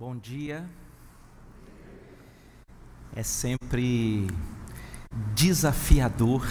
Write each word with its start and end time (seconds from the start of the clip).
Bom 0.00 0.16
dia. 0.16 0.66
É 3.14 3.22
sempre 3.22 4.28
desafiador 5.34 6.48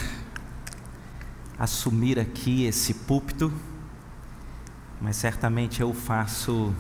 assumir 1.58 2.20
aqui 2.20 2.66
esse 2.66 2.93
púlpito, 2.93 3.51
mas 5.01 5.16
certamente 5.16 5.82
eu 5.82 5.96
faço 5.96 6.72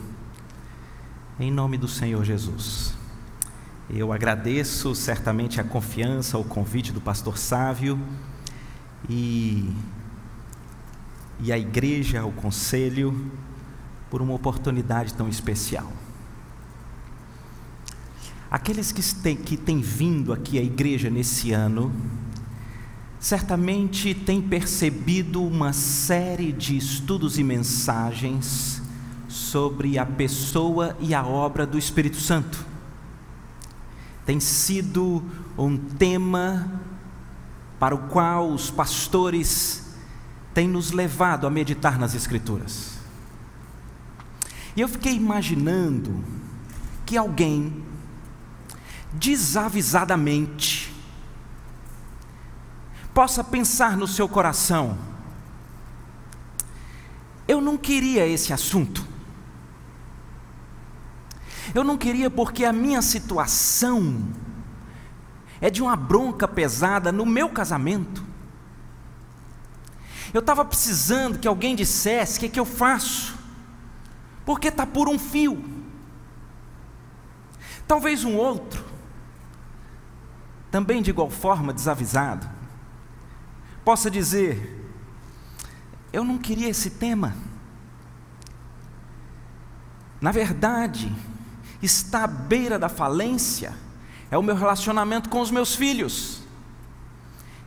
em 1.39 1.49
nome 1.49 1.75
do 1.75 1.87
Senhor 1.87 2.23
Jesus. 2.23 2.93
Eu 3.89 4.13
agradeço 4.13 4.93
certamente 4.93 5.59
a 5.59 5.63
confiança, 5.63 6.37
o 6.37 6.43
convite 6.43 6.91
do 6.91 7.01
pastor 7.01 7.39
Sávio 7.39 7.99
e, 9.09 9.75
e 11.39 11.51
a 11.51 11.57
igreja, 11.57 12.23
o 12.23 12.31
conselho, 12.31 13.31
por 14.07 14.21
uma 14.21 14.35
oportunidade 14.35 15.15
tão 15.15 15.27
especial. 15.27 15.98
Aqueles 18.51 18.91
que 18.91 19.03
têm, 19.15 19.35
que 19.35 19.55
têm 19.55 19.79
vindo 19.79 20.33
aqui 20.33 20.57
à 20.57 20.63
igreja 20.63 21.07
nesse 21.09 21.51
ano, 21.51 21.93
certamente 23.19 24.15
têm 24.15 24.41
percebido 24.41 25.43
uma 25.43 25.71
série 25.71 26.51
de 26.51 26.75
estudos 26.75 27.37
e 27.37 27.43
mensagens 27.43 28.81
sobre 29.27 29.99
a 29.99 30.05
pessoa 30.05 30.97
e 30.99 31.13
a 31.13 31.23
obra 31.23 31.67
do 31.67 31.77
Espírito 31.77 32.17
Santo. 32.17 32.65
Tem 34.25 34.39
sido 34.39 35.23
um 35.55 35.77
tema 35.77 36.81
para 37.79 37.93
o 37.93 38.07
qual 38.09 38.49
os 38.49 38.71
pastores 38.71 39.95
têm 40.55 40.67
nos 40.67 40.91
levado 40.91 41.45
a 41.45 41.51
meditar 41.51 41.99
nas 41.99 42.15
Escrituras. 42.15 42.97
E 44.75 44.81
eu 44.81 44.87
fiquei 44.87 45.13
imaginando 45.13 46.23
que 47.05 47.17
alguém 47.17 47.88
desavisadamente, 49.13 50.93
possa 53.13 53.43
pensar 53.43 53.97
no 53.97 54.07
seu 54.07 54.29
coração: 54.29 54.97
eu 57.47 57.59
não 57.59 57.77
queria 57.77 58.27
esse 58.27 58.53
assunto. 58.53 59.07
Eu 61.73 61.83
não 61.83 61.97
queria 61.97 62.31
porque 62.31 62.65
a 62.65 62.73
minha 62.73 63.01
situação 63.01 64.27
é 65.61 65.69
de 65.69 65.83
uma 65.83 65.95
bronca 65.95 66.47
pesada 66.47 67.11
no 67.11 67.25
meu 67.25 67.49
casamento. 67.49 68.23
Eu 70.33 70.39
estava 70.39 70.63
precisando 70.65 71.37
que 71.37 71.47
alguém 71.47 71.75
dissesse 71.75 72.37
o 72.37 72.39
que, 72.39 72.45
é 72.47 72.49
que 72.49 72.59
eu 72.59 72.65
faço, 72.65 73.37
porque 74.45 74.67
está 74.67 74.85
por 74.85 75.07
um 75.07 75.19
fio. 75.19 75.63
Talvez 77.87 78.23
um 78.23 78.35
outro 78.35 78.83
também 80.71 81.01
de 81.01 81.09
igual 81.09 81.29
forma 81.29 81.73
desavisado, 81.73 82.49
possa 83.83 84.09
dizer: 84.09 84.91
Eu 86.11 86.23
não 86.23 86.37
queria 86.37 86.69
esse 86.69 86.91
tema. 86.91 87.35
Na 90.21 90.31
verdade, 90.31 91.15
está 91.81 92.25
à 92.25 92.27
beira 92.27 92.77
da 92.77 92.89
falência 92.89 93.73
é 94.31 94.37
o 94.37 94.43
meu 94.43 94.55
relacionamento 94.55 95.29
com 95.29 95.41
os 95.41 95.49
meus 95.49 95.75
filhos. 95.75 96.41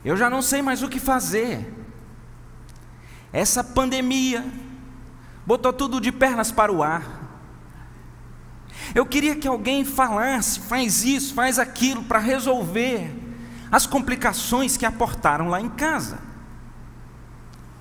Eu 0.05 0.17
já 0.17 0.31
não 0.31 0.41
sei 0.41 0.63
mais 0.63 0.83
o 0.83 0.89
que 0.89 1.01
fazer. 1.01 1.73
Essa 3.33 3.65
pandemia 3.65 4.45
botou 5.45 5.73
tudo 5.73 6.01
de 6.01 6.13
pernas 6.13 6.53
para 6.53 6.73
o 6.73 6.83
ar. 6.83 7.22
Eu 8.95 9.07
queria 9.07 9.37
que 9.37 9.49
alguém 9.49 9.85
falasse, 9.85 10.61
faz 10.61 11.05
isso, 11.05 11.35
faz 11.35 11.59
aquilo, 11.59 12.05
para 12.05 12.19
resolver 12.19 13.15
as 13.71 13.87
complicações 13.87 14.77
que 14.77 14.85
aportaram 14.85 15.49
lá 15.49 15.61
em 15.61 15.69
casa. 15.69 16.19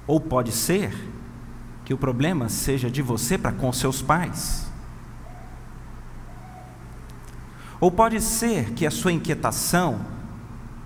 Ou 0.08 0.20
pode 0.20 0.52
ser 0.52 0.94
que 1.84 1.94
o 1.94 1.98
problema 1.98 2.48
seja 2.48 2.90
de 2.90 3.02
você 3.02 3.38
para 3.38 3.52
com 3.52 3.72
seus 3.74 4.02
pais. 4.02 4.72
Ou 7.80 7.92
pode 7.92 8.22
ser 8.22 8.72
que 8.74 8.86
a 8.86 8.92
sua 8.92 9.12
inquietação 9.12 10.00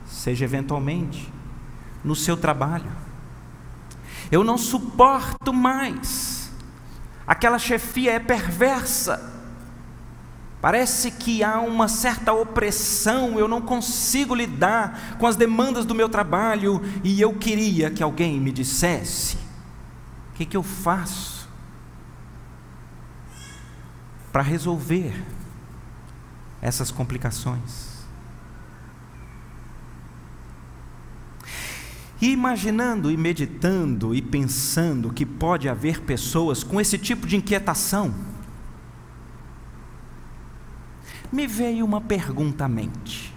seja 0.05 0.45
eventualmente 0.45 1.31
no 2.03 2.15
seu 2.15 2.38
trabalho. 2.38 2.91
Eu 4.31 4.44
não 4.44 4.57
suporto 4.57 5.53
mais. 5.53 6.51
Aquela 7.27 7.59
chefia 7.59 8.13
é 8.13 8.19
perversa. 8.19 9.34
Parece 10.65 11.11
que 11.11 11.43
há 11.43 11.59
uma 11.59 11.87
certa 11.87 12.33
opressão, 12.33 13.37
eu 13.37 13.47
não 13.47 13.61
consigo 13.61 14.33
lidar 14.33 15.15
com 15.19 15.27
as 15.27 15.35
demandas 15.35 15.85
do 15.85 15.93
meu 15.93 16.09
trabalho 16.09 16.81
e 17.03 17.21
eu 17.21 17.33
queria 17.33 17.91
que 17.91 18.01
alguém 18.01 18.41
me 18.41 18.51
dissesse: 18.51 19.35
o 20.31 20.33
que, 20.33 20.43
que 20.43 20.57
eu 20.57 20.63
faço 20.63 21.47
para 24.31 24.41
resolver 24.41 25.23
essas 26.59 26.89
complicações? 26.89 28.07
E 32.19 32.31
imaginando 32.31 33.11
e 33.11 33.17
meditando 33.17 34.15
e 34.15 34.19
pensando 34.19 35.13
que 35.13 35.27
pode 35.27 35.69
haver 35.69 36.01
pessoas 36.01 36.63
com 36.63 36.81
esse 36.81 36.97
tipo 36.97 37.27
de 37.27 37.35
inquietação, 37.35 38.15
me 41.31 41.47
veio 41.47 41.86
uma 41.86 42.02
pergunta 42.02 42.66
à 42.66 42.68
mente. 42.68 43.34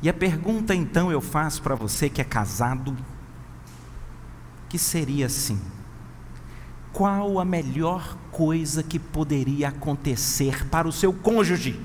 E 0.00 0.08
a 0.08 0.14
pergunta 0.14 0.74
então 0.74 1.10
eu 1.10 1.20
faço 1.20 1.60
para 1.60 1.74
você 1.74 2.08
que 2.08 2.20
é 2.20 2.24
casado, 2.24 2.96
que 4.68 4.78
seria 4.78 5.26
assim: 5.26 5.60
qual 6.92 7.38
a 7.38 7.44
melhor 7.44 8.16
coisa 8.30 8.82
que 8.82 8.98
poderia 8.98 9.68
acontecer 9.68 10.66
para 10.68 10.86
o 10.86 10.92
seu 10.92 11.12
cônjuge? 11.12 11.80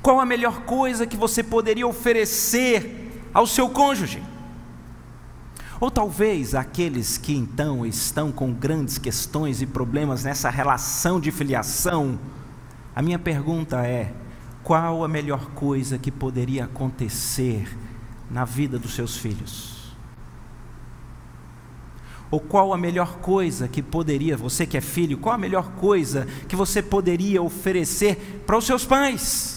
Qual 0.00 0.20
a 0.20 0.26
melhor 0.26 0.62
coisa 0.62 1.06
que 1.06 1.16
você 1.16 1.42
poderia 1.42 1.86
oferecer 1.86 3.22
ao 3.32 3.46
seu 3.46 3.68
cônjuge? 3.68 4.22
Ou 5.80 5.90
talvez 5.90 6.54
aqueles 6.54 7.18
que 7.18 7.34
então 7.34 7.84
estão 7.84 8.30
com 8.30 8.52
grandes 8.52 8.98
questões 8.98 9.60
e 9.60 9.66
problemas 9.66 10.24
nessa 10.24 10.48
relação 10.48 11.20
de 11.20 11.30
filiação, 11.30 12.18
a 12.94 13.02
minha 13.02 13.18
pergunta 13.18 13.84
é: 13.84 14.12
qual 14.62 15.04
a 15.04 15.08
melhor 15.08 15.50
coisa 15.50 15.98
que 15.98 16.10
poderia 16.10 16.64
acontecer 16.64 17.76
na 18.30 18.44
vida 18.44 18.78
dos 18.78 18.94
seus 18.94 19.16
filhos? 19.16 19.74
Ou 22.30 22.40
qual 22.40 22.72
a 22.72 22.76
melhor 22.76 23.18
coisa 23.18 23.68
que 23.68 23.82
poderia, 23.82 24.36
você 24.36 24.66
que 24.66 24.76
é 24.76 24.80
filho, 24.80 25.18
qual 25.18 25.34
a 25.34 25.38
melhor 25.38 25.70
coisa 25.72 26.26
que 26.48 26.56
você 26.56 26.82
poderia 26.82 27.42
oferecer 27.42 28.42
para 28.46 28.56
os 28.56 28.64
seus 28.64 28.84
pais? 28.84 29.53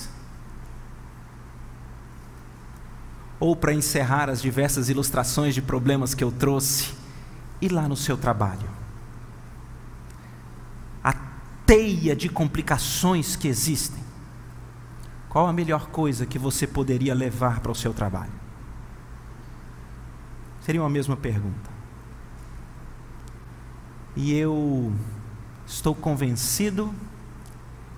Ou 3.40 3.56
para 3.56 3.74
encerrar 3.74 4.30
as 4.30 4.42
diversas 4.42 4.90
ilustrações 4.90 5.54
de 5.54 5.62
problemas 5.62 6.14
que 6.14 6.24
eu 6.24 6.32
trouxe, 6.32 6.94
e 7.62 7.68
lá 7.68 7.88
no 7.88 7.96
seu 7.96 8.18
trabalho? 8.18 8.78
teia 11.68 12.16
de 12.16 12.30
complicações 12.30 13.36
que 13.36 13.50
existem, 13.50 14.02
qual 15.28 15.46
a 15.46 15.54
melhor 15.54 15.88
coisa 15.88 16.26
que 16.26 16.40
você 16.40 16.66
poderia 16.66 17.14
levar 17.14 17.60
para 17.60 17.72
o 17.72 17.76
seu 17.76 17.94
trabalho? 17.94 18.32
Seria 20.62 20.82
uma 20.82 20.90
mesma 20.90 21.18
pergunta. 21.18 21.70
E 24.16 24.34
eu 24.34 24.94
estou 25.66 25.94
convencido 25.94 26.96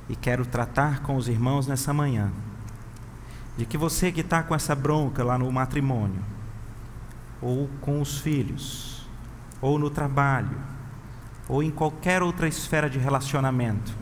e 0.10 0.16
quero 0.16 0.46
tratar 0.46 1.04
com 1.04 1.16
os 1.16 1.28
irmãos 1.28 1.68
nessa 1.68 1.94
manhã 1.94 2.32
de 3.60 3.66
que 3.66 3.78
você 3.78 4.10
que 4.10 4.22
está 4.22 4.42
com 4.42 4.56
essa 4.56 4.74
bronca 4.74 5.22
lá 5.22 5.38
no 5.38 5.52
matrimônio, 5.52 6.24
ou 7.42 7.70
com 7.82 8.00
os 8.00 8.18
filhos, 8.18 9.06
ou 9.60 9.78
no 9.78 9.90
trabalho, 9.90 10.58
ou 11.46 11.62
em 11.62 11.70
qualquer 11.70 12.24
outra 12.24 12.48
esfera 12.48 12.90
de 12.90 12.98
relacionamento, 12.98 13.94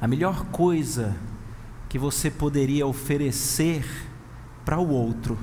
a 0.00 0.08
melhor 0.08 0.46
coisa 0.46 1.14
que 1.86 1.98
você 1.98 2.30
poderia 2.30 2.86
oferecer 2.86 3.84
para 4.64 4.78
o 4.78 4.88
outro 4.88 5.38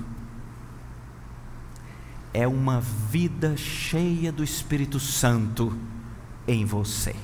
é 2.34 2.48
uma 2.48 2.82
vida 2.82 3.56
cheia 3.56 4.32
do 4.32 4.44
Espírito 4.44 5.00
Santo 5.00 5.78
em 6.48 6.66
você. 6.66 7.16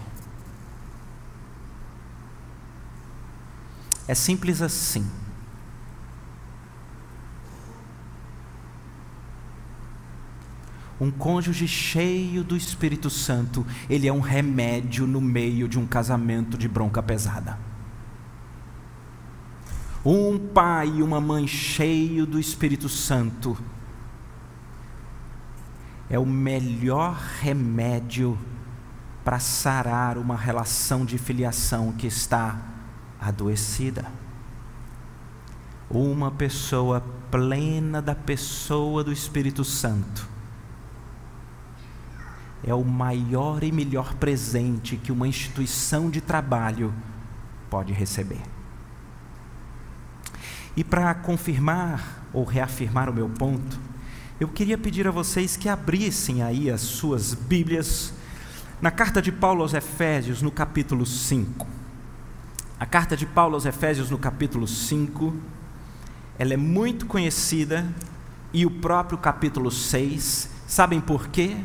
É 4.07 4.13
simples 4.13 4.61
assim. 4.61 5.22
Um 11.03 11.11
cônjuge 11.11 11.67
cheio 11.67 12.45
do 12.45 12.55
Espírito 12.55 13.09
Santo, 13.09 13.67
ele 13.89 14.07
é 14.07 14.13
um 14.13 14.21
remédio 14.21 15.05
no 15.05 15.19
meio 15.19 15.67
de 15.67 15.77
um 15.77 15.85
casamento 15.85 16.57
de 16.57 16.65
bronca 16.65 17.03
pesada. 17.03 17.59
Um 20.05 20.39
pai 20.39 20.87
e 20.87 21.03
uma 21.03 21.19
mãe 21.19 21.45
cheio 21.45 22.25
do 22.25 22.39
Espírito 22.39 22.87
Santo 22.87 23.57
é 26.09 26.17
o 26.17 26.25
melhor 26.25 27.19
remédio 27.41 28.39
para 29.25 29.39
sarar 29.39 30.17
uma 30.17 30.37
relação 30.37 31.03
de 31.03 31.17
filiação 31.17 31.91
que 31.91 32.07
está 32.07 32.61
adoecida. 33.19 34.05
Uma 35.89 36.31
pessoa 36.31 37.03
plena 37.29 38.01
da 38.01 38.15
pessoa 38.15 39.03
do 39.03 39.11
Espírito 39.11 39.65
Santo 39.65 40.31
é 42.63 42.73
o 42.73 42.83
maior 42.83 43.63
e 43.63 43.71
melhor 43.71 44.13
presente 44.15 44.97
que 44.97 45.11
uma 45.11 45.27
instituição 45.27 46.09
de 46.09 46.21
trabalho 46.21 46.93
pode 47.69 47.91
receber. 47.91 48.41
E 50.75 50.83
para 50.83 51.13
confirmar 51.13 52.23
ou 52.33 52.43
reafirmar 52.43 53.09
o 53.09 53.13
meu 53.13 53.29
ponto, 53.29 53.79
eu 54.39 54.47
queria 54.47 54.77
pedir 54.77 55.07
a 55.07 55.11
vocês 55.11 55.55
que 55.55 55.69
abrissem 55.69 56.41
aí 56.41 56.69
as 56.69 56.81
suas 56.81 57.33
Bíblias 57.33 58.13
na 58.81 58.91
carta 58.91 59.21
de 59.21 59.31
Paulo 59.31 59.61
aos 59.61 59.73
Efésios, 59.73 60.41
no 60.41 60.51
capítulo 60.51 61.05
5. 61.05 61.67
A 62.79 62.85
carta 62.85 63.15
de 63.15 63.25
Paulo 63.25 63.55
aos 63.55 63.65
Efésios, 63.65 64.09
no 64.09 64.17
capítulo 64.17 64.67
5, 64.67 65.33
ela 66.37 66.53
é 66.53 66.57
muito 66.57 67.05
conhecida, 67.05 67.87
e 68.51 68.65
o 68.65 68.71
próprio 68.71 69.17
capítulo 69.17 69.71
6, 69.71 70.49
sabem 70.67 70.99
por 70.99 71.27
quê? 71.29 71.57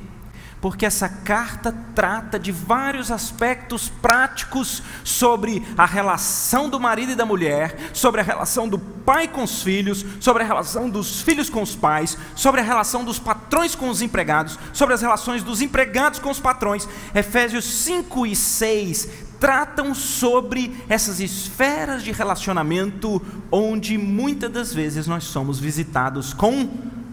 Porque 0.60 0.84
essa 0.84 1.08
carta 1.08 1.74
trata 1.94 2.38
de 2.38 2.50
vários 2.50 3.10
aspectos 3.10 3.88
práticos 3.88 4.82
sobre 5.04 5.66
a 5.76 5.86
relação 5.86 6.68
do 6.68 6.80
marido 6.80 7.12
e 7.12 7.16
da 7.16 7.24
mulher, 7.24 7.90
sobre 7.92 8.20
a 8.20 8.24
relação 8.24 8.68
do 8.68 8.78
pai 8.78 9.28
com 9.28 9.42
os 9.44 9.62
filhos, 9.62 10.04
sobre 10.20 10.42
a 10.42 10.46
relação 10.46 10.90
dos 10.90 11.22
filhos 11.22 11.48
com 11.48 11.62
os 11.62 11.74
pais, 11.76 12.18
sobre 12.34 12.60
a 12.60 12.64
relação 12.64 13.04
dos 13.04 13.18
patrões 13.18 13.74
com 13.74 13.88
os 13.88 14.02
empregados, 14.02 14.58
sobre 14.72 14.94
as 14.94 15.02
relações 15.02 15.42
dos 15.42 15.60
empregados 15.60 16.18
com 16.18 16.30
os 16.30 16.40
patrões. 16.40 16.88
Efésios 17.14 17.64
5 17.64 18.26
e 18.26 18.34
6 18.34 19.08
tratam 19.38 19.94
sobre 19.94 20.84
essas 20.88 21.20
esferas 21.20 22.02
de 22.02 22.10
relacionamento 22.10 23.22
onde 23.52 23.96
muitas 23.96 24.50
das 24.50 24.74
vezes 24.74 25.06
nós 25.06 25.24
somos 25.24 25.60
visitados 25.60 26.34
com 26.34 26.68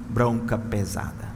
bronca 0.09 0.57
pesada. 0.57 1.34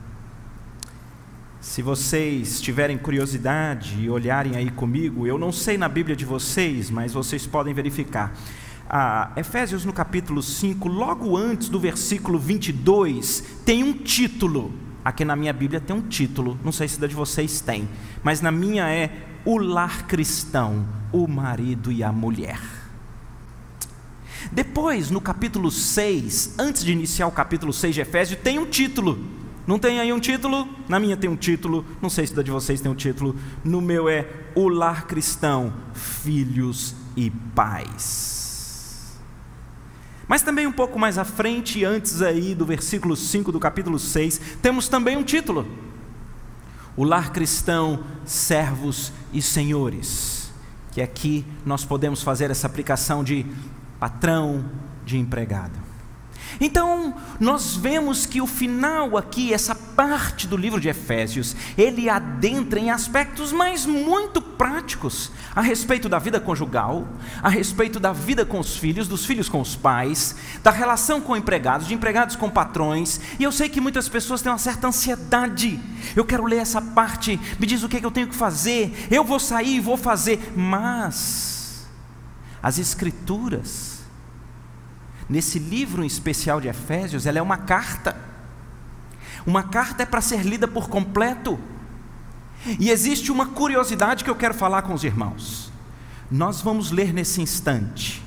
Se 1.69 1.83
vocês 1.83 2.59
tiverem 2.59 2.97
curiosidade 2.97 4.01
e 4.01 4.09
olharem 4.09 4.55
aí 4.55 4.71
comigo, 4.71 5.27
eu 5.27 5.37
não 5.37 5.51
sei 5.51 5.77
na 5.77 5.87
Bíblia 5.87 6.15
de 6.15 6.25
vocês, 6.25 6.89
mas 6.89 7.13
vocês 7.13 7.45
podem 7.45 7.75
verificar. 7.75 8.35
Ah, 8.89 9.31
Efésios 9.37 9.85
no 9.85 9.93
capítulo 9.93 10.41
5, 10.41 10.87
logo 10.87 11.37
antes 11.37 11.69
do 11.69 11.79
versículo 11.79 12.39
22, 12.39 13.59
tem 13.63 13.83
um 13.83 13.93
título. 13.93 14.73
Aqui 15.05 15.23
na 15.23 15.35
minha 15.35 15.53
Bíblia 15.53 15.79
tem 15.79 15.95
um 15.95 16.01
título, 16.01 16.59
não 16.63 16.71
sei 16.71 16.87
se 16.87 16.99
da 16.99 17.05
de 17.05 17.13
vocês 17.13 17.61
tem, 17.61 17.87
mas 18.23 18.41
na 18.41 18.49
minha 18.49 18.89
é 18.89 19.27
O 19.45 19.59
Lar 19.59 20.07
Cristão, 20.07 20.87
o 21.11 21.27
marido 21.27 21.91
e 21.91 22.03
a 22.03 22.11
mulher. 22.11 22.59
Depois, 24.51 25.11
no 25.11 25.21
capítulo 25.21 25.69
6, 25.69 26.55
antes 26.57 26.83
de 26.83 26.91
iniciar 26.91 27.27
o 27.27 27.31
capítulo 27.31 27.71
6 27.71 27.93
de 27.93 28.01
Efésios, 28.01 28.39
tem 28.41 28.57
um 28.57 28.65
título 28.65 29.37
não 29.69 29.77
tem 29.77 29.99
aí 29.99 30.11
um 30.11 30.19
título? 30.19 30.67
Na 30.87 30.99
minha 30.99 31.15
tem 31.15 31.29
um 31.29 31.35
título, 31.35 31.85
não 32.01 32.09
sei 32.09 32.25
se 32.25 32.33
da 32.33 32.41
de 32.41 32.49
vocês 32.49 32.81
tem 32.81 32.91
um 32.91 32.95
título. 32.95 33.35
No 33.63 33.79
meu 33.79 34.09
é 34.09 34.27
O 34.55 34.67
Lar 34.67 35.05
Cristão, 35.05 35.71
Filhos 35.93 36.95
e 37.15 37.29
Pais. 37.29 39.15
Mas 40.27 40.41
também 40.41 40.65
um 40.65 40.71
pouco 40.71 40.97
mais 40.97 41.19
à 41.19 41.23
frente, 41.23 41.85
antes 41.85 42.23
aí 42.23 42.55
do 42.55 42.65
versículo 42.65 43.15
5 43.15 43.51
do 43.51 43.59
capítulo 43.59 43.99
6, 43.99 44.41
temos 44.59 44.87
também 44.87 45.15
um 45.15 45.23
título. 45.23 45.67
O 46.97 47.03
Lar 47.03 47.31
Cristão, 47.31 48.03
Servos 48.25 49.13
e 49.31 49.39
Senhores. 49.39 50.51
Que 50.93 50.99
aqui 50.99 51.45
nós 51.63 51.85
podemos 51.85 52.23
fazer 52.23 52.49
essa 52.49 52.65
aplicação 52.65 53.23
de 53.23 53.45
patrão, 53.99 54.65
de 55.05 55.19
empregado. 55.19 55.88
Então, 56.59 57.15
nós 57.39 57.75
vemos 57.75 58.25
que 58.25 58.41
o 58.41 58.47
final 58.47 59.17
aqui, 59.17 59.53
essa 59.53 59.73
parte 59.73 60.47
do 60.47 60.57
livro 60.57 60.79
de 60.79 60.89
Efésios, 60.89 61.55
ele 61.77 62.09
adentra 62.09 62.79
em 62.79 62.89
aspectos 62.89 63.51
mais 63.51 63.85
muito 63.85 64.41
práticos 64.41 65.31
a 65.55 65.61
respeito 65.61 66.07
da 66.07 66.19
vida 66.19 66.39
conjugal, 66.39 67.07
a 67.41 67.49
respeito 67.49 67.99
da 67.99 68.11
vida 68.11 68.45
com 68.45 68.59
os 68.59 68.77
filhos, 68.77 69.07
dos 69.07 69.25
filhos 69.25 69.49
com 69.49 69.61
os 69.61 69.75
pais, 69.75 70.35
da 70.63 70.71
relação 70.71 71.21
com 71.21 71.35
empregados, 71.35 71.87
de 71.87 71.93
empregados 71.93 72.35
com 72.35 72.49
patrões. 72.49 73.19
E 73.39 73.43
eu 73.43 73.51
sei 73.51 73.69
que 73.69 73.81
muitas 73.81 74.07
pessoas 74.09 74.41
têm 74.41 74.51
uma 74.51 74.57
certa 74.57 74.87
ansiedade. 74.87 75.79
Eu 76.15 76.25
quero 76.25 76.45
ler 76.45 76.57
essa 76.57 76.81
parte, 76.81 77.39
me 77.59 77.67
diz 77.67 77.83
o 77.83 77.89
que, 77.89 77.97
é 77.97 77.99
que 77.99 78.05
eu 78.05 78.11
tenho 78.11 78.27
que 78.27 78.35
fazer, 78.35 79.07
eu 79.11 79.23
vou 79.23 79.39
sair 79.39 79.75
e 79.75 79.79
vou 79.79 79.97
fazer. 79.97 80.53
Mas 80.55 81.87
as 82.61 82.77
Escrituras, 82.77 83.98
nesse 85.29 85.59
livro 85.59 86.03
em 86.03 86.07
especial 86.07 86.59
de 86.59 86.67
Efésios, 86.67 87.25
ela 87.25 87.37
é 87.37 87.41
uma 87.41 87.57
carta. 87.57 88.17
Uma 89.45 89.63
carta 89.63 90.03
é 90.03 90.05
para 90.05 90.21
ser 90.21 90.41
lida 90.41 90.67
por 90.67 90.89
completo. 90.89 91.59
E 92.79 92.89
existe 92.89 93.31
uma 93.31 93.45
curiosidade 93.45 94.23
que 94.23 94.29
eu 94.29 94.35
quero 94.35 94.53
falar 94.53 94.81
com 94.81 94.93
os 94.93 95.03
irmãos. 95.03 95.71
Nós 96.31 96.61
vamos 96.61 96.91
ler 96.91 97.13
nesse 97.13 97.41
instante 97.41 98.23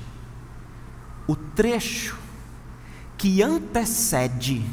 o 1.27 1.35
trecho 1.35 2.17
que 3.17 3.41
antecede, 3.41 4.65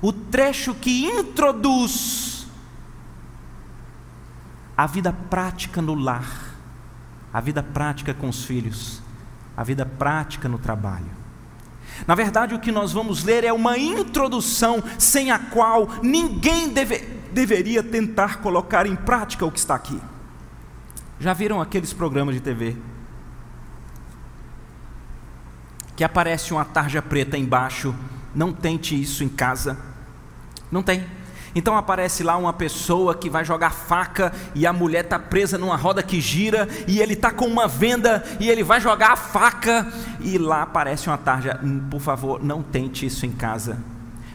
o 0.00 0.12
trecho 0.12 0.74
que 0.74 1.04
introduz 1.04 2.48
a 4.76 4.86
vida 4.86 5.12
prática 5.12 5.80
no 5.80 5.94
lar, 5.94 6.56
a 7.32 7.40
vida 7.40 7.62
prática 7.62 8.12
com 8.12 8.28
os 8.28 8.44
filhos 8.44 9.00
a 9.56 9.64
vida 9.64 9.84
prática 9.84 10.48
no 10.48 10.58
trabalho. 10.58 11.22
Na 12.06 12.14
verdade, 12.14 12.54
o 12.54 12.58
que 12.58 12.72
nós 12.72 12.92
vamos 12.92 13.22
ler 13.22 13.44
é 13.44 13.52
uma 13.52 13.78
introdução 13.78 14.82
sem 14.98 15.30
a 15.30 15.38
qual 15.38 15.88
ninguém 16.02 16.68
deve, 16.68 16.98
deveria 17.32 17.82
tentar 17.82 18.40
colocar 18.40 18.86
em 18.86 18.96
prática 18.96 19.46
o 19.46 19.52
que 19.52 19.58
está 19.58 19.74
aqui. 19.74 20.00
Já 21.20 21.32
viram 21.32 21.60
aqueles 21.60 21.92
programas 21.92 22.34
de 22.34 22.40
TV? 22.40 22.76
Que 25.94 26.02
aparece 26.02 26.52
uma 26.52 26.64
tarja 26.64 27.00
preta 27.00 27.36
embaixo, 27.36 27.94
não 28.34 28.52
tente 28.52 29.00
isso 29.00 29.22
em 29.22 29.28
casa. 29.28 29.78
Não 30.70 30.82
tem. 30.82 31.06
Então 31.54 31.76
aparece 31.76 32.22
lá 32.22 32.36
uma 32.36 32.52
pessoa 32.52 33.14
que 33.14 33.28
vai 33.28 33.44
jogar 33.44 33.70
faca 33.70 34.32
e 34.54 34.66
a 34.66 34.72
mulher 34.72 35.04
está 35.04 35.18
presa 35.18 35.58
numa 35.58 35.76
roda 35.76 36.02
que 36.02 36.20
gira 36.20 36.68
e 36.88 37.00
ele 37.00 37.12
está 37.12 37.30
com 37.30 37.46
uma 37.46 37.68
venda 37.68 38.24
e 38.40 38.48
ele 38.48 38.62
vai 38.62 38.80
jogar 38.80 39.12
a 39.12 39.16
faca 39.16 39.92
e 40.20 40.38
lá 40.38 40.62
aparece 40.62 41.08
uma 41.08 41.18
tarja. 41.18 41.60
Hum, 41.62 41.88
por 41.90 42.00
favor, 42.00 42.42
não 42.42 42.62
tente 42.62 43.04
isso 43.04 43.26
em 43.26 43.32
casa. 43.32 43.78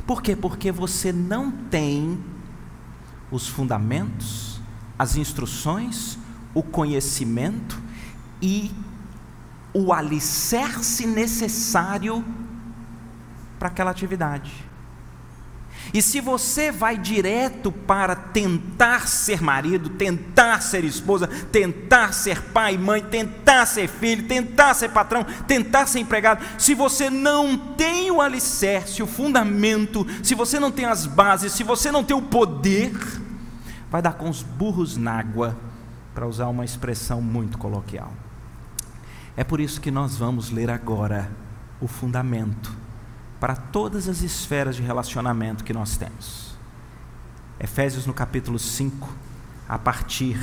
Por 0.06 0.22
quê? 0.22 0.36
Porque 0.36 0.72
você 0.72 1.12
não 1.12 1.52
tem 1.52 2.24
os 3.32 3.48
fundamentos, 3.48 4.62
as 4.98 5.16
instruções, 5.16 6.18
o 6.54 6.64
conhecimento 6.64 7.82
e 8.42 8.72
o 9.74 9.92
alicerce 9.92 11.06
necessário 11.06 12.24
para 13.60 13.68
aquela 13.68 13.92
atividade. 13.92 14.67
E 15.94 16.02
se 16.02 16.20
você 16.20 16.72
vai 16.72 16.98
direto 16.98 17.72
para 17.72 18.16
tentar 18.16 19.08
ser 19.08 19.42
marido, 19.42 19.90
tentar 19.90 20.62
ser 20.62 20.84
esposa, 20.84 21.28
tentar 21.28 22.14
ser 22.14 22.42
pai, 22.42 22.78
mãe, 22.78 23.02
tentar 23.02 23.66
ser 23.66 23.88
filho, 23.88 24.28
tentar 24.28 24.74
ser 24.74 24.90
patrão, 24.90 25.26
tentar 25.48 25.88
ser 25.88 26.00
empregado, 26.00 26.44
se 26.58 26.74
você 26.74 27.10
não 27.10 27.58
tem 27.58 28.12
o 28.12 28.22
alicerce, 28.22 29.02
o 29.02 29.08
fundamento, 29.08 30.06
se 30.24 30.36
você 30.36 30.60
não 30.60 30.72
tem 30.72 30.86
as 30.86 31.06
bases, 31.06 31.54
se 31.54 31.64
você 31.64 31.92
não 31.92 32.04
tem 32.04 32.16
o 32.16 32.22
poder, 32.22 32.94
vai 33.90 34.02
dar 34.02 34.14
com 34.14 34.30
os 34.30 34.44
burros 34.44 34.98
na 34.98 35.14
água, 35.14 35.58
para 36.14 36.26
usar 36.26 36.48
uma 36.48 36.66
expressão 36.66 37.22
muito 37.22 37.60
coloquial. 37.60 38.12
É 39.36 39.44
por 39.44 39.60
isso 39.60 39.80
que 39.80 39.92
nós 39.92 40.18
vamos 40.18 40.50
ler 40.50 40.68
agora 40.68 41.30
o 41.80 41.88
fundamento 41.88 42.87
para 43.40 43.56
todas 43.56 44.08
as 44.08 44.22
esferas 44.22 44.76
de 44.76 44.82
relacionamento 44.82 45.64
que 45.64 45.74
nós 45.74 45.98
temos. 45.98 46.56
Efésios 47.60 48.06
no 48.06 48.14
capítulo 48.14 48.60
5, 48.60 49.10
a 49.68 49.78
partir 49.78 50.38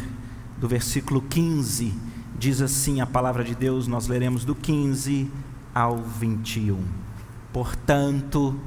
do 0.56 0.68
versículo 0.68 1.22
15, 1.22 1.94
diz 2.38 2.60
assim 2.60 3.00
a 3.00 3.06
palavra 3.06 3.44
de 3.44 3.54
Deus, 3.54 3.86
nós 3.86 4.06
leremos 4.06 4.44
do 4.44 4.54
15 4.54 5.30
ao 5.74 5.98
21. 5.98 6.82
Portanto, 7.52 8.60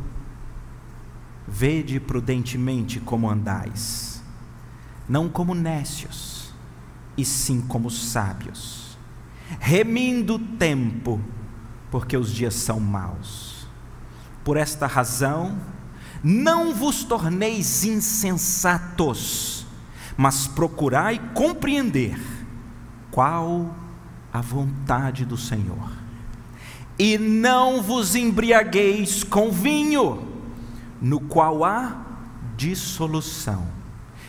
Vede 1.48 1.98
prudentemente 1.98 3.00
como 3.00 3.29
andais, 3.29 4.22
não 5.07 5.29
como 5.29 5.55
nécios, 5.55 6.53
e 7.15 7.24
sim 7.24 7.62
como 7.62 7.89
sábios, 7.89 8.98
remindo 9.57 10.36
o 10.36 10.39
tempo, 10.39 11.22
porque 11.89 12.17
os 12.17 12.34
dias 12.34 12.53
são 12.53 12.81
maus. 12.81 13.47
Por 14.48 14.56
esta 14.56 14.88
razão, 14.88 15.60
não 16.24 16.74
vos 16.74 17.04
torneis 17.04 17.84
insensatos, 17.84 19.66
mas 20.16 20.48
procurai 20.48 21.20
compreender 21.34 22.18
qual 23.12 23.75
a 24.32 24.39
vontade 24.39 25.25
do 25.25 25.36
Senhor. 25.36 25.92
E 26.98 27.18
não 27.18 27.82
vos 27.82 28.16
embriagueis 28.16 29.22
com 29.22 29.51
vinho, 29.51 30.25
no 31.01 31.20
qual 31.20 31.66
há 31.66 32.06
dissolução, 32.56 33.68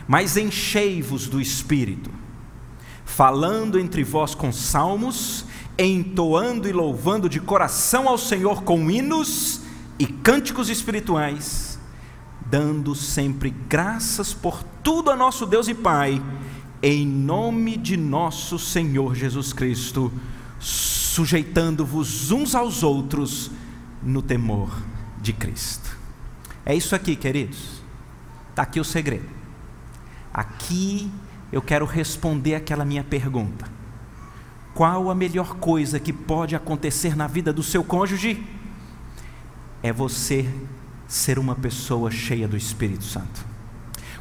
mas 0.09 0.37
enchei-vos 0.37 1.29
do 1.29 1.41
espírito, 1.41 2.11
falando 3.05 3.79
entre 3.79 4.03
vós 4.03 4.35
com 4.35 4.51
salmos, 4.51 5.45
entoando 5.79 6.69
e 6.69 6.73
louvando 6.73 7.29
de 7.29 7.39
coração 7.39 8.09
ao 8.09 8.19
Senhor 8.19 8.65
com 8.65 8.91
hinos 8.91 9.58
e 9.99 10.07
cânticos 10.07 10.69
espirituais, 10.69 11.79
dando 12.47 12.95
sempre 12.95 13.51
graças 13.51 14.33
por 14.33 14.63
tudo 14.83 15.11
a 15.11 15.17
nosso 15.17 15.45
Deus 15.45 15.69
e 15.69 15.75
Pai, 15.75 16.23
em 16.83 17.05
nome 17.05 17.77
de 17.77 17.97
nosso 17.97 18.59
Senhor 18.59 19.15
Jesus 19.15 19.53
Cristo, 19.53 20.13
sujeitando-vos 20.61 22.31
uns 22.31 22.55
aos 22.55 22.83
outros 22.83 23.51
no 24.03 24.23
temor 24.23 24.71
de 25.21 25.33
Cristo. 25.33 25.97
É 26.65 26.75
isso 26.75 26.95
aqui, 26.95 27.17
queridos. 27.17 27.83
Está 28.51 28.63
aqui 28.63 28.79
o 28.79 28.85
segredo. 28.85 29.29
Aqui 30.33 31.11
eu 31.51 31.61
quero 31.61 31.85
responder 31.85 32.55
aquela 32.55 32.85
minha 32.85 33.03
pergunta: 33.03 33.69
Qual 34.75 35.11
a 35.11 35.15
melhor 35.15 35.57
coisa 35.57 35.99
que 35.99 36.13
pode 36.13 36.55
acontecer 36.55 37.17
na 37.17 37.27
vida 37.27 37.53
do 37.53 37.63
seu 37.63 37.83
cônjuge? 37.83 38.45
É 39.83 39.93
você 39.93 40.49
ser 41.07 41.39
uma 41.39 41.55
pessoa 41.55 42.11
cheia 42.11 42.47
do 42.47 42.57
Espírito 42.57 43.05
Santo. 43.05 43.47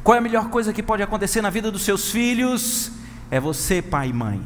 Qual 0.02 0.14
é 0.14 0.18
a 0.18 0.22
melhor 0.22 0.48
coisa 0.48 0.72
que 0.72 0.82
pode 0.82 1.02
acontecer 1.02 1.42
na 1.42 1.50
vida 1.50 1.70
dos 1.70 1.82
seus 1.82 2.10
filhos? 2.10 2.92
É 3.30 3.38
você, 3.38 3.82
pai 3.82 4.08
e 4.08 4.12
mãe, 4.12 4.42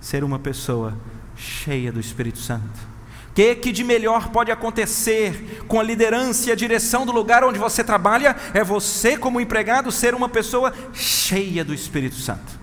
ser 0.00 0.24
uma 0.24 0.38
pessoa 0.38 0.98
cheia 1.36 1.92
do 1.92 2.00
Espírito 2.00 2.38
Santo. 2.38 2.94
O 3.30 3.34
que, 3.34 3.54
que 3.56 3.72
de 3.72 3.82
melhor 3.84 4.30
pode 4.30 4.50
acontecer 4.50 5.64
com 5.66 5.78
a 5.78 5.82
liderança 5.82 6.48
e 6.48 6.52
a 6.52 6.56
direção 6.56 7.04
do 7.04 7.12
lugar 7.12 7.44
onde 7.44 7.58
você 7.58 7.82
trabalha? 7.82 8.34
É 8.52 8.62
você, 8.62 9.16
como 9.16 9.40
empregado, 9.40 9.90
ser 9.90 10.14
uma 10.14 10.28
pessoa 10.28 10.72
cheia 10.92 11.64
do 11.64 11.74
Espírito 11.74 12.16
Santo. 12.16 12.60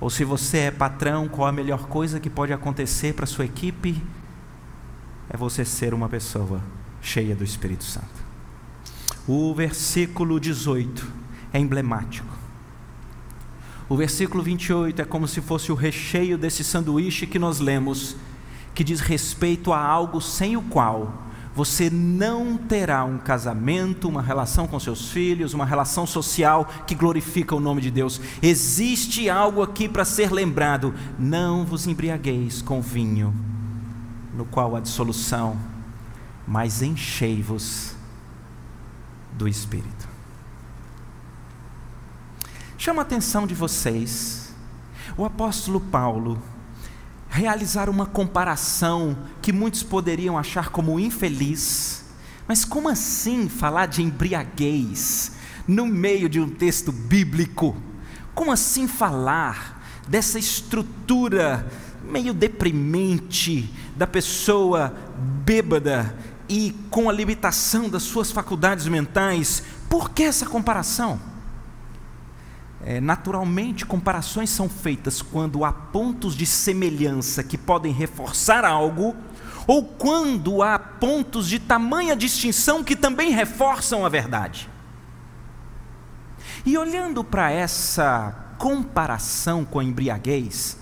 Ou 0.00 0.10
se 0.10 0.24
você 0.24 0.58
é 0.58 0.70
patrão, 0.70 1.28
qual 1.28 1.48
a 1.48 1.52
melhor 1.52 1.86
coisa 1.86 2.18
que 2.18 2.28
pode 2.28 2.52
acontecer 2.52 3.14
para 3.14 3.24
a 3.24 3.28
sua 3.28 3.44
equipe? 3.44 4.02
É 5.28 5.36
você 5.36 5.64
ser 5.64 5.94
uma 5.94 6.08
pessoa 6.08 6.62
cheia 7.00 7.34
do 7.34 7.44
Espírito 7.44 7.84
Santo. 7.84 8.22
O 9.26 9.54
versículo 9.54 10.38
18 10.38 11.06
é 11.52 11.58
emblemático. 11.58 12.32
O 13.88 13.96
versículo 13.96 14.42
28 14.42 15.02
é 15.02 15.04
como 15.04 15.28
se 15.28 15.40
fosse 15.40 15.70
o 15.70 15.74
recheio 15.74 16.38
desse 16.38 16.64
sanduíche 16.64 17.26
que 17.26 17.38
nós 17.38 17.60
lemos 17.60 18.16
que 18.74 18.82
diz 18.82 19.00
respeito 19.00 19.72
a 19.72 19.78
algo 19.78 20.20
sem 20.20 20.56
o 20.56 20.62
qual 20.62 21.22
você 21.54 21.90
não 21.90 22.56
terá 22.56 23.04
um 23.04 23.18
casamento, 23.18 24.08
uma 24.08 24.22
relação 24.22 24.66
com 24.66 24.80
seus 24.80 25.10
filhos, 25.10 25.52
uma 25.52 25.66
relação 25.66 26.06
social 26.06 26.66
que 26.86 26.94
glorifica 26.94 27.54
o 27.54 27.60
nome 27.60 27.82
de 27.82 27.90
Deus. 27.90 28.20
Existe 28.42 29.28
algo 29.28 29.62
aqui 29.62 29.88
para 29.88 30.04
ser 30.04 30.32
lembrado: 30.32 30.94
não 31.18 31.64
vos 31.64 31.86
embriagueis 31.86 32.62
com 32.62 32.80
vinho, 32.80 33.34
no 34.32 34.44
qual 34.44 34.74
há 34.74 34.80
dissolução, 34.80 35.58
mas 36.46 36.82
enchei-vos 36.82 37.94
do 39.32 39.46
Espírito. 39.48 40.08
Chama 42.78 43.02
a 43.02 43.04
atenção 43.04 43.46
de 43.46 43.54
vocês, 43.54 44.52
o 45.16 45.24
apóstolo 45.24 45.80
Paulo 45.80 46.42
realizar 47.32 47.88
uma 47.88 48.04
comparação 48.04 49.16
que 49.40 49.52
muitos 49.52 49.82
poderiam 49.82 50.36
achar 50.36 50.68
como 50.68 51.00
infeliz. 51.00 52.04
Mas 52.46 52.62
como 52.62 52.90
assim 52.90 53.48
falar 53.48 53.86
de 53.86 54.02
embriaguez 54.02 55.32
no 55.66 55.86
meio 55.86 56.28
de 56.28 56.38
um 56.38 56.48
texto 56.48 56.92
bíblico? 56.92 57.74
Como 58.34 58.52
assim 58.52 58.86
falar 58.86 59.82
dessa 60.06 60.38
estrutura 60.38 61.66
meio 62.12 62.34
deprimente 62.34 63.72
da 63.96 64.06
pessoa 64.06 64.94
bêbada 65.44 66.14
e 66.48 66.76
com 66.90 67.08
a 67.08 67.12
limitação 67.12 67.88
das 67.88 68.02
suas 68.02 68.30
faculdades 68.30 68.86
mentais? 68.86 69.62
Por 69.88 70.10
que 70.10 70.22
essa 70.22 70.44
comparação? 70.44 71.18
É, 72.84 73.00
naturalmente, 73.00 73.86
comparações 73.86 74.50
são 74.50 74.68
feitas 74.68 75.22
quando 75.22 75.64
há 75.64 75.72
pontos 75.72 76.34
de 76.36 76.44
semelhança 76.44 77.42
que 77.42 77.56
podem 77.56 77.92
reforçar 77.92 78.64
algo, 78.64 79.16
ou 79.66 79.84
quando 79.84 80.62
há 80.62 80.78
pontos 80.78 81.48
de 81.48 81.60
tamanha 81.60 82.16
distinção 82.16 82.84
que 82.84 82.96
também 82.96 83.30
reforçam 83.30 84.04
a 84.04 84.08
verdade. 84.08 84.68
E 86.66 86.76
olhando 86.76 87.24
para 87.24 87.50
essa 87.50 88.54
comparação 88.58 89.64
com 89.64 89.78
a 89.78 89.84
embriaguez, 89.84 90.76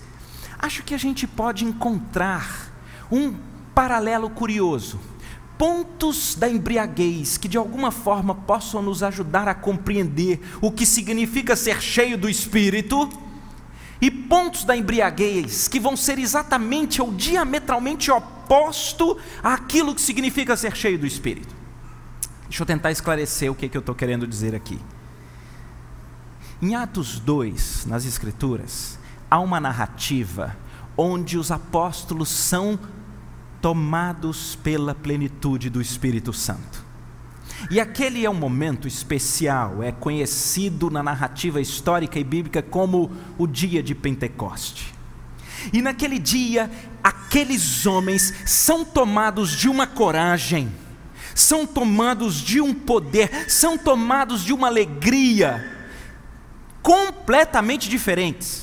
acho 0.61 0.83
que 0.83 0.93
a 0.93 0.97
gente 0.97 1.25
pode 1.25 1.65
encontrar 1.65 2.71
um 3.11 3.33
paralelo 3.73 4.29
curioso 4.29 4.99
pontos 5.57 6.33
da 6.33 6.49
embriaguez 6.49 7.37
que 7.37 7.47
de 7.47 7.55
alguma 7.55 7.91
forma 7.91 8.33
possam 8.33 8.81
nos 8.81 9.03
ajudar 9.03 9.47
a 9.47 9.53
compreender 9.53 10.41
o 10.59 10.71
que 10.71 10.87
significa 10.87 11.55
ser 11.55 11.79
cheio 11.79 12.17
do 12.17 12.27
Espírito, 12.27 13.07
e 14.01 14.09
pontos 14.09 14.63
da 14.63 14.75
embriaguez 14.75 15.67
que 15.67 15.79
vão 15.79 15.95
ser 15.95 16.17
exatamente 16.17 16.99
ou 16.99 17.13
diametralmente 17.13 18.09
oposto 18.09 19.19
àquilo 19.43 19.93
que 19.93 20.01
significa 20.01 20.57
ser 20.57 20.75
cheio 20.75 20.97
do 20.97 21.05
Espírito. 21.05 21.53
Deixa 22.49 22.63
eu 22.63 22.65
tentar 22.65 22.91
esclarecer 22.91 23.51
o 23.51 23.55
que, 23.55 23.69
que 23.69 23.77
eu 23.77 23.81
estou 23.81 23.93
querendo 23.93 24.25
dizer 24.25 24.55
aqui. 24.55 24.79
Em 26.59 26.73
Atos 26.73 27.19
2, 27.19 27.85
nas 27.85 28.05
Escrituras, 28.05 28.97
há 29.31 29.39
uma 29.39 29.61
narrativa 29.61 30.57
onde 30.97 31.37
os 31.37 31.51
apóstolos 31.51 32.27
são 32.27 32.77
tomados 33.61 34.55
pela 34.57 34.93
plenitude 34.93 35.69
do 35.69 35.81
Espírito 35.81 36.33
Santo. 36.33 36.83
E 37.69 37.79
aquele 37.79 38.25
é 38.25 38.29
um 38.29 38.33
momento 38.33 38.87
especial, 38.87 39.81
é 39.81 39.91
conhecido 39.91 40.89
na 40.89 41.01
narrativa 41.01 41.61
histórica 41.61 42.19
e 42.19 42.23
bíblica 42.23 42.61
como 42.61 43.11
o 43.37 43.47
dia 43.47 43.81
de 43.81 43.95
Pentecoste. 43.95 44.93
E 45.71 45.81
naquele 45.81 46.19
dia, 46.19 46.69
aqueles 47.03 47.85
homens 47.85 48.33
são 48.45 48.83
tomados 48.83 49.51
de 49.51 49.69
uma 49.69 49.85
coragem, 49.87 50.71
são 51.35 51.65
tomados 51.65 52.41
de 52.41 52.59
um 52.59 52.73
poder, 52.73 53.49
são 53.49 53.77
tomados 53.77 54.43
de 54.43 54.51
uma 54.51 54.67
alegria 54.67 55.87
completamente 56.81 57.87
diferentes. 57.87 58.60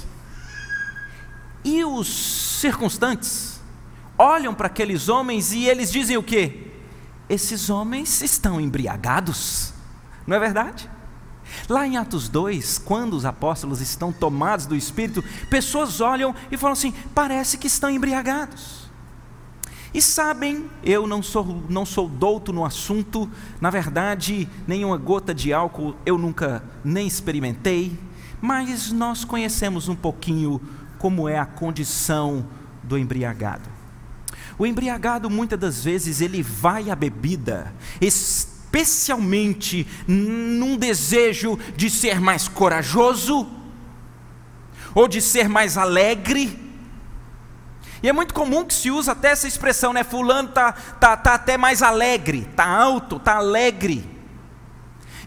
E 1.65 1.85
os 1.85 2.09
circunstantes 2.61 3.61
olham 4.17 4.55
para 4.55 4.67
aqueles 4.67 5.09
homens 5.09 5.53
e 5.53 5.65
eles 5.65 5.91
dizem 5.91 6.17
o 6.17 6.23
quê? 6.23 6.67
Esses 7.29 7.69
homens 7.69 8.23
estão 8.23 8.61
embriagados, 8.61 9.73
não 10.27 10.37
é 10.37 10.41
verdade? 10.41 10.91
Lá 11.69 11.87
em 11.87 11.97
Atos 11.97 12.29
2, 12.29 12.79
quando 12.79 13.15
os 13.15 13.25
apóstolos 13.25 13.81
estão 13.81 14.13
tomados 14.13 14.67
do 14.67 14.77
Espírito, 14.77 15.23
pessoas 15.51 16.01
olham 16.01 16.35
e 16.51 16.57
falam 16.57 16.73
assim: 16.73 16.93
parece 17.15 17.59
que 17.59 17.67
estão 17.67 17.91
embriagados. 17.91 18.89
E 19.93 20.03
sabem, 20.03 20.69
eu 20.85 21.07
não 21.07 21.23
sou, 21.23 21.63
não 21.69 21.87
sou 21.87 22.09
douto 22.09 22.53
no 22.53 22.65
assunto, 22.65 23.29
na 23.61 23.71
verdade, 23.71 24.47
nenhuma 24.67 24.99
gota 24.99 25.35
de 25.35 25.53
álcool 25.53 25.97
eu 26.05 26.19
nunca 26.19 26.63
nem 26.85 27.07
experimentei, 27.07 27.99
mas 28.41 28.93
nós 28.93 29.25
conhecemos 29.25 29.89
um 29.89 29.97
pouquinho 29.97 30.61
como 30.99 31.29
é 31.29 31.39
a 31.39 31.47
condição 31.47 32.47
do 32.83 32.99
embriagado. 32.99 33.69
O 34.59 34.67
embriagado 34.67 35.31
muitas 35.31 35.59
das 35.59 35.85
vezes 35.85 36.21
ele 36.21 36.43
vai 36.43 36.91
à 36.91 36.97
bebida, 36.97 37.73
especialmente 38.01 39.87
num 40.07 40.77
desejo 40.77 41.59
de 41.77 41.89
ser 41.89 42.21
mais 42.21 42.49
corajoso 42.49 43.49
ou 44.95 45.07
de 45.07 45.21
ser 45.23 45.49
mais 45.49 45.79
alegre. 45.79 46.67
E 48.03 48.09
é 48.09 48.13
muito 48.13 48.35
comum 48.35 48.65
que 48.65 48.75
se 48.75 48.91
use 48.91 49.09
até 49.11 49.31
essa 49.31 49.47
expressão, 49.47 49.93
né? 49.93 50.03
Fulano 50.03 50.49
tá, 50.49 50.73
tá, 50.73 51.17
tá 51.17 51.35
até 51.35 51.57
mais 51.57 51.83
alegre, 51.83 52.49
tá 52.57 52.67
alto, 52.67 53.19
tá 53.19 53.37
alegre. 53.37 54.19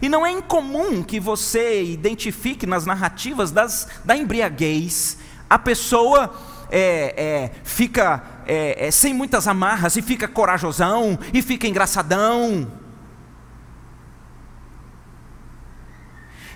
E 0.00 0.08
não 0.08 0.26
é 0.26 0.32
incomum 0.32 1.02
que 1.02 1.20
você 1.20 1.84
identifique 1.84 2.66
nas 2.66 2.84
narrativas 2.84 3.50
das, 3.50 3.88
da 4.04 4.16
embriaguez 4.16 5.16
a 5.52 5.58
pessoa 5.58 6.34
é, 6.70 7.14
é, 7.14 7.52
fica 7.62 8.22
é, 8.46 8.86
é, 8.86 8.90
sem 8.90 9.12
muitas 9.12 9.46
amarras 9.46 9.96
e 9.96 10.00
fica 10.00 10.26
corajosão 10.26 11.18
e 11.30 11.42
fica 11.42 11.66
engraçadão. 11.66 12.72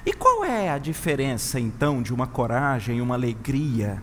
E 0.06 0.14
qual 0.14 0.46
é 0.46 0.70
a 0.70 0.78
diferença 0.78 1.60
então 1.60 2.00
de 2.00 2.14
uma 2.14 2.26
coragem, 2.26 3.02
uma 3.02 3.16
alegria 3.16 4.02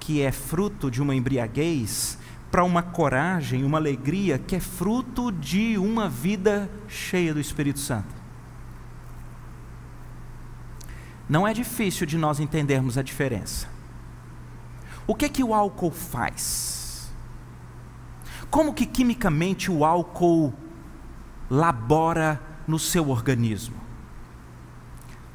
que 0.00 0.20
é 0.20 0.32
fruto 0.32 0.90
de 0.90 1.00
uma 1.00 1.14
embriaguez 1.14 2.18
para 2.50 2.64
uma 2.64 2.82
coragem, 2.82 3.62
uma 3.62 3.78
alegria 3.78 4.40
que 4.40 4.56
é 4.56 4.60
fruto 4.60 5.30
de 5.30 5.78
uma 5.78 6.08
vida 6.08 6.68
cheia 6.88 7.32
do 7.32 7.38
Espírito 7.38 7.78
Santo? 7.78 8.12
Não 11.28 11.46
é 11.46 11.54
difícil 11.54 12.04
de 12.08 12.18
nós 12.18 12.40
entendermos 12.40 12.98
a 12.98 13.02
diferença. 13.02 13.71
O 15.06 15.14
que 15.14 15.28
que 15.28 15.42
o 15.42 15.52
álcool 15.52 15.90
faz? 15.90 17.10
Como 18.50 18.74
que 18.74 18.86
quimicamente 18.86 19.70
o 19.70 19.84
álcool 19.84 20.52
labora 21.50 22.40
no 22.66 22.78
seu 22.78 23.08
organismo? 23.08 23.76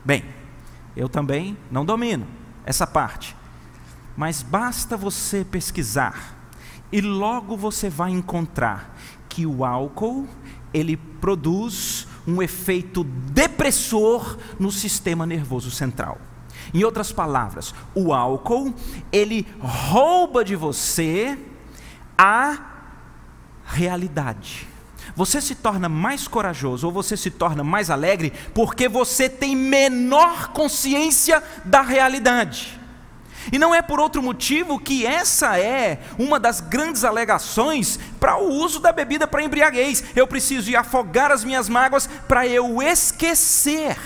Bem, 0.06 0.24
eu 0.96 1.10
também 1.10 1.58
não 1.70 1.84
domino 1.84 2.28
essa 2.66 2.88
parte, 2.88 3.36
mas 4.16 4.42
basta 4.42 4.96
você 4.96 5.44
pesquisar 5.44 6.36
e 6.92 7.02
logo 7.02 7.58
você 7.58 7.90
vai 7.90 8.12
encontrar 8.12 8.96
que 9.28 9.46
o 9.46 9.66
álcool 9.66 10.28
ele 10.74 10.96
produz 10.96 12.08
um 12.26 12.42
efeito 12.42 13.04
depressor 13.04 14.38
no 14.60 14.72
sistema 14.72 15.26
nervoso 15.26 15.72
central. 15.72 16.20
Em 16.74 16.84
outras 16.84 17.12
palavras, 17.12 17.74
o 17.96 18.14
álcool, 18.14 18.74
ele 19.12 19.48
rouba 19.60 20.44
de 20.44 20.56
você 20.56 21.38
a 22.18 22.58
realidade. 23.66 24.68
Você 25.16 25.42
se 25.42 25.56
torna 25.56 25.90
mais 25.90 26.28
corajoso 26.28 26.88
ou 26.88 26.94
você 26.94 27.18
se 27.18 27.32
torna 27.32 27.64
mais 27.64 27.90
alegre 27.90 28.32
porque 28.54 28.88
você 28.88 29.28
tem 29.30 29.56
menor 29.56 30.50
consciência 30.50 31.42
da 31.66 31.82
realidade. 31.82 32.80
E 33.52 33.58
não 33.58 33.74
é 33.74 33.82
por 33.82 34.00
outro 34.00 34.22
motivo 34.22 34.78
que 34.78 35.06
essa 35.06 35.58
é 35.58 36.02
uma 36.20 36.40
das 36.40 36.60
grandes 36.60 37.04
alegações 37.04 37.98
para 38.20 38.38
o 38.38 38.50
uso 38.50 38.80
da 38.80 38.92
bebida 38.92 39.26
para 39.26 39.44
embriaguez. 39.44 40.04
Eu 40.16 40.28
preciso 40.28 40.70
ir 40.70 40.76
afogar 40.76 41.32
as 41.32 41.44
minhas 41.44 41.70
mágoas 41.70 42.10
para 42.28 42.46
eu 42.46 42.82
esquecer 42.82 43.98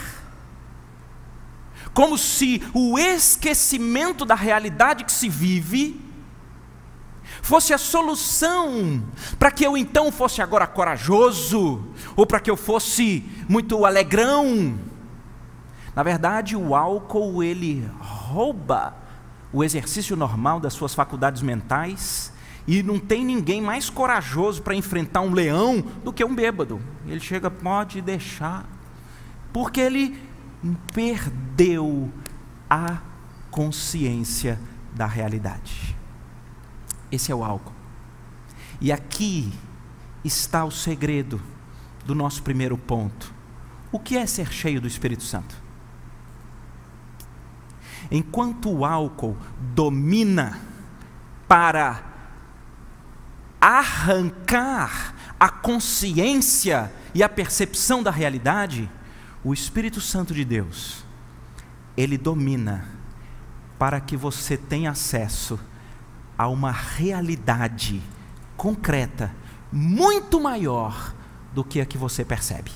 como 1.94 2.18
se 2.18 2.62
o 2.74 2.98
esquecimento 2.98 4.26
da 4.26 4.36
realidade 4.36 5.04
que 5.04 5.12
se 5.12 5.28
vive 5.28 6.00
fosse 7.42 7.74
a 7.74 7.78
solução 7.78 9.04
para 9.40 9.52
que 9.52 9.66
eu 9.66 9.76
então 9.76 10.12
fosse 10.12 10.42
agora 10.42 10.68
corajoso, 10.68 11.84
ou 12.16 12.26
para 12.26 12.40
que 12.40 12.50
eu 12.50 12.58
fosse 12.58 13.26
muito 13.50 13.86
alegrão. 13.86 14.78
Na 15.96 16.04
verdade, 16.04 16.56
o 16.56 16.76
álcool 16.76 17.44
ele 17.44 17.90
rouba 18.00 18.96
o 19.52 19.64
exercício 19.64 20.16
normal 20.16 20.60
das 20.60 20.74
suas 20.74 20.94
faculdades 20.94 21.42
mentais, 21.42 22.32
e 22.68 22.84
não 22.84 23.00
tem 23.00 23.26
ninguém 23.26 23.60
mais 23.60 23.90
corajoso 23.90 24.62
para 24.62 24.76
enfrentar 24.76 25.22
um 25.22 25.34
leão 25.34 25.84
do 26.04 26.14
que 26.14 26.24
um 26.24 26.34
bêbado. 26.34 26.80
Ele 27.08 27.20
chega, 27.20 27.50
pode 27.50 28.02
deixar, 28.02 28.66
porque 29.52 29.82
ele 29.82 30.31
perdeu 30.94 32.12
a 32.70 33.00
consciência 33.50 34.60
da 34.94 35.06
realidade. 35.06 35.96
Esse 37.12 37.32
é 37.32 37.36
o 37.36 37.44
álcool. 37.44 37.74
E 38.80 38.92
aqui 38.92 39.52
está 40.24 40.64
o 40.64 40.72
segredo 40.72 41.42
do 42.06 42.16
nosso 42.16 42.42
primeiro 42.44 42.78
ponto. 42.78 43.34
O 43.92 44.00
que 44.00 44.18
é 44.18 44.26
ser 44.26 44.52
cheio 44.52 44.80
do 44.80 44.88
Espírito 44.88 45.24
Santo? 45.24 45.56
Enquanto 48.10 48.70
o 48.70 48.86
álcool 48.86 49.38
domina 49.74 50.60
para 51.48 52.04
arrancar 53.60 55.14
a 55.40 55.50
consciência 55.50 56.92
e 57.14 57.22
a 57.22 57.30
percepção 57.30 58.02
da 58.02 58.10
realidade, 58.10 58.90
o 59.44 59.54
Espírito 59.54 60.00
Santo 60.00 60.34
de 60.34 60.46
Deus, 60.46 61.04
ele 61.98 62.18
domina 62.18 62.88
para 63.80 64.00
que 64.00 64.16
você 64.16 64.56
tenha 64.56 64.92
acesso 64.92 65.60
a 66.38 66.48
uma 66.48 66.72
realidade 66.72 68.02
concreta, 68.56 69.34
muito 69.72 70.40
maior 70.40 71.14
do 71.54 71.64
que 71.64 71.82
a 71.82 71.86
que 71.86 71.98
você 71.98 72.24
percebe. 72.24 72.72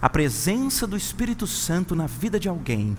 A 0.00 0.08
presença 0.08 0.86
do 0.86 0.96
Espírito 0.96 1.46
Santo 1.46 1.94
na 1.96 2.06
vida 2.06 2.38
de 2.38 2.48
alguém 2.48 2.96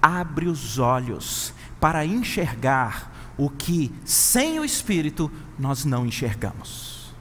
abre 0.00 0.46
os 0.46 0.78
olhos 0.78 1.52
para 1.80 2.04
enxergar 2.04 3.12
o 3.36 3.50
que 3.50 3.92
sem 4.04 4.60
o 4.60 4.64
Espírito 4.64 5.30
nós 5.58 5.84
não 5.84 6.06
enxergamos. 6.06 7.14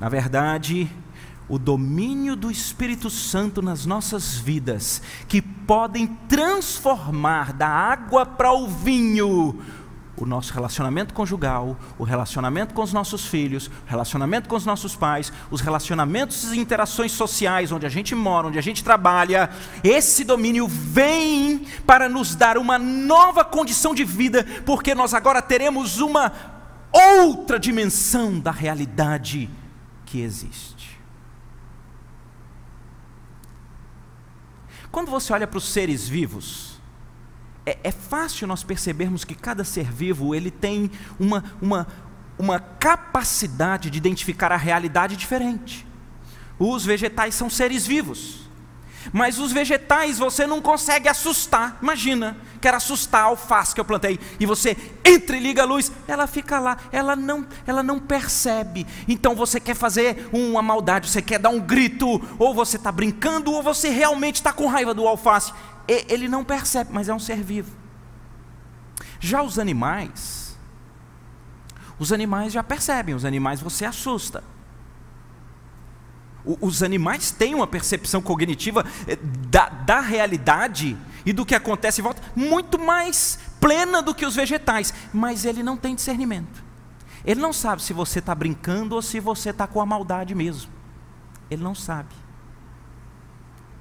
Na 0.00 0.08
verdade, 0.08 0.90
o 1.48 1.58
domínio 1.58 2.34
do 2.36 2.50
Espírito 2.50 3.10
Santo 3.10 3.60
nas 3.60 3.84
nossas 3.84 4.36
vidas, 4.36 5.02
que 5.28 5.42
podem 5.42 6.06
transformar 6.28 7.52
da 7.52 7.68
água 7.68 8.24
para 8.24 8.52
o 8.52 8.66
vinho 8.66 9.60
o 10.16 10.24
nosso 10.24 10.52
relacionamento 10.52 11.12
conjugal, 11.12 11.76
o 11.98 12.04
relacionamento 12.04 12.72
com 12.72 12.82
os 12.82 12.92
nossos 12.92 13.26
filhos, 13.26 13.66
o 13.66 13.70
relacionamento 13.86 14.48
com 14.48 14.56
os 14.56 14.64
nossos 14.64 14.94
pais, 14.94 15.32
os 15.50 15.60
relacionamentos 15.60 16.52
e 16.52 16.58
interações 16.58 17.12
sociais, 17.12 17.72
onde 17.72 17.86
a 17.86 17.88
gente 17.88 18.14
mora, 18.14 18.46
onde 18.46 18.58
a 18.58 18.62
gente 18.62 18.84
trabalha, 18.84 19.50
esse 19.82 20.24
domínio 20.24 20.68
vem 20.68 21.66
para 21.84 22.08
nos 22.08 22.34
dar 22.34 22.56
uma 22.56 22.78
nova 22.78 23.44
condição 23.44 23.94
de 23.94 24.04
vida, 24.04 24.46
porque 24.64 24.94
nós 24.94 25.14
agora 25.14 25.42
teremos 25.42 25.98
uma 26.00 26.32
outra 26.92 27.58
dimensão 27.58 28.38
da 28.38 28.52
realidade 28.52 29.50
que 30.06 30.20
existe. 30.20 30.83
Quando 34.94 35.10
você 35.10 35.32
olha 35.32 35.44
para 35.44 35.58
os 35.58 35.72
seres 35.72 36.08
vivos, 36.08 36.80
é, 37.66 37.76
é, 37.82 37.90
fácil 37.90 38.46
nós 38.46 38.62
percebermos 38.62 39.24
que 39.24 39.34
cada 39.34 39.64
ser 39.64 39.90
vivo 39.90 40.36
ele 40.36 40.52
tem 40.52 40.88
uma, 41.18 41.42
uma, 41.60 41.88
uma 42.38 42.60
capacidade 42.60 43.90
de 43.90 43.98
identificar 43.98 44.52
a 44.52 44.56
realidade 44.56 45.16
diferente. 45.16 45.84
Os 46.60 46.84
vegetais 46.84 47.34
são 47.34 47.50
seres 47.50 47.84
vivos. 47.84 48.43
Mas 49.12 49.38
os 49.38 49.52
vegetais 49.52 50.18
você 50.18 50.46
não 50.46 50.60
consegue 50.60 51.08
assustar. 51.08 51.78
Imagina, 51.82 52.36
quero 52.60 52.76
assustar 52.76 53.22
a 53.22 53.24
alface 53.26 53.74
que 53.74 53.80
eu 53.80 53.84
plantei 53.84 54.18
e 54.40 54.46
você 54.46 54.76
entra 55.04 55.36
e 55.36 55.40
liga 55.40 55.62
a 55.62 55.66
luz, 55.66 55.92
ela 56.08 56.26
fica 56.26 56.58
lá, 56.58 56.78
ela 56.90 57.14
não, 57.14 57.46
ela 57.66 57.82
não 57.82 57.98
percebe. 57.98 58.86
Então 59.06 59.34
você 59.34 59.60
quer 59.60 59.74
fazer 59.74 60.28
uma 60.32 60.62
maldade, 60.62 61.10
você 61.10 61.20
quer 61.20 61.38
dar 61.38 61.50
um 61.50 61.60
grito, 61.60 62.06
ou 62.38 62.54
você 62.54 62.76
está 62.76 62.90
brincando, 62.90 63.52
ou 63.52 63.62
você 63.62 63.88
realmente 63.88 64.36
está 64.36 64.52
com 64.52 64.66
raiva 64.66 64.94
do 64.94 65.06
alface. 65.06 65.52
Ele 65.86 66.28
não 66.28 66.44
percebe, 66.44 66.90
mas 66.92 67.08
é 67.08 67.14
um 67.14 67.18
ser 67.18 67.42
vivo. 67.42 67.72
Já 69.20 69.42
os 69.42 69.58
animais, 69.58 70.56
os 71.98 72.12
animais 72.12 72.52
já 72.52 72.62
percebem, 72.62 73.14
os 73.14 73.24
animais 73.24 73.60
você 73.60 73.84
assusta 73.84 74.42
os 76.44 76.82
animais 76.82 77.30
têm 77.30 77.54
uma 77.54 77.66
percepção 77.66 78.20
cognitiva 78.20 78.84
eh, 79.08 79.16
da, 79.50 79.68
da 79.68 80.00
realidade 80.00 80.96
e 81.24 81.32
do 81.32 81.46
que 81.46 81.54
acontece 81.54 82.00
em 82.00 82.04
volta 82.04 82.22
muito 82.36 82.78
mais 82.78 83.38
plena 83.60 84.02
do 84.02 84.14
que 84.14 84.26
os 84.26 84.36
vegetais, 84.36 84.92
mas 85.12 85.44
ele 85.44 85.62
não 85.62 85.76
tem 85.76 85.94
discernimento. 85.94 86.62
Ele 87.24 87.40
não 87.40 87.52
sabe 87.52 87.82
se 87.82 87.94
você 87.94 88.18
está 88.18 88.34
brincando 88.34 88.94
ou 88.94 89.00
se 89.00 89.18
você 89.18 89.50
está 89.50 89.66
com 89.66 89.80
a 89.80 89.86
maldade 89.86 90.34
mesmo. 90.34 90.70
Ele 91.50 91.62
não 91.62 91.74
sabe. 91.74 92.14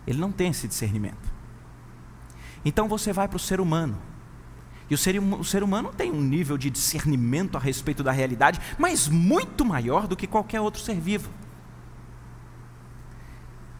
Ele 0.07 0.19
não 0.19 0.31
tem 0.31 0.49
esse 0.49 0.67
discernimento. 0.67 1.33
Então 2.63 2.87
você 2.87 3.11
vai 3.11 3.27
para 3.27 3.35
o 3.35 3.39
ser 3.39 3.59
humano. 3.59 3.97
E 4.89 4.93
o 4.93 4.97
ser, 4.97 5.19
o 5.19 5.43
ser 5.43 5.63
humano 5.63 5.91
tem 5.95 6.11
um 6.11 6.21
nível 6.21 6.57
de 6.57 6.69
discernimento 6.69 7.57
a 7.57 7.59
respeito 7.59 8.03
da 8.03 8.11
realidade, 8.11 8.61
mas 8.77 9.07
muito 9.07 9.65
maior 9.65 10.07
do 10.07 10.15
que 10.15 10.27
qualquer 10.27 10.61
outro 10.61 10.81
ser 10.81 10.99
vivo. 10.99 11.29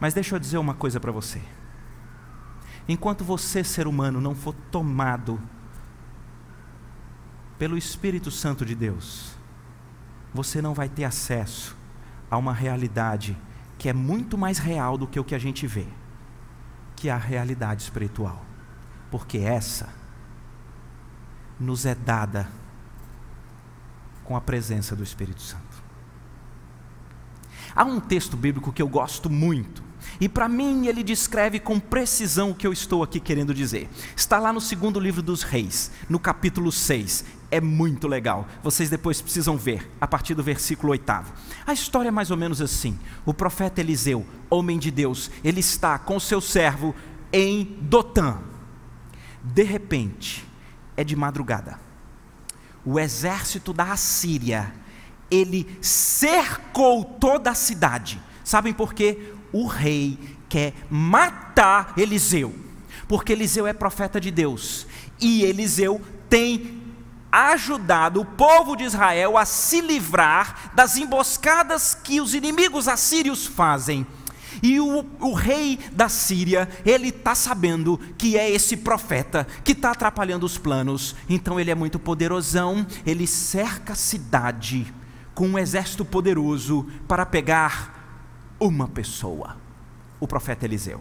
Mas 0.04 0.12
deixa 0.12 0.34
eu 0.34 0.38
dizer 0.38 0.58
uma 0.58 0.74
coisa 0.74 1.00
para 1.00 1.10
você. 1.10 1.40
Enquanto 2.86 3.24
você, 3.24 3.64
ser 3.64 3.86
humano, 3.86 4.20
não 4.20 4.34
for 4.34 4.52
tomado 4.70 5.40
pelo 7.58 7.74
Espírito 7.74 8.30
Santo 8.30 8.66
de 8.66 8.74
Deus, 8.74 9.34
você 10.34 10.60
não 10.60 10.74
vai 10.74 10.90
ter 10.90 11.04
acesso 11.04 11.74
a 12.30 12.36
uma 12.36 12.52
realidade 12.52 13.34
que 13.78 13.88
é 13.88 13.94
muito 13.94 14.36
mais 14.36 14.58
real 14.58 14.98
do 14.98 15.06
que 15.06 15.18
o 15.18 15.24
que 15.24 15.34
a 15.34 15.38
gente 15.38 15.66
vê, 15.66 15.86
que 16.94 17.08
é 17.08 17.12
a 17.12 17.16
realidade 17.16 17.82
espiritual. 17.82 18.44
Porque 19.10 19.38
essa 19.38 19.88
nos 21.58 21.86
é 21.86 21.94
dada 21.94 22.46
com 24.22 24.36
a 24.36 24.40
presença 24.42 24.94
do 24.94 25.02
Espírito 25.02 25.40
Santo. 25.40 25.82
Há 27.74 27.84
um 27.84 27.98
texto 27.98 28.36
bíblico 28.36 28.70
que 28.70 28.82
eu 28.82 28.88
gosto 28.88 29.30
muito, 29.30 29.83
e 30.20 30.28
para 30.28 30.48
mim 30.48 30.86
ele 30.86 31.02
descreve 31.02 31.58
com 31.58 31.78
precisão 31.80 32.50
o 32.50 32.54
que 32.54 32.66
eu 32.66 32.72
estou 32.72 33.02
aqui 33.02 33.20
querendo 33.20 33.54
dizer. 33.54 33.88
Está 34.16 34.38
lá 34.38 34.52
no 34.52 34.60
segundo 34.60 35.00
livro 35.00 35.22
dos 35.22 35.42
Reis, 35.42 35.90
no 36.08 36.18
capítulo 36.18 36.70
6. 36.70 37.24
É 37.50 37.60
muito 37.60 38.08
legal. 38.08 38.48
Vocês 38.62 38.90
depois 38.90 39.20
precisam 39.20 39.56
ver, 39.56 39.88
a 40.00 40.06
partir 40.06 40.34
do 40.34 40.42
versículo 40.42 40.92
8. 40.92 41.04
A 41.66 41.72
história 41.72 42.08
é 42.08 42.12
mais 42.12 42.30
ou 42.30 42.36
menos 42.36 42.60
assim: 42.60 42.98
o 43.24 43.32
profeta 43.32 43.80
Eliseu, 43.80 44.26
homem 44.50 44.78
de 44.78 44.90
Deus, 44.90 45.30
ele 45.42 45.60
está 45.60 45.98
com 45.98 46.18
seu 46.18 46.40
servo 46.40 46.94
em 47.32 47.78
Dotã. 47.82 48.38
De 49.42 49.62
repente, 49.62 50.44
é 50.96 51.04
de 51.04 51.14
madrugada. 51.14 51.78
O 52.84 52.98
exército 52.98 53.72
da 53.72 53.92
Assíria, 53.92 54.74
ele 55.30 55.78
cercou 55.80 57.04
toda 57.04 57.50
a 57.50 57.54
cidade. 57.54 58.20
Sabem 58.44 58.72
por 58.72 58.94
quê? 58.94 59.32
o 59.54 59.68
rei 59.68 60.18
quer 60.48 60.74
matar 60.90 61.94
Eliseu, 61.96 62.52
porque 63.06 63.32
Eliseu 63.32 63.68
é 63.68 63.72
profeta 63.72 64.20
de 64.20 64.32
Deus 64.32 64.84
e 65.20 65.44
Eliseu 65.44 66.02
tem 66.28 66.82
ajudado 67.30 68.20
o 68.20 68.24
povo 68.24 68.74
de 68.74 68.82
Israel 68.82 69.38
a 69.38 69.44
se 69.44 69.80
livrar 69.80 70.72
das 70.74 70.96
emboscadas 70.96 71.94
que 71.94 72.20
os 72.20 72.34
inimigos 72.34 72.88
assírios 72.88 73.46
fazem. 73.46 74.04
E 74.62 74.80
o, 74.80 75.04
o, 75.20 75.34
rei 75.34 75.78
da 75.92 76.08
Síria, 76.08 76.68
ele 76.84 77.08
está 77.08 77.34
sabendo 77.34 77.98
que 78.16 78.36
é 78.36 78.48
esse 78.50 78.76
profeta 78.76 79.46
que 79.64 79.72
está 79.72 79.90
atrapalhando 79.90 80.46
os 80.46 80.56
planos. 80.56 81.14
Então 81.28 81.58
ele 81.58 81.72
é 81.72 81.74
muito 81.74 81.98
poderosão, 81.98 82.86
ele 83.04 83.26
cerca 83.26 83.92
a 83.92 83.96
cidade 83.96 84.92
com 85.34 85.48
um 85.48 85.58
exército 85.58 86.04
poderoso 86.04 86.88
para 87.08 87.26
pegar 87.26 88.03
uma 88.58 88.88
pessoa, 88.88 89.56
o 90.20 90.26
profeta 90.26 90.64
Eliseu. 90.64 91.00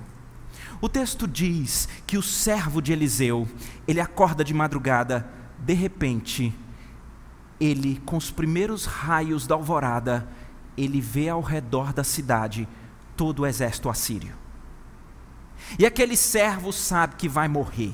O 0.82 0.89
texto 0.89 1.28
diz 1.28 1.88
que 2.06 2.18
o 2.18 2.22
servo 2.22 2.82
de 2.82 2.92
Eliseu, 2.92 3.48
ele 3.88 4.02
acorda 4.02 4.44
de 4.44 4.54
madrugada, 4.54 5.28
de 5.60 5.74
repente, 5.74 6.54
ele, 7.60 8.02
com 8.06 8.18
os 8.18 8.32
primeiros 8.32 8.86
raios 8.86 9.48
da 9.48 9.56
alvorada, 9.56 10.28
ele 10.78 11.00
vê 11.00 11.30
ao 11.30 11.42
redor 11.42 11.94
da 11.94 12.04
cidade 12.04 12.68
todo 13.16 13.39
o 13.44 13.46
exército 13.46 13.89
assírio. 13.89 14.34
E 15.80 15.86
aquele 15.86 16.18
servo 16.18 16.74
sabe 16.74 17.16
que 17.16 17.30
vai 17.30 17.48
morrer 17.48 17.94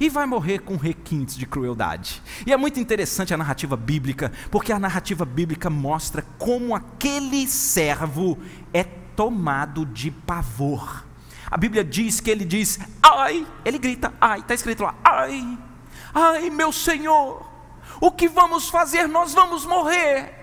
e 0.00 0.08
vai 0.08 0.26
morrer 0.26 0.60
com 0.60 0.76
requintes 0.76 1.36
de 1.36 1.46
crueldade. 1.46 2.22
E 2.46 2.52
é 2.52 2.56
muito 2.56 2.78
interessante 2.78 3.34
a 3.34 3.36
narrativa 3.36 3.76
bíblica, 3.76 4.32
porque 4.50 4.72
a 4.72 4.78
narrativa 4.78 5.24
bíblica 5.24 5.68
mostra 5.68 6.24
como 6.38 6.74
aquele 6.74 7.46
servo 7.46 8.38
é 8.72 8.84
tomado 8.84 9.84
de 9.84 10.10
pavor. 10.10 11.04
A 11.50 11.56
Bíblia 11.56 11.82
diz 11.82 12.20
que 12.20 12.30
ele 12.30 12.44
diz, 12.44 12.78
ai, 13.02 13.46
ele 13.64 13.78
grita, 13.78 14.12
ai, 14.20 14.40
está 14.40 14.54
escrito 14.54 14.82
lá, 14.82 14.94
ai, 15.02 15.58
ai, 16.14 16.50
meu 16.50 16.72
Senhor, 16.72 17.48
o 18.00 18.10
que 18.12 18.28
vamos 18.28 18.68
fazer? 18.68 19.08
Nós 19.08 19.32
vamos 19.32 19.64
morrer. 19.64 20.34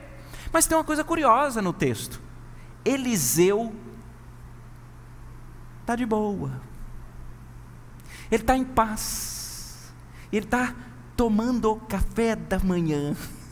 Mas 0.51 0.65
tem 0.65 0.77
uma 0.77 0.83
coisa 0.83 1.03
curiosa 1.03 1.61
no 1.61 1.73
texto: 1.73 2.21
Eliseu 2.83 3.73
está 5.81 5.95
de 5.95 6.05
boa, 6.05 6.61
ele 8.31 8.41
está 8.41 8.57
em 8.57 8.63
paz 8.63 9.34
ele 10.37 10.45
está 10.45 10.75
tomando 11.15 11.75
café 11.87 12.35
da 12.35 12.59
manhã. 12.59 13.15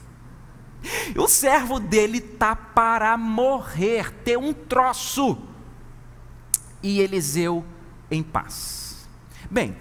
O 1.18 1.30
servo 1.30 1.80
dele 1.80 2.18
está 2.18 2.58
para 2.58 3.18
morrer, 3.18 4.12
ter 4.16 4.38
um 4.38 4.52
troço. 4.52 5.38
E 6.82 7.00
Eliseu 7.00 7.64
em 8.12 8.22
paz. 8.22 9.08
Bem, 9.50 9.78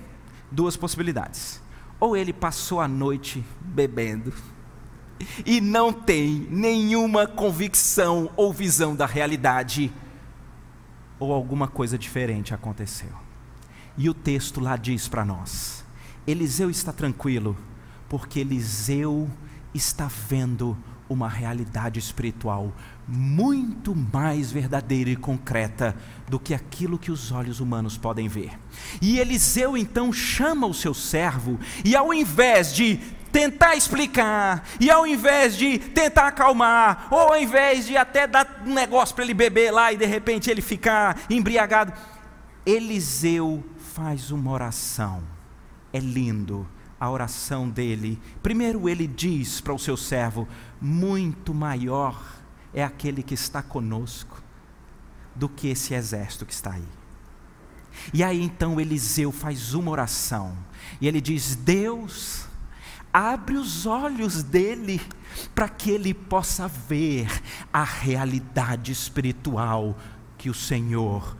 duas 0.48 0.76
possibilidades. 0.76 1.60
Ou 1.98 2.16
ele 2.16 2.32
passou 2.32 2.80
a 2.80 2.86
noite 2.86 3.44
bebendo 3.60 4.32
e 5.44 5.60
não 5.60 5.92
tem 5.92 6.46
nenhuma 6.50 7.26
convicção 7.26 8.30
ou 8.36 8.52
visão 8.52 8.94
da 8.94 9.06
realidade, 9.06 9.92
ou 11.18 11.32
alguma 11.32 11.66
coisa 11.66 11.98
diferente 11.98 12.54
aconteceu. 12.54 13.10
E 13.96 14.08
o 14.08 14.14
texto 14.14 14.60
lá 14.60 14.76
diz 14.76 15.08
para 15.08 15.24
nós: 15.24 15.81
Eliseu 16.26 16.70
está 16.70 16.92
tranquilo, 16.92 17.56
porque 18.08 18.40
Eliseu 18.40 19.28
está 19.74 20.06
vendo 20.28 20.76
uma 21.08 21.28
realidade 21.28 21.98
espiritual 21.98 22.72
muito 23.06 23.94
mais 23.94 24.50
verdadeira 24.50 25.10
e 25.10 25.16
concreta 25.16 25.96
do 26.28 26.38
que 26.38 26.54
aquilo 26.54 26.98
que 26.98 27.10
os 27.10 27.32
olhos 27.32 27.60
humanos 27.60 27.98
podem 27.98 28.28
ver. 28.28 28.58
E 29.00 29.18
Eliseu 29.18 29.76
então 29.76 30.12
chama 30.12 30.66
o 30.66 30.74
seu 30.74 30.94
servo, 30.94 31.58
e 31.84 31.96
ao 31.96 32.14
invés 32.14 32.74
de 32.74 32.96
tentar 33.30 33.74
explicar, 33.74 34.64
e 34.78 34.90
ao 34.90 35.06
invés 35.06 35.56
de 35.56 35.78
tentar 35.78 36.28
acalmar, 36.28 37.08
ou 37.10 37.18
ao 37.18 37.36
invés 37.38 37.86
de 37.86 37.96
até 37.96 38.26
dar 38.26 38.62
um 38.66 38.74
negócio 38.74 39.14
para 39.14 39.24
ele 39.24 39.34
beber 39.34 39.70
lá 39.70 39.92
e 39.92 39.96
de 39.96 40.06
repente 40.06 40.50
ele 40.50 40.62
ficar 40.62 41.18
embriagado, 41.28 41.92
Eliseu 42.64 43.64
faz 43.94 44.30
uma 44.30 44.50
oração 44.50 45.31
é 45.92 45.98
lindo 45.98 46.66
a 46.98 47.10
oração 47.10 47.68
dele. 47.68 48.20
Primeiro, 48.42 48.88
ele 48.88 49.06
diz 49.06 49.60
para 49.60 49.74
o 49.74 49.78
seu 49.78 49.96
servo: 49.96 50.46
Muito 50.80 51.52
maior 51.52 52.22
é 52.72 52.84
aquele 52.84 53.22
que 53.22 53.34
está 53.34 53.62
conosco 53.62 54.40
do 55.34 55.48
que 55.48 55.68
esse 55.68 55.94
exército 55.94 56.46
que 56.46 56.52
está 56.52 56.72
aí. 56.72 56.88
E 58.12 58.22
aí 58.22 58.42
então 58.42 58.80
Eliseu 58.80 59.32
faz 59.32 59.74
uma 59.74 59.90
oração, 59.90 60.56
e 61.00 61.08
ele 61.08 61.20
diz: 61.20 61.56
Deus, 61.56 62.46
abre 63.12 63.56
os 63.56 63.84
olhos 63.84 64.42
dele 64.42 65.00
para 65.54 65.68
que 65.68 65.90
ele 65.90 66.14
possa 66.14 66.68
ver 66.68 67.28
a 67.72 67.84
realidade 67.84 68.92
espiritual 68.92 69.98
que 70.38 70.48
o 70.48 70.54
Senhor 70.54 71.36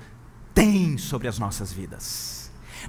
tem 0.53 0.99
sobre 0.99 1.29
as 1.29 1.39
nossas 1.39 1.73
vidas. 1.73 2.42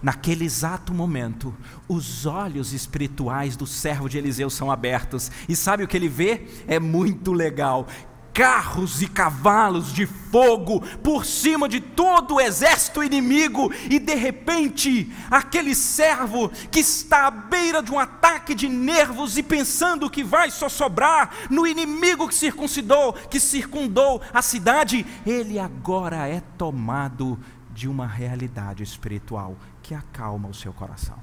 Naquele 0.04 0.44
exato 0.44 0.94
momento, 0.94 1.56
os 1.88 2.26
olhos 2.26 2.74
espirituais 2.74 3.56
do 3.56 3.66
servo 3.66 4.10
de 4.10 4.18
Eliseu 4.18 4.50
são 4.50 4.70
abertos, 4.70 5.32
e 5.48 5.56
sabe 5.56 5.82
o 5.82 5.88
que 5.88 5.96
ele 5.96 6.10
vê? 6.10 6.46
É 6.68 6.78
muito 6.78 7.32
legal. 7.32 7.88
Carros 8.34 9.02
e 9.02 9.08
cavalos 9.08 9.94
de 9.94 10.06
fogo 10.06 10.82
por 10.98 11.24
cima 11.24 11.70
de 11.70 11.80
todo 11.80 12.36
o 12.36 12.42
exército 12.42 13.02
inimigo, 13.02 13.72
e 13.90 13.98
de 13.98 14.14
repente, 14.14 15.10
aquele 15.32 15.74
servo 15.74 16.52
que 16.70 16.82
está 16.82 17.28
à 17.28 17.32
beira 17.32 17.82
de 17.82 17.94
um 17.94 18.00
ataque 18.00 18.54
de 18.54 18.68
nervos 18.68 19.38
e 19.38 19.44
pensando 19.44 20.10
que 20.10 20.22
vai 20.24 20.52
só 20.52 20.68
sobrar 20.68 21.34
no 21.50 21.66
inimigo 21.66 22.28
que 22.28 22.36
circuncidou, 22.36 23.14
que 23.14 23.40
circundou 23.40 24.22
a 24.34 24.42
cidade, 24.42 25.06
ele 25.26 25.58
agora 25.60 26.28
é 26.28 26.42
tomado 26.58 27.40
de 27.74 27.88
uma 27.88 28.06
realidade 28.06 28.84
espiritual 28.84 29.56
que 29.84 29.94
acalma 29.94 30.48
o 30.48 30.54
seu 30.54 30.74
coração. 30.74 31.20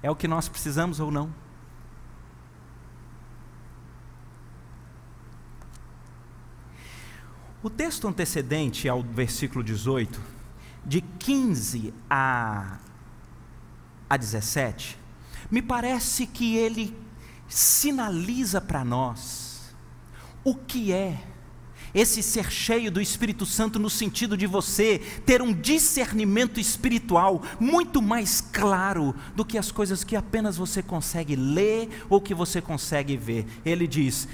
É 0.00 0.10
o 0.10 0.14
que 0.14 0.28
nós 0.28 0.48
precisamos 0.48 1.00
ou 1.00 1.10
não? 1.10 1.34
O 7.62 7.70
texto 7.70 8.06
antecedente 8.06 8.88
ao 8.88 9.02
versículo 9.02 9.64
18, 9.64 10.20
de 10.84 11.00
15 11.00 11.94
a, 12.08 12.78
a 14.08 14.16
17, 14.16 14.98
me 15.50 15.62
parece 15.62 16.26
que 16.26 16.56
ele 16.56 16.96
sinaliza 17.48 18.60
para 18.60 18.84
nós 18.84 19.74
o 20.44 20.54
que 20.54 20.92
é 20.92 21.33
esse 21.94 22.22
ser 22.22 22.50
cheio 22.50 22.90
do 22.90 23.00
Espírito 23.00 23.46
Santo 23.46 23.78
no 23.78 23.88
sentido 23.88 24.36
de 24.36 24.46
você 24.46 24.98
ter 25.24 25.40
um 25.40 25.52
discernimento 25.52 26.58
espiritual 26.58 27.42
muito 27.60 28.02
mais 28.02 28.40
claro 28.40 29.14
do 29.36 29.44
que 29.44 29.56
as 29.56 29.70
coisas 29.70 30.02
que 30.02 30.16
apenas 30.16 30.56
você 30.56 30.82
consegue 30.82 31.36
ler 31.36 31.88
ou 32.10 32.20
que 32.20 32.34
você 32.34 32.60
consegue 32.60 33.16
ver. 33.16 33.46
Ele 33.64 33.86
diz: 33.86 34.26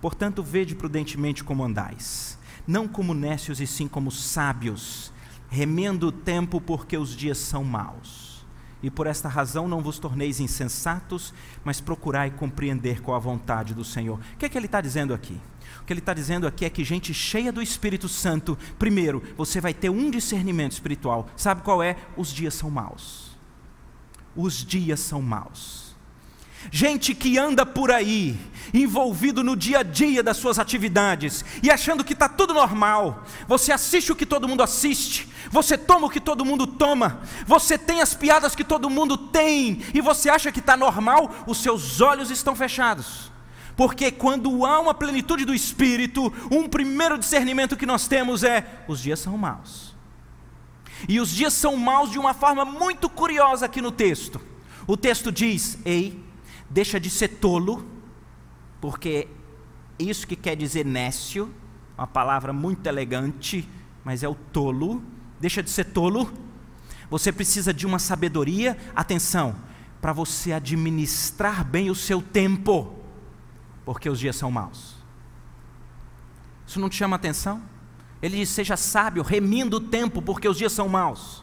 portanto, 0.00 0.42
vede 0.42 0.74
prudentemente 0.74 1.42
como 1.42 1.64
andais, 1.64 2.38
não 2.66 2.86
como 2.86 3.14
nécios 3.14 3.60
e 3.60 3.66
sim 3.66 3.88
como 3.88 4.10
sábios, 4.10 5.12
remendo 5.48 6.08
o 6.08 6.12
tempo 6.12 6.60
porque 6.60 6.96
os 6.96 7.16
dias 7.16 7.38
são 7.38 7.64
maus. 7.64 8.28
E 8.80 8.90
por 8.90 9.06
esta 9.08 9.28
razão 9.28 9.66
não 9.66 9.82
vos 9.82 9.98
torneis 9.98 10.38
insensatos, 10.38 11.34
mas 11.64 11.80
procurai 11.80 12.30
compreender 12.30 13.00
qual 13.00 13.16
a 13.16 13.20
vontade 13.20 13.74
do 13.74 13.84
Senhor. 13.84 14.20
O 14.34 14.36
que 14.36 14.46
é 14.46 14.48
que 14.48 14.56
ele 14.56 14.66
está 14.66 14.80
dizendo 14.80 15.12
aqui? 15.12 15.40
Que 15.88 15.94
ele 15.94 16.00
está 16.00 16.12
dizendo 16.12 16.46
aqui 16.46 16.66
é 16.66 16.68
que 16.68 16.84
gente 16.84 17.14
cheia 17.14 17.50
do 17.50 17.62
Espírito 17.62 18.10
Santo, 18.10 18.58
primeiro, 18.78 19.22
você 19.38 19.58
vai 19.58 19.72
ter 19.72 19.88
um 19.88 20.10
discernimento 20.10 20.72
espiritual. 20.72 21.30
Sabe 21.34 21.62
qual 21.62 21.82
é? 21.82 21.96
Os 22.14 22.28
dias 22.28 22.52
são 22.52 22.70
maus. 22.70 23.30
Os 24.36 24.62
dias 24.66 25.00
são 25.00 25.22
maus. 25.22 25.96
Gente 26.70 27.14
que 27.14 27.38
anda 27.38 27.64
por 27.64 27.90
aí, 27.90 28.38
envolvido 28.74 29.42
no 29.42 29.56
dia 29.56 29.78
a 29.78 29.82
dia 29.82 30.22
das 30.22 30.36
suas 30.36 30.58
atividades 30.58 31.42
e 31.62 31.70
achando 31.70 32.04
que 32.04 32.12
está 32.12 32.28
tudo 32.28 32.52
normal. 32.52 33.24
Você 33.46 33.72
assiste 33.72 34.12
o 34.12 34.16
que 34.16 34.26
todo 34.26 34.46
mundo 34.46 34.62
assiste, 34.62 35.26
você 35.50 35.78
toma 35.78 36.06
o 36.06 36.10
que 36.10 36.20
todo 36.20 36.44
mundo 36.44 36.66
toma, 36.66 37.22
você 37.46 37.78
tem 37.78 38.02
as 38.02 38.12
piadas 38.12 38.54
que 38.54 38.62
todo 38.62 38.90
mundo 38.90 39.16
tem 39.16 39.80
e 39.94 40.02
você 40.02 40.28
acha 40.28 40.52
que 40.52 40.60
está 40.60 40.76
normal, 40.76 41.34
os 41.46 41.62
seus 41.62 42.02
olhos 42.02 42.30
estão 42.30 42.54
fechados. 42.54 43.37
Porque 43.78 44.10
quando 44.10 44.66
há 44.66 44.80
uma 44.80 44.92
plenitude 44.92 45.44
do 45.44 45.54
Espírito, 45.54 46.32
um 46.50 46.68
primeiro 46.68 47.16
discernimento 47.16 47.76
que 47.76 47.86
nós 47.86 48.08
temos 48.08 48.42
é: 48.42 48.82
os 48.88 49.00
dias 49.00 49.20
são 49.20 49.38
maus. 49.38 49.94
E 51.08 51.20
os 51.20 51.30
dias 51.30 51.52
são 51.52 51.76
maus 51.76 52.10
de 52.10 52.18
uma 52.18 52.34
forma 52.34 52.64
muito 52.64 53.08
curiosa 53.08 53.66
aqui 53.66 53.80
no 53.80 53.92
texto. 53.92 54.40
O 54.84 54.96
texto 54.96 55.30
diz: 55.30 55.78
Ei, 55.84 56.20
deixa 56.68 56.98
de 56.98 57.08
ser 57.08 57.28
tolo, 57.28 57.86
porque 58.80 59.28
isso 59.96 60.26
que 60.26 60.34
quer 60.34 60.56
dizer 60.56 60.84
nécio, 60.84 61.48
uma 61.96 62.08
palavra 62.08 62.52
muito 62.52 62.84
elegante, 62.88 63.68
mas 64.02 64.24
é 64.24 64.28
o 64.28 64.34
tolo, 64.34 65.00
deixa 65.38 65.62
de 65.62 65.70
ser 65.70 65.84
tolo. 65.84 66.32
Você 67.08 67.30
precisa 67.30 67.72
de 67.72 67.86
uma 67.86 68.00
sabedoria, 68.00 68.76
atenção, 68.96 69.54
para 70.00 70.12
você 70.12 70.50
administrar 70.50 71.64
bem 71.64 71.90
o 71.90 71.94
seu 71.94 72.20
tempo, 72.20 72.97
porque 73.88 74.10
os 74.10 74.20
dias 74.20 74.36
são 74.36 74.50
maus. 74.50 74.96
Isso 76.66 76.78
não 76.78 76.90
te 76.90 76.96
chama 76.96 77.16
atenção? 77.16 77.62
Ele 78.20 78.36
diz: 78.36 78.50
seja 78.50 78.76
sábio, 78.76 79.22
remindo 79.22 79.78
o 79.78 79.80
tempo, 79.80 80.20
porque 80.20 80.46
os 80.46 80.58
dias 80.58 80.72
são 80.72 80.90
maus. 80.90 81.42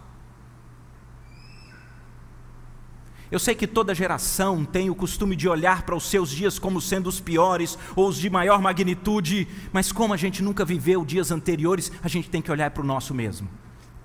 Eu 3.31 3.39
sei 3.39 3.55
que 3.55 3.65
toda 3.65 3.95
geração 3.95 4.63
tem 4.63 4.91
o 4.91 4.95
costume 4.95 5.35
de 5.35 5.49
olhar 5.49 5.81
para 5.87 5.95
os 5.95 6.03
seus 6.03 6.29
dias 6.29 6.59
como 6.59 6.79
sendo 6.79 7.07
os 7.07 7.19
piores 7.19 7.79
ou 7.95 8.09
os 8.09 8.17
de 8.17 8.29
maior 8.29 8.61
magnitude, 8.61 9.47
mas 9.73 9.91
como 9.91 10.13
a 10.13 10.17
gente 10.17 10.43
nunca 10.43 10.63
viveu 10.63 11.03
dias 11.03 11.31
anteriores, 11.31 11.91
a 12.03 12.07
gente 12.07 12.29
tem 12.29 12.43
que 12.43 12.51
olhar 12.51 12.69
para 12.69 12.83
o 12.83 12.85
nosso 12.85 13.11
mesmo. 13.11 13.49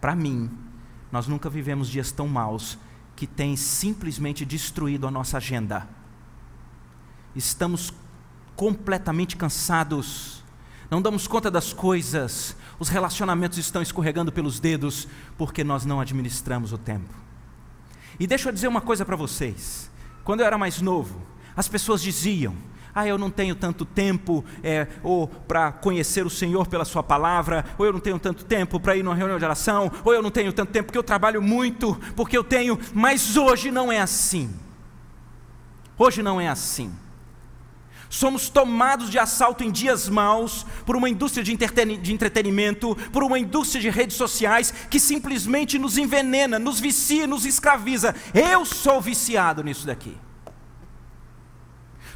Para 0.01 0.17
mim, 0.17 0.51
nós 1.13 1.29
nunca 1.29 1.51
vivemos 1.51 1.91
dias 1.91 2.11
tão 2.11 2.27
maus 2.27 2.79
que 3.15 3.27
têm 3.27 3.55
simplesmente 3.55 4.47
destruído 4.47 5.07
a 5.07 5.11
nossa 5.11 5.37
agenda. 5.37 5.87
Estamos 7.37 7.93
completamente 8.61 9.39
cansados, 9.39 10.45
não 10.91 11.01
damos 11.01 11.27
conta 11.27 11.51
das 11.51 11.73
coisas, 11.73 12.55
os 12.79 12.91
relacionamentos 12.91 13.57
estão 13.57 13.81
escorregando 13.81 14.31
pelos 14.31 14.61
dedos 14.61 15.09
porque 15.39 15.65
nós 15.65 15.87
não 15.87 15.99
administramos 15.99 16.71
o 16.71 16.77
tempo. 16.77 17.09
E 18.19 18.27
deixa 18.27 18.51
eu 18.51 18.53
dizer 18.53 18.69
uma 18.69 18.83
coisa 18.83 19.03
para 19.03 19.17
vocês. 19.17 19.91
Quando 20.25 20.41
eu 20.41 20.47
era 20.47 20.59
mais 20.59 20.79
novo, 20.83 21.23
as 21.57 21.69
pessoas 21.69 22.03
diziam: 22.03 22.55
ah, 22.95 23.07
eu 23.07 23.17
não 23.17 23.31
tenho 23.31 23.55
tanto 23.55 23.87
tempo 23.87 24.45
é, 24.63 24.89
ou 25.03 25.27
para 25.27 25.73
conhecer 25.73 26.27
o 26.27 26.31
Senhor 26.31 26.67
pela 26.67 26.85
Sua 26.85 27.03
palavra, 27.03 27.65
ou 27.79 27.87
eu 27.87 27.95
não 27.95 28.01
tenho 28.01 28.19
tanto 28.19 28.45
tempo 28.45 28.79
para 28.79 28.95
ir 28.95 29.03
numa 29.03 29.17
reunião 29.17 29.39
de 29.39 29.45
oração, 29.47 29.91
ou 30.05 30.13
eu 30.13 30.21
não 30.21 30.31
tenho 30.31 30.53
tanto 30.53 30.71
tempo 30.71 30.89
porque 30.89 30.99
eu 30.99 31.03
trabalho 31.03 31.41
muito, 31.41 31.99
porque 32.15 32.37
eu 32.37 32.45
tenho. 32.45 32.79
Mas 32.93 33.39
hoje 33.39 33.71
não 33.71 33.91
é 33.91 34.01
assim. 34.01 34.55
Hoje 35.97 36.23
não 36.23 36.39
é 36.39 36.49
assim. 36.49 36.93
Somos 38.11 38.49
tomados 38.49 39.09
de 39.09 39.21
assalto 39.21 39.63
em 39.63 39.71
dias 39.71 40.09
maus 40.09 40.67
por 40.85 40.97
uma 40.97 41.09
indústria 41.09 41.45
de, 41.45 41.57
de 41.57 42.13
entretenimento, 42.13 42.97
por 43.13 43.23
uma 43.23 43.39
indústria 43.39 43.81
de 43.81 43.89
redes 43.89 44.17
sociais 44.17 44.75
que 44.91 44.99
simplesmente 44.99 45.79
nos 45.79 45.97
envenena, 45.97 46.59
nos 46.59 46.81
vicia, 46.81 47.25
nos 47.29 47.47
escraviza. 47.47 48.13
Eu 48.35 48.67
sou 48.67 49.01
viciado 49.01 49.63
nisso 49.63 49.87
daqui. 49.87 50.19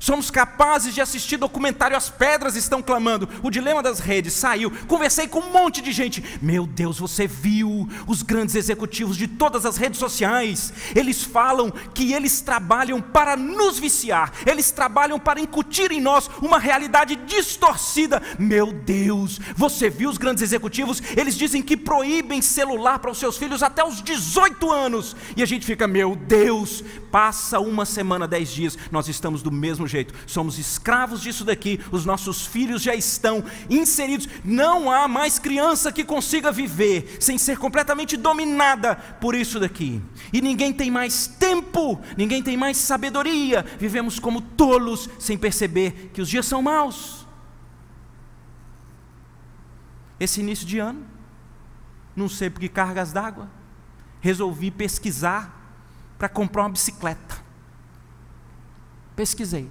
Somos 0.04 0.30
capazes 0.30 0.92
de 0.94 1.00
assistir 1.00 1.38
documentário 1.38 1.96
As 1.96 2.10
Pedras 2.10 2.56
Estão 2.56 2.82
Clamando. 2.82 3.26
O 3.42 3.50
Dilema 3.50 3.82
das 3.82 4.00
Redes 4.00 4.34
saiu. 4.34 4.70
Conversei 4.86 5.26
com 5.26 5.38
um 5.38 5.50
monte 5.50 5.80
de 5.80 5.92
gente. 5.92 6.22
Meu 6.42 6.66
Deus, 6.66 6.98
você 6.98 7.26
viu 7.26 7.88
os 8.06 8.20
grandes 8.20 8.54
executivos 8.54 9.16
de 9.16 9.26
todas 9.26 9.64
as 9.64 9.78
redes 9.78 9.98
sociais? 9.98 10.74
Eles 10.94 11.22
falam 11.22 11.70
que 11.94 12.12
eles 12.12 12.42
trabalham 12.42 13.00
para 13.00 13.34
nos 13.34 13.78
viciar. 13.78 14.30
Eles 14.44 14.70
trabalham 14.70 15.18
para 15.18 15.40
incutir 15.40 15.90
em 15.90 16.02
nós 16.02 16.28
uma 16.42 16.58
realidade 16.58 17.16
distorcida. 17.16 18.20
Meu 18.38 18.74
Deus, 18.74 19.40
você 19.56 19.88
viu 19.88 20.10
os 20.10 20.18
grandes 20.18 20.42
executivos? 20.42 21.02
Eles 21.16 21.34
dizem 21.34 21.62
que 21.62 21.78
proíbem 21.78 22.42
celular 22.42 22.98
para 22.98 23.10
os 23.10 23.16
seus 23.16 23.38
filhos 23.38 23.62
até 23.62 23.82
os 23.82 24.02
18 24.02 24.70
anos. 24.70 25.16
E 25.34 25.42
a 25.42 25.46
gente 25.46 25.64
fica, 25.64 25.88
meu 25.88 26.14
Deus, 26.14 26.84
passa 27.10 27.58
uma 27.58 27.86
semana, 27.86 28.28
dez 28.28 28.52
dias, 28.52 28.76
nós 28.90 29.08
estamos 29.08 29.42
do 29.42 29.50
mesmo 29.50 29.86
jeito 29.86 29.93
jeito. 29.94 30.14
Somos 30.26 30.58
escravos 30.58 31.20
disso 31.20 31.44
daqui, 31.44 31.80
os 31.90 32.04
nossos 32.04 32.46
filhos 32.46 32.82
já 32.82 32.94
estão 32.94 33.44
inseridos. 33.70 34.28
Não 34.44 34.90
há 34.90 35.06
mais 35.06 35.38
criança 35.38 35.92
que 35.92 36.04
consiga 36.04 36.50
viver 36.50 37.16
sem 37.20 37.38
ser 37.38 37.58
completamente 37.58 38.16
dominada 38.16 38.96
por 39.20 39.34
isso 39.34 39.60
daqui. 39.60 40.02
E 40.32 40.40
ninguém 40.40 40.72
tem 40.72 40.90
mais 40.90 41.26
tempo, 41.26 42.00
ninguém 42.16 42.42
tem 42.42 42.56
mais 42.56 42.76
sabedoria. 42.76 43.64
Vivemos 43.78 44.18
como 44.18 44.40
tolos 44.40 45.08
sem 45.18 45.38
perceber 45.38 46.10
que 46.12 46.20
os 46.20 46.28
dias 46.28 46.46
são 46.46 46.60
maus. 46.60 47.26
Esse 50.18 50.40
início 50.40 50.66
de 50.66 50.78
ano, 50.78 51.04
não 52.16 52.28
sei 52.28 52.48
por 52.48 52.60
que 52.60 52.68
cargas 52.68 53.12
d'água, 53.12 53.48
resolvi 54.20 54.70
pesquisar 54.70 55.64
para 56.18 56.28
comprar 56.28 56.62
uma 56.62 56.70
bicicleta. 56.70 57.36
Pesquisei. 59.14 59.70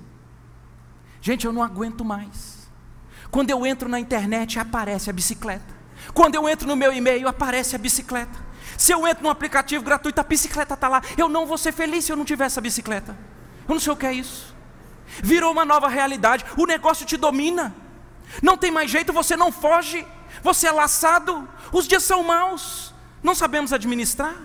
Gente, 1.24 1.46
eu 1.46 1.54
não 1.54 1.64
aguento 1.64 2.04
mais. 2.04 2.68
Quando 3.32 3.50
eu 3.50 3.66
entro 3.66 3.88
na 3.88 3.98
internet, 3.98 4.60
aparece 4.60 5.10
a 5.10 5.14
bicicleta. 5.14 5.74
Quando 6.14 6.36
eu 6.36 6.50
entro 6.50 6.68
no 6.68 6.76
meu 6.76 6.92
e-mail, 6.92 7.30
aparece 7.30 7.78
a 7.78 7.80
bicicleta. 7.80 8.38
Se 8.78 8.92
eu 8.92 9.08
entro 9.08 9.24
num 9.24 9.30
aplicativo 9.30 9.86
gratuito, 9.86 10.20
a 10.20 10.24
bicicleta 10.26 10.74
está 10.74 10.90
lá. 10.90 11.02
Eu 11.18 11.30
não 11.30 11.46
vou 11.46 11.58
ser 11.58 11.72
feliz 11.72 12.04
se 12.04 12.12
eu 12.12 12.18
não 12.18 12.26
tiver 12.26 12.44
essa 12.44 12.60
bicicleta. 12.60 13.18
Eu 13.66 13.74
não 13.74 13.80
sei 13.80 13.94
o 13.94 13.96
que 13.96 14.06
é 14.06 14.12
isso. 14.12 14.54
Virou 15.24 15.54
uma 15.54 15.64
nova 15.64 15.88
realidade. 15.88 16.44
O 16.58 16.66
negócio 16.66 17.06
te 17.06 17.16
domina. 17.16 17.74
Não 18.42 18.58
tem 18.58 18.70
mais 18.70 18.92
jeito, 18.92 19.14
você 19.14 19.38
não 19.38 19.50
foge. 19.50 20.06
Você 20.42 20.68
é 20.68 20.74
laçado. 20.74 21.48
Os 21.72 21.88
dias 21.88 22.04
são 22.04 22.22
maus. 22.22 22.94
Não 23.24 23.34
sabemos 23.34 23.72
administrar. 23.72 24.36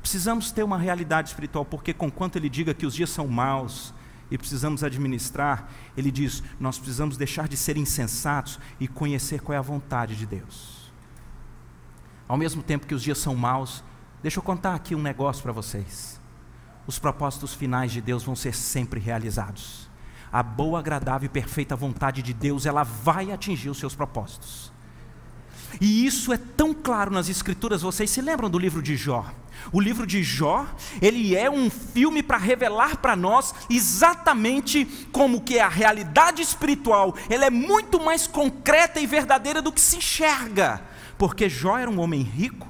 Precisamos 0.00 0.50
ter 0.50 0.62
uma 0.62 0.78
realidade 0.78 1.28
espiritual, 1.28 1.66
porque 1.66 1.92
conquanto 1.92 2.36
ele 2.36 2.48
diga 2.48 2.72
que 2.72 2.86
os 2.86 2.94
dias 2.94 3.10
são 3.10 3.28
maus, 3.28 3.92
e 4.32 4.38
precisamos 4.38 4.82
administrar, 4.82 5.68
ele 5.94 6.10
diz: 6.10 6.42
nós 6.58 6.78
precisamos 6.78 7.18
deixar 7.18 7.46
de 7.46 7.54
ser 7.54 7.76
insensatos 7.76 8.58
e 8.80 8.88
conhecer 8.88 9.42
qual 9.42 9.54
é 9.54 9.58
a 9.58 9.62
vontade 9.62 10.16
de 10.16 10.24
Deus. 10.24 10.90
Ao 12.26 12.38
mesmo 12.38 12.62
tempo 12.62 12.86
que 12.86 12.94
os 12.94 13.02
dias 13.02 13.18
são 13.18 13.36
maus, 13.36 13.84
deixa 14.22 14.38
eu 14.38 14.42
contar 14.42 14.74
aqui 14.74 14.94
um 14.94 15.02
negócio 15.02 15.42
para 15.42 15.52
vocês. 15.52 16.18
Os 16.86 16.98
propósitos 16.98 17.52
finais 17.52 17.92
de 17.92 18.00
Deus 18.00 18.24
vão 18.24 18.34
ser 18.34 18.54
sempre 18.54 18.98
realizados. 18.98 19.90
A 20.32 20.42
boa, 20.42 20.78
agradável 20.78 21.26
e 21.26 21.28
perfeita 21.28 21.76
vontade 21.76 22.22
de 22.22 22.32
Deus, 22.32 22.64
ela 22.64 22.84
vai 22.84 23.30
atingir 23.32 23.68
os 23.68 23.78
seus 23.78 23.94
propósitos. 23.94 24.72
E 25.80 26.06
isso 26.06 26.32
é 26.32 26.36
tão 26.36 26.74
claro 26.74 27.10
nas 27.10 27.28
escrituras, 27.28 27.82
vocês 27.82 28.10
se 28.10 28.20
lembram 28.20 28.50
do 28.50 28.58
livro 28.58 28.82
de 28.82 28.96
Jó? 28.96 29.26
O 29.70 29.80
livro 29.80 30.06
de 30.06 30.22
Jó, 30.22 30.66
ele 31.00 31.36
é 31.36 31.50
um 31.50 31.70
filme 31.70 32.22
para 32.22 32.36
revelar 32.36 32.96
para 32.96 33.14
nós 33.14 33.54
exatamente 33.70 34.84
como 35.12 35.40
que 35.40 35.58
é 35.58 35.62
a 35.62 35.68
realidade 35.68 36.42
espiritual. 36.42 37.14
Ela 37.28 37.46
é 37.46 37.50
muito 37.50 38.02
mais 38.02 38.26
concreta 38.26 38.98
e 38.98 39.06
verdadeira 39.06 39.62
do 39.62 39.70
que 39.70 39.80
se 39.80 39.96
enxerga. 39.96 40.82
Porque 41.16 41.48
Jó 41.48 41.78
era 41.78 41.90
um 41.90 42.00
homem 42.00 42.22
rico, 42.22 42.68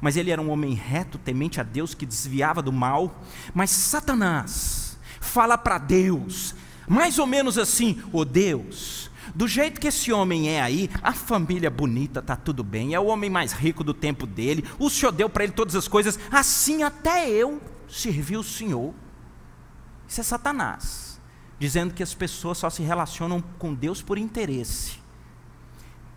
mas 0.00 0.16
ele 0.16 0.30
era 0.30 0.42
um 0.42 0.50
homem 0.50 0.74
reto, 0.74 1.16
temente 1.16 1.60
a 1.60 1.62
Deus, 1.62 1.94
que 1.94 2.04
desviava 2.04 2.60
do 2.60 2.72
mal. 2.72 3.22
Mas 3.54 3.70
Satanás 3.70 4.98
fala 5.20 5.56
para 5.56 5.78
Deus, 5.78 6.54
mais 6.86 7.18
ou 7.18 7.26
menos 7.26 7.56
assim: 7.56 8.02
"O 8.12 8.18
oh 8.18 8.24
Deus, 8.24 9.03
do 9.34 9.48
jeito 9.48 9.80
que 9.80 9.88
esse 9.88 10.12
homem 10.12 10.48
é 10.48 10.62
aí, 10.62 10.88
a 11.02 11.12
família 11.12 11.70
bonita, 11.70 12.22
tá 12.22 12.36
tudo 12.36 12.62
bem, 12.62 12.94
é 12.94 13.00
o 13.00 13.06
homem 13.06 13.28
mais 13.28 13.52
rico 13.52 13.82
do 13.82 13.92
tempo 13.92 14.26
dele, 14.26 14.64
o 14.78 14.88
Senhor 14.88 15.10
deu 15.10 15.28
para 15.28 15.44
ele 15.44 15.52
todas 15.52 15.74
as 15.74 15.88
coisas, 15.88 16.18
assim 16.30 16.82
até 16.82 17.28
eu 17.28 17.60
servi 17.88 18.36
o 18.36 18.44
Senhor. 18.44 18.94
Isso 20.06 20.20
é 20.20 20.24
Satanás, 20.24 21.20
dizendo 21.58 21.92
que 21.92 22.02
as 22.02 22.14
pessoas 22.14 22.58
só 22.58 22.70
se 22.70 22.82
relacionam 22.82 23.42
com 23.58 23.74
Deus 23.74 24.00
por 24.00 24.18
interesse. 24.18 24.98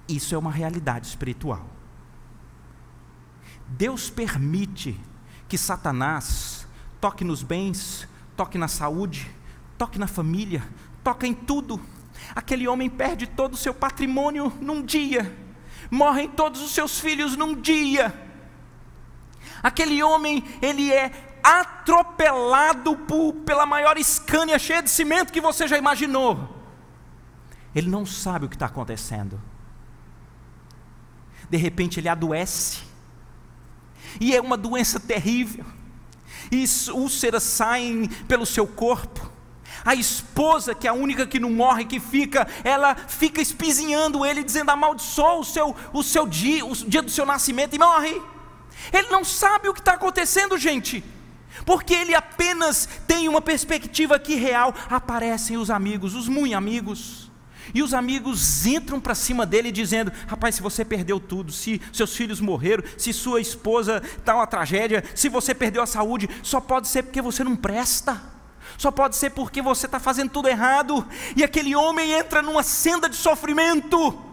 Isso 0.07 0.35
é 0.35 0.37
uma 0.37 0.51
realidade 0.51 1.07
espiritual. 1.07 1.65
Deus 3.67 4.09
permite 4.09 4.99
que 5.49 5.57
Satanás 5.57 6.67
toque 7.01 7.23
nos 7.23 7.43
bens, 7.43 8.07
toque 8.35 8.57
na 8.57 8.67
saúde, 8.67 9.29
toque 9.77 9.99
na 9.99 10.07
família, 10.07 10.63
toque 11.03 11.27
em 11.27 11.33
tudo. 11.33 11.81
Aquele 12.35 12.67
homem 12.67 12.89
perde 12.89 13.27
todo 13.27 13.53
o 13.53 13.57
seu 13.57 13.73
patrimônio 13.73 14.53
num 14.61 14.81
dia, 14.81 15.35
morrem 15.89 16.29
todos 16.29 16.61
os 16.61 16.71
seus 16.71 16.99
filhos 16.99 17.35
num 17.35 17.55
dia. 17.59 18.13
Aquele 19.63 20.01
homem, 20.03 20.43
ele 20.61 20.91
é 20.91 21.11
atropelado 21.43 22.95
por, 22.95 23.33
pela 23.33 23.65
maior 23.65 23.97
escânia 23.97 24.59
cheia 24.59 24.83
de 24.83 24.89
cimento 24.89 25.31
que 25.31 25.41
você 25.41 25.67
já 25.67 25.77
imaginou. 25.77 26.55
Ele 27.73 27.89
não 27.89 28.05
sabe 28.05 28.45
o 28.45 28.49
que 28.49 28.55
está 28.55 28.65
acontecendo. 28.65 29.41
De 31.49 31.57
repente 31.57 31.99
ele 31.99 32.09
adoece, 32.09 32.81
e 34.19 34.35
é 34.35 34.41
uma 34.41 34.57
doença 34.57 34.99
terrível, 34.99 35.65
e 36.51 36.65
úlceras 36.91 37.43
saem 37.43 38.07
pelo 38.27 38.45
seu 38.45 38.67
corpo. 38.67 39.31
A 39.87 39.95
esposa, 39.95 40.75
que 40.75 40.85
é 40.85 40.89
a 40.89 40.93
única 40.93 41.25
que 41.25 41.39
não 41.39 41.49
morre, 41.49 41.85
que 41.85 41.97
fica, 41.97 42.45
ela 42.61 42.93
fica 42.93 43.41
espizinhando 43.41 44.25
ele, 44.25 44.43
dizendo: 44.43 44.69
amaldiçoa 44.69 45.35
o 45.35 45.45
seu, 45.45 45.73
o 45.93 46.03
seu 46.03 46.27
dia, 46.27 46.65
o 46.65 46.75
dia 46.75 47.01
do 47.01 47.09
seu 47.09 47.25
nascimento, 47.25 47.73
e 47.73 47.79
morre. 47.79 48.21
Ele 48.91 49.07
não 49.07 49.23
sabe 49.23 49.69
o 49.69 49.73
que 49.73 49.79
está 49.79 49.93
acontecendo, 49.93 50.57
gente 50.57 51.01
porque 51.65 51.93
ele 51.93 52.13
apenas 52.13 52.87
tem 53.07 53.27
uma 53.29 53.41
perspectiva 53.41 54.19
que 54.19 54.35
real. 54.35 54.75
Aparecem 54.89 55.55
os 55.55 55.71
amigos, 55.71 56.13
os 56.15 56.27
muito 56.27 56.53
amigos, 56.53 57.31
e 57.73 57.81
os 57.81 57.93
amigos 57.93 58.65
entram 58.65 58.99
para 58.99 59.15
cima 59.15 59.45
dele 59.45 59.71
dizendo: 59.71 60.11
Rapaz, 60.27 60.55
se 60.55 60.61
você 60.61 60.83
perdeu 60.83 61.17
tudo, 61.17 61.51
se 61.51 61.81
seus 61.93 62.13
filhos 62.13 62.41
morreram, 62.41 62.83
se 62.97 63.13
sua 63.13 63.39
esposa 63.39 64.01
está 64.17 64.35
uma 64.35 64.47
tragédia, 64.47 65.01
se 65.15 65.29
você 65.29 65.55
perdeu 65.55 65.81
a 65.81 65.87
saúde, 65.87 66.29
só 66.43 66.59
pode 66.59 66.89
ser 66.89 67.03
porque 67.03 67.21
você 67.21 67.41
não 67.41 67.55
presta. 67.55 68.36
Só 68.77 68.91
pode 68.91 69.15
ser 69.15 69.31
porque 69.31 69.61
você 69.61 69.87
está 69.87 69.99
fazendo 69.99 70.29
tudo 70.29 70.47
errado. 70.47 71.05
E 71.35 71.43
aquele 71.43 71.75
homem 71.75 72.11
entra 72.11 72.41
numa 72.41 72.61
senda 72.61 73.09
de 73.09 73.15
sofrimento. 73.15 74.23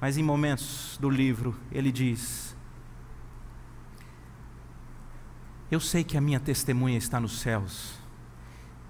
Mas 0.00 0.18
em 0.18 0.22
momentos 0.22 0.98
do 1.00 1.08
livro, 1.08 1.56
ele 1.70 1.92
diz: 1.92 2.56
Eu 5.70 5.78
sei 5.78 6.02
que 6.02 6.18
a 6.18 6.20
minha 6.20 6.40
testemunha 6.40 6.98
está 6.98 7.20
nos 7.20 7.38
céus 7.38 7.92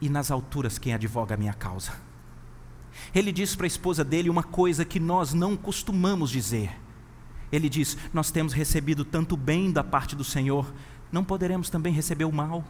e 0.01 0.09
nas 0.09 0.31
alturas 0.31 0.79
quem 0.79 0.95
advoga 0.95 1.35
a 1.35 1.39
minha 1.39 1.53
causa. 1.53 1.93
Ele 3.15 3.31
diz 3.31 3.55
para 3.55 3.67
a 3.67 3.69
esposa 3.69 4.03
dele 4.03 4.31
uma 4.31 4.43
coisa 4.43 4.85
que 4.85 4.99
nós 4.99 5.35
não 5.35 5.57
costumamos 5.57 6.31
dizer. 6.31 6.81
Ele 7.53 7.69
diz: 7.69 7.99
Nós 8.15 8.31
temos 8.31 8.55
recebido 8.55 9.05
tanto 9.05 9.37
bem 9.37 9.71
da 9.71 9.85
parte 9.85 10.17
do 10.17 10.25
Senhor, 10.25 10.73
não 11.12 11.22
poderemos 11.22 11.68
também 11.70 11.92
receber 11.92 12.25
o 12.25 12.33
mal. 12.33 12.64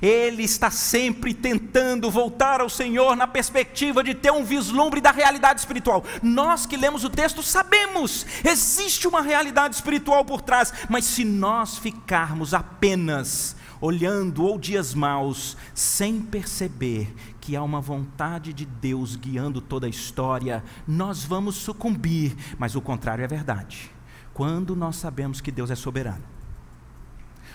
Ele 0.00 0.42
está 0.42 0.70
sempre 0.70 1.34
tentando 1.34 2.10
voltar 2.10 2.60
ao 2.60 2.68
Senhor 2.68 3.16
na 3.16 3.26
perspectiva 3.26 4.04
de 4.04 4.14
ter 4.14 4.30
um 4.30 4.44
vislumbre 4.44 5.00
da 5.00 5.10
realidade 5.10 5.60
espiritual. 5.60 6.04
Nós 6.22 6.66
que 6.66 6.76
lemos 6.76 7.04
o 7.04 7.10
texto 7.10 7.42
sabemos, 7.42 8.26
existe 8.44 9.08
uma 9.08 9.22
realidade 9.22 9.74
espiritual 9.74 10.24
por 10.24 10.42
trás, 10.42 10.72
mas 10.88 11.04
se 11.04 11.24
nós 11.24 11.78
ficarmos 11.78 12.54
apenas 12.54 13.56
olhando 13.80 14.44
ou 14.44 14.58
dias 14.58 14.94
maus, 14.94 15.56
sem 15.74 16.20
perceber 16.20 17.12
que 17.40 17.56
há 17.56 17.62
uma 17.62 17.80
vontade 17.80 18.52
de 18.52 18.64
Deus 18.64 19.16
guiando 19.16 19.60
toda 19.60 19.86
a 19.86 19.90
história, 19.90 20.62
nós 20.86 21.24
vamos 21.24 21.56
sucumbir, 21.56 22.36
mas 22.56 22.76
o 22.76 22.80
contrário 22.80 23.24
é 23.24 23.26
verdade. 23.26 23.90
Quando 24.32 24.76
nós 24.76 24.96
sabemos 24.96 25.40
que 25.40 25.50
Deus 25.50 25.68
é 25.68 25.74
soberano, 25.74 26.31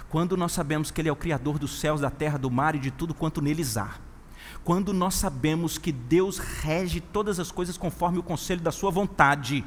quando 0.10 0.38
nós 0.38 0.52
sabemos 0.52 0.92
que 0.92 1.02
Ele 1.02 1.10
é 1.10 1.12
o 1.12 1.16
Criador 1.16 1.60
dos 1.60 1.80
céus, 1.80 2.02
da 2.02 2.10
terra, 2.10 2.38
do 2.38 2.50
mar 2.50 2.76
e 2.76 2.80
de 2.80 2.92
tudo 2.92 3.14
quanto 3.14 3.42
neles 3.42 3.78
há, 3.78 3.96
quando 4.64 4.94
nós 4.94 5.16
sabemos 5.16 5.78
que 5.78 5.92
Deus 5.92 6.38
rege 6.38 7.00
todas 7.00 7.40
as 7.40 7.52
coisas 7.52 7.78
conforme 7.78 8.18
o 8.18 8.24
conselho 8.24 8.62
da 8.62 8.72
Sua 8.72 8.92
vontade, 8.92 9.64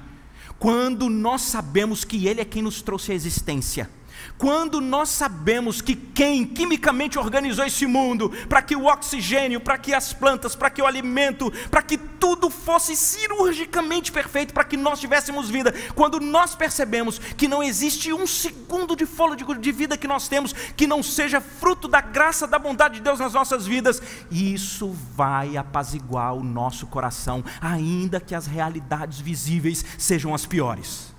quando 0.58 1.08
nós 1.08 1.42
sabemos 1.42 2.04
que 2.04 2.26
Ele 2.26 2.40
é 2.40 2.44
quem 2.44 2.62
nos 2.62 2.82
trouxe 2.82 3.12
à 3.12 3.14
existência, 3.14 3.90
quando 4.38 4.80
nós 4.80 5.08
sabemos 5.08 5.80
que 5.80 5.94
quem 5.94 6.44
quimicamente 6.46 7.18
organizou 7.18 7.64
esse 7.64 7.86
mundo 7.86 8.30
para 8.48 8.62
que 8.62 8.76
o 8.76 8.86
oxigênio, 8.86 9.60
para 9.60 9.78
que 9.78 9.92
as 9.92 10.12
plantas, 10.12 10.54
para 10.54 10.70
que 10.70 10.82
o 10.82 10.86
alimento, 10.86 11.52
para 11.70 11.82
que 11.82 11.98
tudo 11.98 12.50
fosse 12.50 12.96
cirurgicamente 12.96 14.12
perfeito, 14.12 14.52
para 14.52 14.64
que 14.64 14.76
nós 14.76 15.00
tivéssemos 15.00 15.48
vida, 15.48 15.74
quando 15.94 16.20
nós 16.20 16.54
percebemos 16.54 17.18
que 17.18 17.48
não 17.48 17.62
existe 17.62 18.12
um 18.12 18.26
segundo 18.26 18.94
de 18.94 19.06
fôlego 19.06 19.54
de 19.54 19.72
vida 19.72 19.96
que 19.96 20.08
nós 20.08 20.28
temos 20.28 20.52
que 20.52 20.86
não 20.86 21.02
seja 21.02 21.40
fruto 21.40 21.88
da 21.88 22.00
graça, 22.00 22.46
da 22.46 22.58
bondade 22.58 22.94
de 22.94 23.00
Deus 23.00 23.18
nas 23.18 23.32
nossas 23.32 23.66
vidas, 23.66 24.02
isso 24.30 24.94
vai 25.14 25.56
apaziguar 25.56 26.34
o 26.34 26.42
nosso 26.42 26.86
coração, 26.86 27.44
ainda 27.60 28.20
que 28.20 28.34
as 28.34 28.46
realidades 28.46 29.20
visíveis 29.20 29.84
sejam 29.98 30.34
as 30.34 30.46
piores 30.46 31.09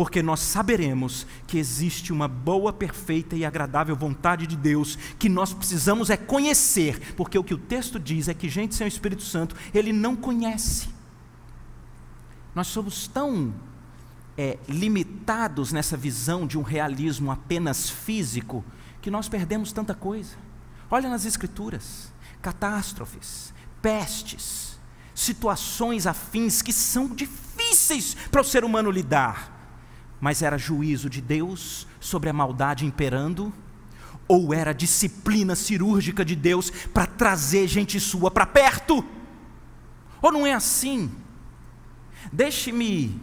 porque 0.00 0.22
nós 0.22 0.40
saberemos 0.40 1.26
que 1.46 1.58
existe 1.58 2.10
uma 2.10 2.26
boa, 2.26 2.72
perfeita 2.72 3.36
e 3.36 3.44
agradável 3.44 3.94
vontade 3.94 4.46
de 4.46 4.56
Deus, 4.56 4.96
que 5.18 5.28
nós 5.28 5.52
precisamos 5.52 6.08
é 6.08 6.16
conhecer, 6.16 7.12
porque 7.14 7.38
o 7.38 7.44
que 7.44 7.52
o 7.52 7.58
texto 7.58 8.00
diz 8.00 8.26
é 8.26 8.32
que 8.32 8.48
gente 8.48 8.74
sem 8.74 8.86
o 8.86 8.88
Espírito 8.88 9.22
Santo, 9.22 9.54
ele 9.74 9.92
não 9.92 10.16
conhece. 10.16 10.88
Nós 12.54 12.68
somos 12.68 13.06
tão 13.08 13.52
é, 14.38 14.58
limitados 14.66 15.70
nessa 15.70 15.98
visão 15.98 16.46
de 16.46 16.56
um 16.56 16.62
realismo 16.62 17.30
apenas 17.30 17.90
físico, 17.90 18.64
que 19.02 19.10
nós 19.10 19.28
perdemos 19.28 19.70
tanta 19.70 19.94
coisa. 19.94 20.34
Olha 20.90 21.10
nas 21.10 21.26
Escrituras: 21.26 22.10
catástrofes, 22.40 23.52
pestes, 23.82 24.80
situações 25.14 26.06
afins 26.06 26.62
que 26.62 26.72
são 26.72 27.06
difíceis 27.06 28.16
para 28.30 28.40
o 28.40 28.44
ser 28.44 28.64
humano 28.64 28.90
lidar 28.90 29.59
mas 30.20 30.42
era 30.42 30.58
juízo 30.58 31.08
de 31.08 31.20
Deus 31.20 31.86
sobre 31.98 32.28
a 32.28 32.32
maldade 32.32 32.84
imperando? 32.84 33.52
Ou 34.28 34.52
era 34.54 34.72
disciplina 34.72 35.56
cirúrgica 35.56 36.24
de 36.24 36.36
Deus 36.36 36.70
para 36.70 37.06
trazer 37.06 37.66
gente 37.66 37.98
sua 37.98 38.30
para 38.30 38.46
perto? 38.46 39.04
Ou 40.22 40.30
não 40.30 40.46
é 40.46 40.52
assim? 40.52 41.10
Deixe-me 42.32 43.20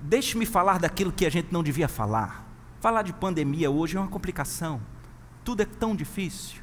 deixe-me 0.00 0.46
falar 0.46 0.78
daquilo 0.78 1.12
que 1.12 1.26
a 1.26 1.30
gente 1.30 1.52
não 1.52 1.62
devia 1.62 1.86
falar. 1.86 2.46
Falar 2.80 3.02
de 3.02 3.12
pandemia 3.12 3.70
hoje 3.70 3.96
é 3.96 4.00
uma 4.00 4.08
complicação. 4.08 4.80
Tudo 5.44 5.62
é 5.62 5.66
tão 5.66 5.94
difícil. 5.94 6.62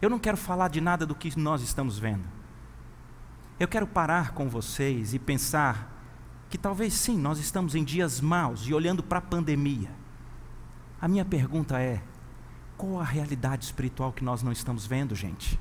Eu 0.00 0.08
não 0.08 0.18
quero 0.18 0.36
falar 0.36 0.68
de 0.68 0.80
nada 0.80 1.04
do 1.04 1.14
que 1.14 1.38
nós 1.38 1.60
estamos 1.62 1.98
vendo. 1.98 2.24
Eu 3.58 3.68
quero 3.68 3.86
parar 3.86 4.32
com 4.32 4.48
vocês 4.48 5.14
e 5.14 5.18
pensar 5.18 5.95
que 6.48 6.56
talvez 6.56 6.94
sim, 6.94 7.18
nós 7.18 7.38
estamos 7.38 7.74
em 7.74 7.82
dias 7.82 8.20
maus 8.20 8.66
e 8.66 8.74
olhando 8.74 9.02
para 9.02 9.18
a 9.18 9.22
pandemia. 9.22 9.90
A 11.00 11.08
minha 11.08 11.24
pergunta 11.24 11.80
é: 11.80 12.02
qual 12.76 13.00
a 13.00 13.04
realidade 13.04 13.64
espiritual 13.64 14.12
que 14.12 14.24
nós 14.24 14.42
não 14.42 14.52
estamos 14.52 14.86
vendo, 14.86 15.14
gente? 15.14 15.58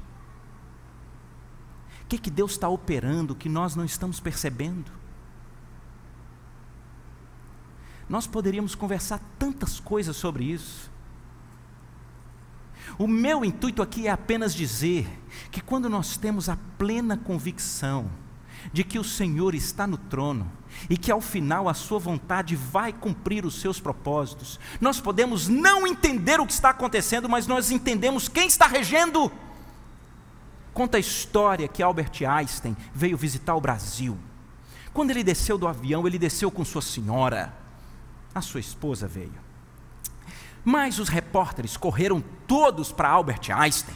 O 2.03 2.07
que, 2.07 2.17
que 2.17 2.29
Deus 2.29 2.51
está 2.51 2.69
operando 2.69 3.35
que 3.35 3.49
nós 3.49 3.75
não 3.75 3.83
estamos 3.83 4.19
percebendo? 4.19 4.91
Nós 8.07 8.27
poderíamos 8.27 8.75
conversar 8.75 9.19
tantas 9.39 9.79
coisas 9.79 10.15
sobre 10.15 10.43
isso. 10.43 10.91
O 12.99 13.07
meu 13.07 13.43
intuito 13.43 13.81
aqui 13.81 14.07
é 14.07 14.11
apenas 14.11 14.53
dizer 14.53 15.07
que 15.49 15.59
quando 15.59 15.89
nós 15.89 16.15
temos 16.15 16.47
a 16.47 16.57
plena 16.77 17.17
convicção 17.17 18.09
de 18.71 18.83
que 18.83 18.99
o 18.99 19.03
Senhor 19.03 19.55
está 19.55 19.85
no 19.87 19.97
trono, 19.97 20.51
e 20.89 20.97
que 20.97 21.11
ao 21.11 21.21
final 21.21 21.69
a 21.69 21.73
sua 21.73 21.99
vontade 21.99 22.55
vai 22.55 22.91
cumprir 22.91 23.45
os 23.45 23.59
seus 23.61 23.79
propósitos. 23.79 24.59
Nós 24.79 24.99
podemos 24.99 25.47
não 25.47 25.87
entender 25.87 26.39
o 26.39 26.45
que 26.45 26.53
está 26.53 26.69
acontecendo, 26.69 27.29
mas 27.29 27.47
nós 27.47 27.71
entendemos 27.71 28.27
quem 28.27 28.47
está 28.47 28.67
regendo. 28.67 29.31
Conta 30.73 30.97
a 30.97 30.99
história 30.99 31.67
que 31.67 31.81
Albert 31.81 32.21
Einstein 32.27 32.75
veio 32.93 33.17
visitar 33.17 33.55
o 33.55 33.61
Brasil. 33.61 34.17
Quando 34.93 35.11
ele 35.11 35.23
desceu 35.23 35.57
do 35.57 35.67
avião, 35.67 36.05
ele 36.05 36.19
desceu 36.19 36.51
com 36.51 36.65
sua 36.65 36.81
senhora. 36.81 37.53
A 38.33 38.41
sua 38.41 38.59
esposa 38.59 39.07
veio. 39.07 39.45
Mas 40.65 40.99
os 40.99 41.09
repórteres 41.09 41.77
correram 41.77 42.21
todos 42.47 42.91
para 42.91 43.09
Albert 43.09 43.51
Einstein, 43.55 43.95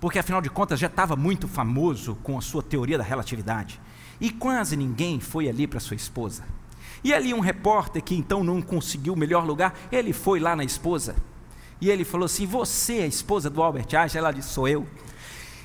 porque 0.00 0.18
afinal 0.18 0.40
de 0.40 0.48
contas 0.48 0.80
já 0.80 0.86
estava 0.86 1.14
muito 1.14 1.46
famoso 1.46 2.16
com 2.22 2.38
a 2.38 2.40
sua 2.40 2.62
teoria 2.62 2.96
da 2.96 3.04
relatividade. 3.04 3.80
E 4.20 4.30
quase 4.30 4.76
ninguém 4.76 5.20
foi 5.20 5.48
ali 5.48 5.66
para 5.66 5.78
sua 5.78 5.96
esposa. 5.96 6.44
E 7.04 7.12
ali 7.12 7.32
um 7.32 7.40
repórter 7.40 8.02
que 8.02 8.14
então 8.14 8.42
não 8.42 8.60
conseguiu 8.60 9.14
o 9.14 9.16
melhor 9.16 9.44
lugar, 9.44 9.74
ele 9.92 10.12
foi 10.12 10.40
lá 10.40 10.56
na 10.56 10.64
esposa. 10.64 11.16
E 11.80 11.88
ele 11.88 12.04
falou 12.04 12.26
assim: 12.26 12.46
Você 12.46 12.98
é 12.98 13.02
a 13.04 13.06
esposa 13.06 13.48
do 13.48 13.62
Albert 13.62 13.86
Einstein? 13.94 14.20
Ela 14.20 14.32
disse: 14.32 14.50
Sou 14.50 14.68
eu. 14.68 14.86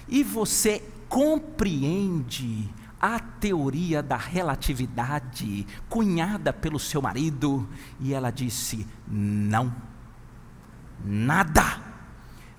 E 0.08 0.24
você 0.24 0.84
compreende 1.10 2.70
a 3.00 3.20
teoria 3.20 4.02
da 4.02 4.18
relatividade, 4.18 5.68
cunhada 5.90 6.54
pelo 6.54 6.80
seu 6.80 7.02
marido, 7.02 7.68
e 8.00 8.14
ela 8.14 8.32
disse: 8.32 8.88
Não, 9.08 9.76
nada, 11.04 11.82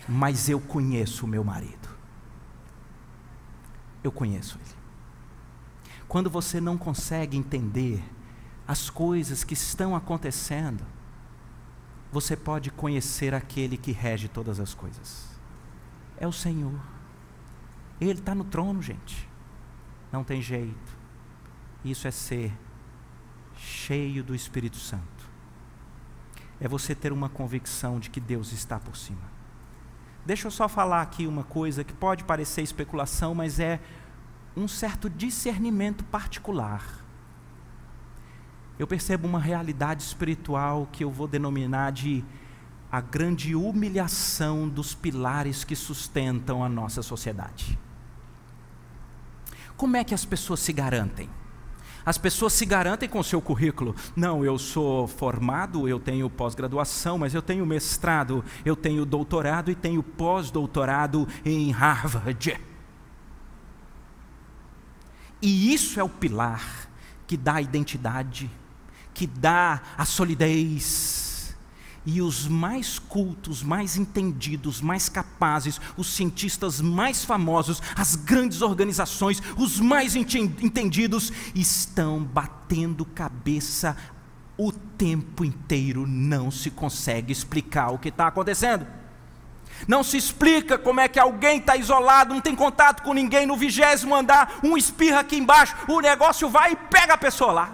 mas 0.09 0.49
eu 0.49 0.61
conheço 0.61 1.25
o 1.25 1.29
meu 1.29 1.43
marido. 1.43 1.89
Eu 4.03 4.13
conheço 4.13 4.59
ele. 4.59 4.77
Quando 6.07 6.31
você 6.31 6.61
não 6.61 6.79
consegue 6.79 7.37
entender 7.37 8.03
as 8.67 8.89
coisas 8.89 9.43
que 9.43 9.55
estão 9.55 9.97
acontecendo, 9.97 10.85
você 12.13 12.37
pode 12.37 12.71
conhecer 12.71 13.35
aquele 13.35 13.77
que 13.77 13.93
rege 13.93 14.29
todas 14.29 14.61
as 14.61 14.75
coisas. 14.75 15.29
É 16.17 16.27
o 16.27 16.33
Senhor. 16.33 16.81
Ele 18.01 18.19
está 18.19 18.35
no 18.35 18.45
trono, 18.45 18.81
gente. 18.81 19.29
Não 20.13 20.23
tem 20.23 20.41
jeito. 20.41 20.97
Isso 21.85 22.07
é 22.07 22.11
ser 22.11 22.53
cheio 23.57 24.23
do 24.23 24.35
Espírito 24.35 24.77
Santo. 24.77 25.05
É 26.61 26.69
você 26.69 26.95
ter 26.95 27.13
uma 27.13 27.29
convicção 27.29 27.99
de 27.99 28.09
que 28.09 28.21
Deus 28.21 28.53
está 28.53 28.79
por 28.79 28.97
cima. 28.97 29.36
Deixa 30.27 30.49
eu 30.49 30.51
só 30.51 30.69
falar 30.69 31.03
aqui 31.03 31.25
uma 31.25 31.45
coisa 31.45 31.85
que 31.85 31.93
pode 31.93 32.25
parecer 32.25 32.61
especulação, 32.61 33.33
mas 33.33 33.61
é 33.61 33.79
um 34.57 34.67
certo 34.67 35.09
discernimento 35.09 36.03
particular. 36.03 36.83
Eu 38.77 38.89
percebo 38.89 39.29
uma 39.29 39.39
realidade 39.39 40.03
espiritual 40.03 40.89
que 40.91 41.05
eu 41.05 41.13
vou 41.13 41.29
denominar 41.29 41.93
de 41.93 42.25
a 42.91 43.01
grande 43.01 43.55
humilhação 43.55 44.69
dos 44.69 44.97
pilares 44.97 45.63
que 45.63 45.77
sustentam 45.77 46.65
a 46.65 46.69
nossa 46.69 47.03
sociedade. 47.03 47.79
Como 49.77 49.97
é 49.97 50.03
que 50.03 50.15
as 50.15 50.25
pessoas 50.25 50.59
se 50.59 50.73
garantem? 50.73 51.31
As 52.07 52.17
pessoas 52.17 52.53
se 52.53 52.65
garantem 52.65 53.09
com 53.09 53.19
o 53.19 53.25
seu 53.25 53.43
currículo. 53.43 53.93
Não, 54.15 54.45
eu 54.45 54.57
sou 54.59 55.09
formado, 55.09 55.89
eu 55.89 55.99
tenho 55.99 56.31
pós-graduação, 56.31 57.19
mas 57.19 57.35
eu 57.35 57.43
tenho 57.43 57.67
mestrado, 57.67 58.45
eu 58.65 58.77
tenho 58.77 59.05
doutorado 59.05 59.73
e 59.73 59.75
tenho 59.75 60.05
pós-doutorado 60.05 61.27
em 61.45 61.73
Harvard. 61.73 62.61
E 65.43 65.75
isso 65.75 65.99
é 65.99 66.05
o 66.05 66.09
pilar 66.09 66.89
que 67.27 67.37
dá 67.37 67.55
a 67.55 67.63
identidade, 67.63 68.49
que 69.13 69.27
dá 69.27 69.83
a 69.99 70.05
solidez, 70.05 71.26
e 72.07 72.23
os 72.23 72.47
mais 72.47 73.01
cultos, 73.01 73.65
mais 73.65 73.97
entendidos, 73.97 74.81
mais 74.81 75.09
capazes, 75.09 75.81
os 75.97 76.15
cientistas 76.15 76.81
mais 76.81 77.25
famosos, 77.25 77.83
as 77.97 78.15
grandes 78.15 78.63
organizações, 78.63 79.43
os 79.57 79.81
mais 79.81 80.15
entendidos, 80.15 81.33
estão 81.55 82.23
batendo 82.23 83.05
cabeça 83.05 83.97
o 84.57 84.71
tempo 84.71 85.45
inteiro. 85.45 86.07
Não 86.07 86.51
se 86.51 86.71
consegue 86.71 87.33
explicar 87.33 87.91
o 87.91 87.99
que 87.99 88.09
está 88.09 88.29
acontecendo. 88.29 88.87
Não 89.87 90.03
se 90.03 90.17
explica 90.17 90.79
como 90.79 91.01
é 91.01 91.09
que 91.09 91.19
alguém 91.19 91.59
está 91.59 91.77
isolado, 91.77 92.33
não 92.33 92.41
tem 92.41 92.55
contato 92.55 93.03
com 93.03 93.13
ninguém, 93.13 93.45
no 93.45 93.57
vigésimo 93.57 94.15
andar, 94.15 94.61
um 94.63 94.77
espirra 94.77 95.21
aqui 95.21 95.37
embaixo, 95.37 95.77
o 95.89 96.01
negócio 96.01 96.49
vai 96.49 96.73
e 96.73 96.77
pega 96.77 97.15
a 97.15 97.19
pessoa 97.19 97.53
lá. 97.53 97.71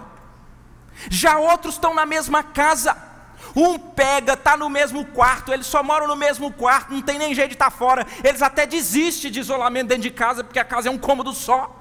Já 1.09 1.37
outros 1.37 1.75
estão 1.75 1.93
na 1.93 2.05
mesma 2.05 2.43
casa 2.43 3.12
um 3.55 3.77
pega, 3.77 4.33
está 4.33 4.57
no 4.57 4.69
mesmo 4.69 5.05
quarto, 5.05 5.53
eles 5.53 5.67
só 5.67 5.83
moram 5.83 6.07
no 6.07 6.15
mesmo 6.15 6.51
quarto, 6.51 6.93
não 6.93 7.01
tem 7.01 7.19
nem 7.19 7.35
jeito 7.35 7.49
de 7.49 7.55
estar 7.55 7.69
tá 7.69 7.71
fora. 7.71 8.05
Eles 8.23 8.41
até 8.41 8.65
desistem 8.65 9.31
de 9.31 9.39
isolamento 9.39 9.89
dentro 9.89 10.03
de 10.03 10.11
casa, 10.11 10.43
porque 10.43 10.59
a 10.59 10.65
casa 10.65 10.89
é 10.89 10.91
um 10.91 10.97
cômodo 10.97 11.33
só. 11.33 11.79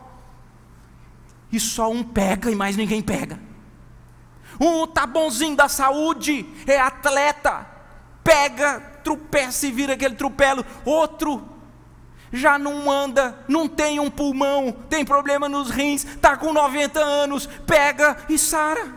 E 1.51 1.59
só 1.59 1.91
um 1.91 2.03
pega 2.03 2.51
e 2.51 2.55
mais 2.55 2.77
ninguém 2.77 3.01
pega. 3.01 3.41
Um 4.61 4.87
tá 4.87 5.07
bonzinho 5.07 5.57
da 5.57 5.69
saúde, 5.69 6.47
é 6.67 6.79
atleta, 6.79 7.67
pega, 8.23 8.81
tropeça 9.03 9.67
e 9.67 9.73
vira 9.73 9.95
aquele 9.95 10.15
trupelo. 10.15 10.65
Outro 10.85 11.49
já 12.31 12.59
não 12.59 12.91
anda, 12.91 13.39
não 13.49 13.67
tem 13.69 13.99
um 13.99 14.11
pulmão, 14.11 14.73
tem 14.89 15.05
problema 15.05 15.49
nos 15.49 15.71
rins, 15.71 16.05
está 16.05 16.37
com 16.37 16.53
90 16.53 17.01
anos, 17.01 17.47
pega 17.67 18.17
e 18.29 18.39
sara. 18.39 18.95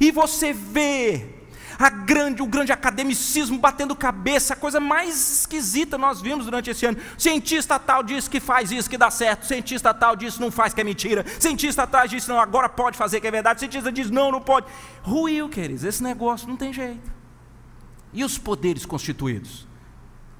E 0.00 0.10
você 0.10 0.52
vê 0.52 1.39
a 1.80 1.88
grande, 1.88 2.42
o 2.42 2.46
grande 2.46 2.72
academicismo 2.72 3.58
batendo 3.58 3.96
cabeça, 3.96 4.52
a 4.52 4.56
coisa 4.56 4.78
mais 4.78 5.38
esquisita 5.38 5.96
nós 5.96 6.20
vimos 6.20 6.44
durante 6.44 6.68
esse 6.68 6.84
ano. 6.84 6.98
Cientista 7.16 7.78
tal 7.78 8.02
diz 8.02 8.28
que 8.28 8.38
faz 8.38 8.70
isso 8.70 8.90
que 8.90 8.98
dá 8.98 9.10
certo, 9.10 9.46
cientista 9.46 9.94
tal 9.94 10.14
diz 10.14 10.38
não 10.38 10.50
faz 10.50 10.74
que 10.74 10.82
é 10.82 10.84
mentira, 10.84 11.24
cientista 11.38 11.86
tal 11.86 12.06
diz 12.06 12.28
não, 12.28 12.38
agora 12.38 12.68
pode 12.68 12.98
fazer 12.98 13.18
que 13.18 13.26
é 13.26 13.30
verdade, 13.30 13.60
cientista 13.60 13.90
diz 13.90 14.10
não, 14.10 14.30
não 14.30 14.42
pode. 14.42 14.66
Ruiu, 15.02 15.48
queridos, 15.48 15.82
esse 15.82 16.02
negócio 16.02 16.46
não 16.46 16.56
tem 16.56 16.70
jeito. 16.70 17.10
E 18.12 18.22
os 18.24 18.36
poderes 18.36 18.84
constituídos? 18.84 19.66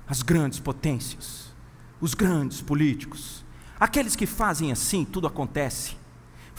As 0.06 0.20
grandes 0.20 0.60
potências, 0.60 1.54
os 2.02 2.12
grandes 2.12 2.60
políticos, 2.60 3.42
aqueles 3.78 4.14
que 4.14 4.26
fazem 4.26 4.72
assim, 4.72 5.06
tudo 5.06 5.26
acontece 5.26 5.99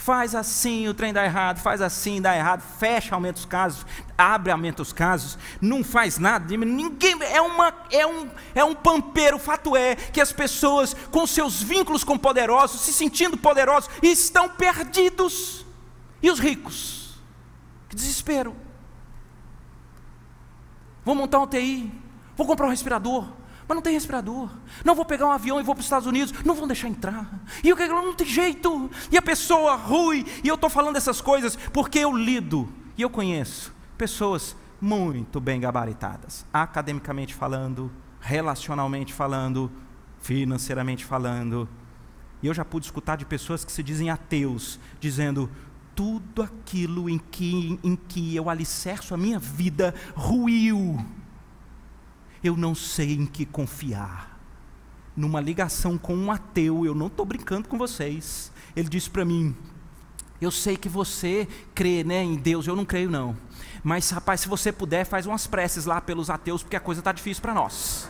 faz 0.01 0.33
assim, 0.33 0.87
o 0.87 0.95
trem 0.95 1.13
dá 1.13 1.23
errado, 1.23 1.59
faz 1.59 1.79
assim, 1.79 2.19
dá 2.19 2.35
errado, 2.35 2.63
fecha, 2.79 3.13
aumenta 3.13 3.37
os 3.37 3.45
casos, 3.45 3.85
abre, 4.17 4.51
aumenta 4.51 4.81
os 4.81 4.91
casos, 4.91 5.37
não 5.61 5.83
faz 5.83 6.17
nada, 6.17 6.57
ninguém, 6.57 7.21
é, 7.21 7.39
uma, 7.39 7.71
é, 7.91 8.07
um, 8.07 8.27
é 8.55 8.63
um 8.63 8.73
pampeiro, 8.73 9.37
o 9.37 9.39
fato 9.39 9.77
é 9.77 9.95
que 9.95 10.19
as 10.19 10.31
pessoas 10.31 10.95
com 11.11 11.27
seus 11.27 11.61
vínculos 11.61 12.03
com 12.03 12.17
poderosos, 12.17 12.81
se 12.81 12.91
sentindo 12.91 13.37
poderosos, 13.37 13.91
estão 14.01 14.49
perdidos, 14.49 15.63
e 16.19 16.31
os 16.31 16.39
ricos? 16.39 17.19
Que 17.87 17.95
desespero, 17.95 18.55
vou 21.05 21.13
montar 21.13 21.41
um 21.41 21.47
TI, 21.47 21.91
vou 22.35 22.47
comprar 22.47 22.65
um 22.65 22.71
respirador, 22.71 23.29
mas 23.71 23.75
não 23.75 23.81
tem 23.81 23.93
respirador. 23.93 24.49
Não 24.83 24.93
vou 24.93 25.05
pegar 25.05 25.25
um 25.25 25.31
avião 25.31 25.57
e 25.57 25.63
vou 25.63 25.73
para 25.73 25.79
os 25.79 25.85
Estados 25.85 26.05
Unidos, 26.05 26.33
não 26.43 26.53
vão 26.53 26.67
deixar 26.67 26.89
entrar. 26.89 27.41
E 27.63 27.71
o 27.71 27.77
que 27.77 27.87
não 27.87 28.13
tem 28.13 28.27
jeito. 28.27 28.91
E 29.09 29.17
a 29.17 29.21
pessoa 29.21 29.75
rui. 29.75 30.25
E 30.43 30.47
eu 30.49 30.55
estou 30.55 30.69
falando 30.69 30.97
essas 30.97 31.21
coisas 31.21 31.55
porque 31.55 31.99
eu 31.99 32.11
lido 32.11 32.67
e 32.97 33.01
eu 33.01 33.09
conheço 33.09 33.73
pessoas 33.97 34.57
muito 34.81 35.39
bem 35.39 35.61
gabaritadas, 35.61 36.45
academicamente 36.51 37.33
falando, 37.33 37.89
relacionalmente 38.19 39.13
falando, 39.13 39.71
financeiramente 40.19 41.05
falando. 41.05 41.69
E 42.43 42.47
eu 42.47 42.53
já 42.53 42.65
pude 42.65 42.87
escutar 42.87 43.15
de 43.15 43.25
pessoas 43.25 43.63
que 43.63 43.71
se 43.71 43.81
dizem 43.81 44.09
ateus, 44.09 44.81
dizendo: 44.99 45.49
tudo 45.95 46.43
aquilo 46.43 47.09
em 47.09 47.17
que, 47.17 47.79
em 47.81 47.95
que 47.95 48.35
eu 48.35 48.49
alicerço 48.49 49.13
a 49.13 49.17
minha 49.17 49.39
vida 49.39 49.95
ruiu 50.13 50.99
eu 52.43 52.57
não 52.57 52.73
sei 52.73 53.13
em 53.13 53.25
que 53.25 53.45
confiar. 53.45 54.39
Numa 55.15 55.41
ligação 55.41 55.97
com 55.97 56.15
um 56.15 56.31
ateu, 56.31 56.85
eu 56.85 56.95
não 56.95 57.07
estou 57.07 57.25
brincando 57.25 57.67
com 57.67 57.77
vocês. 57.77 58.51
Ele 58.75 58.89
disse 58.89 59.09
para 59.09 59.25
mim: 59.25 59.55
Eu 60.39 60.49
sei 60.51 60.77
que 60.77 60.89
você 60.89 61.47
crê 61.75 62.03
né, 62.03 62.23
em 62.23 62.35
Deus, 62.35 62.65
eu 62.67 62.75
não 62.75 62.85
creio 62.85 63.09
não. 63.09 63.35
Mas 63.83 64.09
rapaz, 64.09 64.41
se 64.41 64.47
você 64.47 64.71
puder, 64.71 65.05
faz 65.05 65.25
umas 65.25 65.47
preces 65.47 65.85
lá 65.85 65.99
pelos 65.99 66.29
ateus, 66.29 66.63
porque 66.63 66.75
a 66.75 66.79
coisa 66.79 67.01
está 67.01 67.11
difícil 67.11 67.41
para 67.41 67.53
nós. 67.53 68.09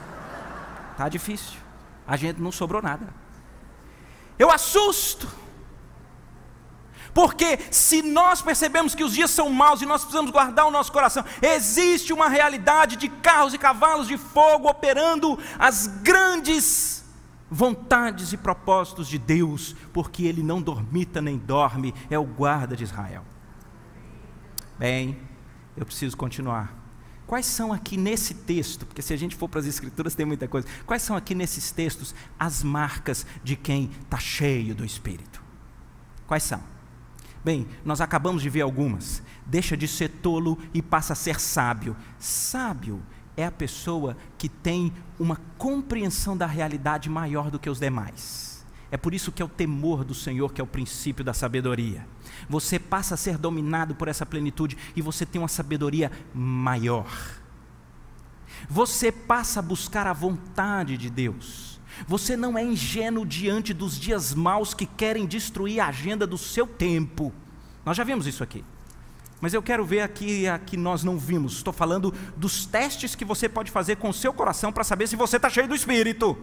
Está 0.91 1.09
difícil. 1.09 1.57
A 2.05 2.15
gente 2.17 2.39
não 2.39 2.51
sobrou 2.51 2.81
nada. 2.81 3.07
Eu 4.37 4.51
assusto. 4.51 5.40
Porque 7.13 7.59
se 7.69 8.01
nós 8.01 8.41
percebemos 8.41 8.95
que 8.95 9.03
os 9.03 9.13
dias 9.13 9.31
são 9.31 9.49
maus 9.49 9.81
e 9.81 9.85
nós 9.85 10.01
precisamos 10.01 10.31
guardar 10.31 10.65
o 10.65 10.71
nosso 10.71 10.91
coração, 10.91 11.23
existe 11.41 12.13
uma 12.13 12.29
realidade 12.29 12.95
de 12.95 13.09
carros 13.09 13.53
e 13.53 13.57
cavalos 13.57 14.07
de 14.07 14.17
fogo 14.17 14.69
operando 14.69 15.37
as 15.59 15.87
grandes 15.87 17.03
vontades 17.49 18.31
e 18.31 18.37
propósitos 18.37 19.09
de 19.09 19.17
Deus, 19.17 19.75
porque 19.91 20.23
Ele 20.23 20.41
não 20.41 20.61
dormita 20.61 21.21
nem 21.21 21.37
dorme, 21.37 21.93
é 22.09 22.17
o 22.17 22.23
guarda 22.23 22.77
de 22.77 22.85
Israel. 22.85 23.25
Bem, 24.79 25.19
eu 25.75 25.85
preciso 25.85 26.15
continuar. 26.15 26.81
Quais 27.27 27.45
são 27.45 27.71
aqui 27.71 27.97
nesse 27.97 28.33
texto, 28.33 28.85
porque 28.85 29.01
se 29.01 29.13
a 29.13 29.17
gente 29.17 29.35
for 29.35 29.47
para 29.47 29.59
as 29.59 29.65
Escrituras 29.65 30.15
tem 30.15 30.25
muita 30.25 30.47
coisa, 30.47 30.67
quais 30.85 31.01
são 31.01 31.15
aqui 31.15 31.35
nesses 31.35 31.71
textos 31.71 32.15
as 32.39 32.63
marcas 32.63 33.25
de 33.43 33.55
quem 33.55 33.91
está 34.01 34.17
cheio 34.17 34.73
do 34.73 34.85
Espírito? 34.85 35.41
Quais 36.27 36.43
são? 36.43 36.61
Bem, 37.43 37.67
nós 37.83 38.01
acabamos 38.01 38.41
de 38.41 38.49
ver 38.49 38.61
algumas. 38.61 39.23
Deixa 39.45 39.75
de 39.75 39.87
ser 39.87 40.09
tolo 40.09 40.57
e 40.73 40.81
passa 40.81 41.13
a 41.13 41.15
ser 41.15 41.39
sábio. 41.39 41.95
Sábio 42.19 43.01
é 43.35 43.45
a 43.45 43.51
pessoa 43.51 44.15
que 44.37 44.47
tem 44.47 44.93
uma 45.19 45.37
compreensão 45.57 46.37
da 46.37 46.45
realidade 46.45 47.09
maior 47.09 47.49
do 47.49 47.59
que 47.59 47.69
os 47.69 47.79
demais. 47.79 48.65
É 48.91 48.97
por 48.97 49.13
isso 49.13 49.31
que 49.31 49.41
é 49.41 49.45
o 49.45 49.49
temor 49.49 50.03
do 50.03 50.13
Senhor 50.13 50.51
que 50.51 50.59
é 50.59 50.63
o 50.63 50.67
princípio 50.67 51.23
da 51.23 51.33
sabedoria. 51.33 52.05
Você 52.49 52.77
passa 52.77 53.13
a 53.13 53.17
ser 53.17 53.37
dominado 53.37 53.95
por 53.95 54.07
essa 54.07 54.25
plenitude 54.25 54.77
e 54.95 55.01
você 55.01 55.25
tem 55.25 55.41
uma 55.41 55.47
sabedoria 55.47 56.11
maior. 56.33 57.09
Você 58.69 59.11
passa 59.11 59.59
a 59.59 59.63
buscar 59.63 60.05
a 60.05 60.13
vontade 60.13 60.97
de 60.97 61.09
Deus. 61.09 61.70
Você 62.07 62.35
não 62.35 62.57
é 62.57 62.63
ingênuo 62.63 63.25
diante 63.25 63.73
dos 63.73 63.99
dias 63.99 64.33
maus 64.33 64.73
que 64.73 64.85
querem 64.85 65.25
destruir 65.25 65.79
a 65.79 65.87
agenda 65.87 66.25
do 66.25 66.37
seu 66.37 66.65
tempo. 66.65 67.33
Nós 67.85 67.97
já 67.97 68.03
vimos 68.03 68.27
isso 68.27 68.43
aqui. 68.43 68.63
Mas 69.39 69.53
eu 69.55 69.63
quero 69.63 69.83
ver 69.83 70.01
aqui 70.01 70.47
a 70.47 70.59
que 70.59 70.77
nós 70.77 71.03
não 71.03 71.17
vimos. 71.17 71.53
Estou 71.53 71.73
falando 71.73 72.13
dos 72.37 72.65
testes 72.65 73.15
que 73.15 73.25
você 73.25 73.49
pode 73.49 73.71
fazer 73.71 73.95
com 73.95 74.09
o 74.09 74.13
seu 74.13 74.31
coração 74.31 74.71
para 74.71 74.83
saber 74.83 75.07
se 75.07 75.15
você 75.15 75.37
está 75.37 75.49
cheio 75.49 75.67
do 75.67 75.73
Espírito. 75.73 76.37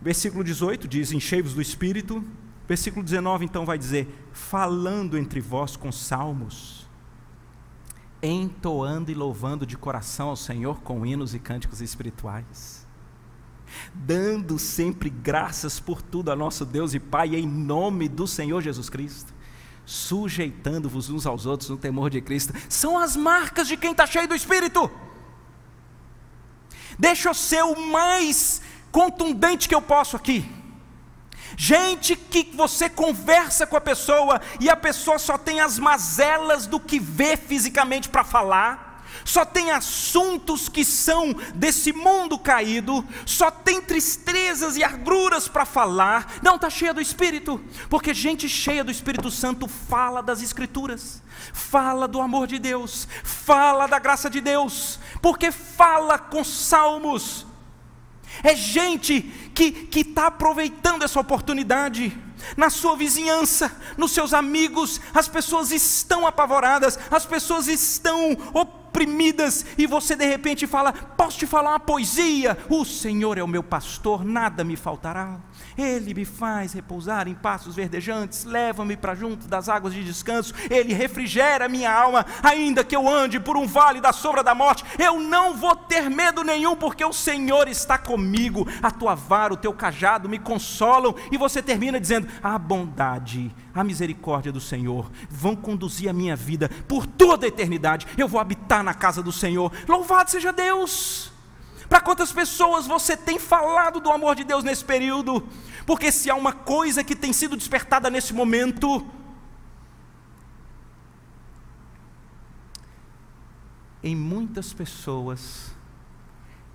Versículo 0.00 0.44
18 0.44 0.86
diz: 0.86 1.12
Enchei-vos 1.12 1.54
do 1.54 1.62
Espírito. 1.62 2.22
Versículo 2.68 3.02
19 3.02 3.46
então 3.46 3.64
vai 3.64 3.78
dizer: 3.78 4.06
Falando 4.32 5.16
entre 5.16 5.40
vós 5.40 5.76
com 5.76 5.90
salmos, 5.90 6.81
entoando 8.22 9.10
e 9.10 9.14
louvando 9.14 9.66
de 9.66 9.76
coração 9.76 10.28
ao 10.28 10.36
Senhor 10.36 10.80
com 10.80 11.04
hinos 11.04 11.34
e 11.34 11.38
cânticos 11.38 11.80
espirituais, 11.80 12.86
dando 13.92 14.58
sempre 14.58 15.10
graças 15.10 15.80
por 15.80 16.00
tudo 16.00 16.30
a 16.30 16.36
nosso 16.36 16.64
Deus 16.64 16.94
e 16.94 17.00
Pai, 17.00 17.34
em 17.34 17.46
nome 17.46 18.08
do 18.08 18.26
Senhor 18.26 18.60
Jesus 18.62 18.88
Cristo 18.88 19.34
sujeitando-vos 19.84 21.10
uns 21.10 21.26
aos 21.26 21.46
outros 21.46 21.68
no 21.70 21.76
temor 21.76 22.10
de 22.10 22.20
Cristo, 22.20 22.54
são 22.68 22.98
as 22.98 23.16
marcas 23.16 23.66
de 23.66 23.76
quem 23.76 23.92
está 23.92 24.06
cheio 24.06 24.28
do 24.28 24.34
Espírito. 24.34 24.90
Deixa 26.98 27.28
eu 27.28 27.34
ser 27.34 27.62
o 27.62 27.86
mais 27.86 28.62
contundente 28.90 29.68
que 29.68 29.74
eu 29.74 29.82
posso 29.82 30.16
aqui. 30.16 30.61
Gente 31.56 32.16
que 32.16 32.50
você 32.54 32.88
conversa 32.88 33.66
com 33.66 33.76
a 33.76 33.80
pessoa 33.80 34.40
e 34.60 34.68
a 34.70 34.76
pessoa 34.76 35.18
só 35.18 35.36
tem 35.36 35.60
as 35.60 35.78
mazelas 35.78 36.66
do 36.66 36.80
que 36.80 36.98
vê 36.98 37.36
fisicamente 37.36 38.08
para 38.08 38.24
falar 38.24 38.92
só 39.24 39.44
tem 39.44 39.70
assuntos 39.70 40.68
que 40.68 40.84
são 40.84 41.32
desse 41.54 41.92
mundo 41.92 42.38
caído, 42.38 43.04
só 43.24 43.50
tem 43.50 43.80
tristezas 43.80 44.76
e 44.76 44.82
agruras 44.82 45.48
para 45.48 45.64
falar. 45.64 46.34
Não, 46.42 46.56
está 46.56 46.68
cheia 46.68 46.94
do 46.94 47.00
Espírito, 47.00 47.60
porque 47.88 48.14
gente 48.14 48.48
cheia 48.48 48.82
do 48.82 48.90
Espírito 48.90 49.30
Santo 49.30 49.68
fala 49.68 50.22
das 50.22 50.42
Escrituras, 50.42 51.22
fala 51.52 52.08
do 52.08 52.20
amor 52.20 52.46
de 52.46 52.58
Deus, 52.58 53.06
fala 53.22 53.86
da 53.86 53.98
graça 53.98 54.28
de 54.28 54.40
Deus, 54.40 54.98
porque 55.20 55.50
fala 55.50 56.18
com 56.18 56.42
salmos. 56.42 57.46
É 58.42 58.54
gente 58.54 59.22
que 59.54 59.88
está 59.94 60.26
aproveitando 60.28 61.02
essa 61.02 61.20
oportunidade 61.20 62.16
na 62.56 62.70
sua 62.70 62.96
vizinhança, 62.96 63.70
nos 63.96 64.12
seus 64.12 64.34
amigos, 64.34 65.00
as 65.14 65.28
pessoas 65.28 65.70
estão 65.70 66.26
apavoradas, 66.26 66.98
as 67.10 67.24
pessoas 67.24 67.68
estão 67.68 68.36
oprimidas, 68.92 69.64
e 69.78 69.86
você 69.86 70.14
de 70.14 70.26
repente 70.26 70.66
fala: 70.66 70.92
Posso 70.92 71.38
te 71.38 71.46
falar 71.46 71.70
uma 71.70 71.80
poesia? 71.80 72.58
O 72.68 72.84
Senhor 72.84 73.38
é 73.38 73.42
o 73.42 73.48
meu 73.48 73.62
pastor, 73.62 74.22
nada 74.22 74.62
me 74.62 74.76
faltará. 74.76 75.40
Ele 75.76 76.12
me 76.12 76.26
faz 76.26 76.74
repousar 76.74 77.26
em 77.26 77.34
passos 77.34 77.74
verdejantes, 77.74 78.44
leva-me 78.44 78.94
para 78.94 79.14
junto 79.14 79.48
das 79.48 79.70
águas 79.70 79.94
de 79.94 80.04
descanso, 80.04 80.52
Ele 80.70 80.92
refrigera 80.92 81.68
minha 81.68 81.90
alma, 81.90 82.26
ainda 82.42 82.84
que 82.84 82.94
eu 82.94 83.08
ande 83.08 83.40
por 83.40 83.56
um 83.56 83.66
vale 83.66 84.00
da 84.00 84.12
sombra 84.12 84.42
da 84.42 84.54
morte, 84.54 84.84
eu 84.98 85.18
não 85.18 85.56
vou 85.56 85.74
ter 85.74 86.10
medo 86.10 86.44
nenhum, 86.44 86.76
porque 86.76 87.04
o 87.04 87.12
Senhor 87.12 87.68
está 87.68 87.96
comigo, 87.96 88.68
a 88.82 88.90
tua 88.90 89.14
vara, 89.14 89.54
o 89.54 89.56
teu 89.56 89.72
cajado 89.72 90.28
me 90.28 90.38
consolam, 90.38 91.14
e 91.30 91.38
você 91.38 91.62
termina 91.62 91.98
dizendo: 91.98 92.28
a 92.42 92.58
bondade, 92.58 93.54
a 93.74 93.82
misericórdia 93.82 94.52
do 94.52 94.60
Senhor 94.60 95.10
vão 95.28 95.56
conduzir 95.56 96.08
a 96.08 96.12
minha 96.12 96.36
vida 96.36 96.68
por 96.86 97.06
toda 97.06 97.46
a 97.46 97.48
eternidade, 97.48 98.06
eu 98.16 98.28
vou 98.28 98.40
habitar 98.40 98.82
na 98.82 98.94
casa 98.94 99.22
do 99.22 99.32
Senhor, 99.32 99.72
louvado 99.88 100.30
seja 100.30 100.52
Deus! 100.52 101.32
Para 101.88 102.00
quantas 102.00 102.32
pessoas 102.32 102.86
você 102.86 103.14
tem 103.14 103.38
falado 103.38 104.00
do 104.00 104.10
amor 104.10 104.34
de 104.34 104.44
Deus 104.44 104.64
nesse 104.64 104.82
período? 104.82 105.46
Porque 105.84 106.10
se 106.10 106.30
há 106.30 106.34
uma 106.34 106.52
coisa 106.52 107.04
que 107.04 107.14
tem 107.14 107.34
sido 107.34 107.54
despertada 107.54 108.08
nesse 108.08 108.32
momento, 108.32 109.06
em 114.02 114.16
muitas 114.16 114.72
pessoas 114.72 115.70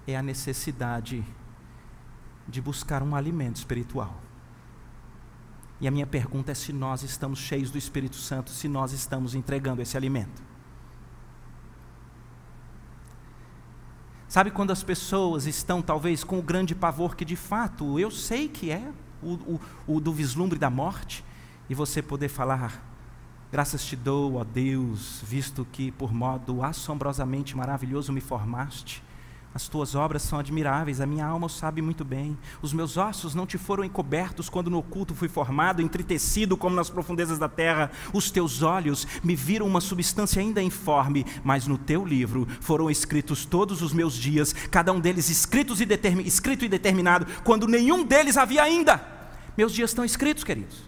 é 0.05 0.15
a 0.15 0.21
necessidade 0.21 1.25
de 2.47 2.61
buscar 2.61 3.01
um 3.01 3.15
alimento 3.15 3.55
espiritual. 3.55 4.26
E 5.79 5.87
a 5.87 5.91
minha 5.91 6.07
pergunta 6.07 6.51
é 6.51 6.55
se 6.55 6.73
nós 6.73 7.03
estamos 7.03 7.39
cheios 7.39 7.69
do 7.69 7.77
Espírito 7.77 8.15
Santo, 8.15 8.49
se 8.49 8.67
nós 8.67 8.91
estamos 8.93 9.35
entregando 9.35 9.81
esse 9.81 9.95
alimento. 9.95 10.41
Sabe 14.27 14.51
quando 14.51 14.71
as 14.71 14.83
pessoas 14.83 15.45
estão 15.45 15.81
talvez 15.81 16.23
com 16.23 16.37
o 16.37 16.41
grande 16.41 16.75
pavor 16.75 17.15
que 17.15 17.23
de 17.23 17.35
fato 17.35 17.97
eu 17.97 18.11
sei 18.11 18.49
que 18.49 18.71
é 18.71 18.91
o, 19.21 19.33
o, 19.33 19.59
o 19.87 19.99
do 19.99 20.11
vislumbre 20.11 20.59
da 20.59 20.69
morte, 20.69 21.23
e 21.69 21.75
você 21.75 22.01
poder 22.01 22.29
falar, 22.29 22.81
graças 23.51 23.85
te 23.85 23.95
dou, 23.95 24.35
ó 24.35 24.43
Deus, 24.43 25.21
visto 25.25 25.67
que 25.71 25.91
por 25.91 26.13
modo 26.13 26.63
assombrosamente 26.63 27.55
maravilhoso 27.55 28.13
me 28.13 28.21
formaste, 28.21 29.03
as 29.57 29.67
tuas 29.67 29.95
obras 29.95 30.21
são 30.21 30.37
admiráveis, 30.37 31.01
a 31.01 31.07
minha 31.07 31.25
alma 31.25 31.47
o 31.47 31.49
sabe 31.49 31.81
muito 31.81 32.05
bem. 32.05 32.37
Os 32.61 32.73
meus 32.73 32.95
ossos 32.95 33.33
não 33.33 33.47
te 33.47 33.57
foram 33.57 33.83
encobertos 33.83 34.49
quando 34.49 34.69
no 34.69 34.77
oculto 34.77 35.15
fui 35.15 35.27
formado, 35.27 35.81
entretecido 35.81 36.55
como 36.55 36.75
nas 36.75 36.91
profundezas 36.91 37.39
da 37.39 37.49
terra. 37.49 37.89
Os 38.13 38.29
teus 38.29 38.61
olhos 38.61 39.07
me 39.23 39.35
viram 39.35 39.65
uma 39.65 39.81
substância 39.81 40.39
ainda 40.39 40.61
informe, 40.61 41.25
mas 41.43 41.65
no 41.65 41.75
teu 41.75 42.05
livro 42.05 42.47
foram 42.61 42.87
escritos 42.87 43.45
todos 43.45 43.81
os 43.81 43.93
meus 43.93 44.13
dias, 44.13 44.53
cada 44.53 44.93
um 44.93 44.99
deles 44.99 45.27
escritos 45.27 45.81
e 45.81 45.87
escrito 46.23 46.63
e 46.63 46.69
determinado, 46.69 47.25
quando 47.43 47.67
nenhum 47.67 48.03
deles 48.03 48.37
havia 48.37 48.61
ainda. 48.61 49.03
Meus 49.57 49.73
dias 49.73 49.89
estão 49.89 50.05
escritos, 50.05 50.43
queridos. 50.43 50.87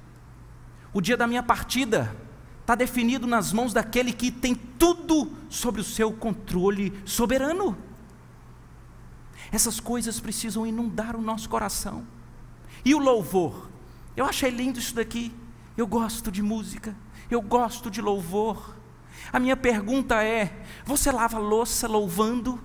O 0.93 1.01
dia 1.01 1.17
da 1.17 1.25
minha 1.25 1.41
partida 1.41 2.15
está 2.61 2.75
definido 2.75 3.25
nas 3.25 3.51
mãos 3.51 3.73
daquele 3.73 4.13
que 4.13 4.29
tem 4.29 4.53
tudo 4.53 5.31
sobre 5.49 5.81
o 5.81 5.83
seu 5.83 6.11
controle 6.11 6.93
soberano. 7.03 7.88
Essas 9.51 9.79
coisas 9.79 10.19
precisam 10.19 10.65
inundar 10.65 11.15
o 11.15 11.21
nosso 11.21 11.49
coração. 11.49 12.05
E 12.83 12.93
o 12.93 12.99
louvor? 12.99 13.69
Eu 14.15 14.25
achei 14.25 14.49
lindo 14.49 14.79
isso 14.79 14.95
daqui. 14.95 15.33
Eu 15.75 15.87
gosto 15.87 16.31
de 16.31 16.41
música, 16.41 16.95
eu 17.31 17.41
gosto 17.41 17.89
de 17.89 18.01
louvor. 18.01 18.75
A 19.31 19.39
minha 19.39 19.55
pergunta 19.55 20.21
é: 20.23 20.65
você 20.85 21.11
lava 21.11 21.39
louça 21.39 21.87
louvando? 21.87 22.59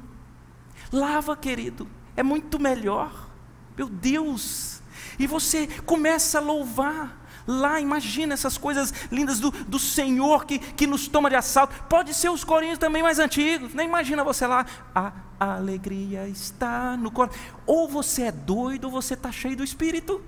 Lava, 0.93 1.37
querido, 1.37 1.89
é 2.17 2.23
muito 2.23 2.59
melhor. 2.59 3.29
Meu 3.77 3.89
Deus! 3.89 4.83
E 5.19 5.27
você 5.27 5.67
começa 5.83 6.39
a 6.39 6.41
louvar 6.41 7.24
lá, 7.47 7.81
imagina 7.81 8.35
essas 8.35 8.57
coisas 8.57 8.93
lindas 9.11 9.41
do, 9.41 9.51
do 9.51 9.79
Senhor 9.79 10.45
que, 10.45 10.59
que 10.59 10.87
nos 10.87 11.09
toma 11.09 11.29
de 11.29 11.37
assalto. 11.37 11.75
Pode 11.89 12.15
ser 12.15 12.31
os 12.31 12.45
corinhos 12.45 12.79
também 12.79 13.03
mais 13.03 13.19
antigos. 13.19 13.75
Nem 13.75 13.89
imagina 13.89 14.25
você 14.25 14.47
lá, 14.47 14.67
a 14.95 15.13
alegria 15.39 16.29
está 16.29 16.97
no 16.97 17.11
coração. 17.11 17.41
Ou 17.67 17.89
você 17.89 18.23
é 18.23 18.33
doido 18.33 18.85
ou 18.85 18.91
você 18.91 19.15
está 19.15 19.31
cheio 19.31 19.57
do 19.57 19.65
Espírito. 19.65 20.23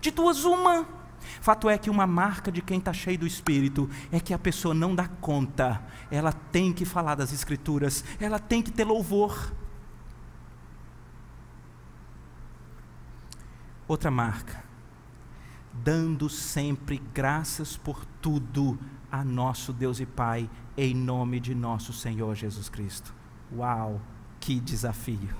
De 0.00 0.10
duas, 0.10 0.44
uma. 0.44 0.86
Fato 1.40 1.68
é 1.68 1.76
que 1.76 1.90
uma 1.90 2.06
marca 2.06 2.50
de 2.50 2.62
quem 2.62 2.78
está 2.78 2.92
cheio 2.92 3.18
do 3.18 3.26
Espírito 3.26 3.88
é 4.10 4.20
que 4.20 4.32
a 4.32 4.38
pessoa 4.38 4.74
não 4.74 4.94
dá 4.94 5.08
conta, 5.08 5.82
ela 6.10 6.32
tem 6.32 6.72
que 6.72 6.84
falar 6.84 7.14
das 7.14 7.32
Escrituras, 7.32 8.04
ela 8.20 8.38
tem 8.38 8.62
que 8.62 8.70
ter 8.70 8.84
louvor. 8.84 9.52
Outra 13.86 14.10
marca, 14.10 14.62
dando 15.82 16.28
sempre 16.28 17.00
graças 17.14 17.76
por 17.76 18.04
tudo 18.20 18.78
a 19.10 19.24
nosso 19.24 19.72
Deus 19.72 20.00
e 20.00 20.06
Pai, 20.06 20.48
em 20.76 20.94
nome 20.94 21.40
de 21.40 21.54
nosso 21.54 21.92
Senhor 21.92 22.34
Jesus 22.34 22.68
Cristo. 22.68 23.14
Uau, 23.54 24.00
que 24.38 24.60
desafio! 24.60 25.36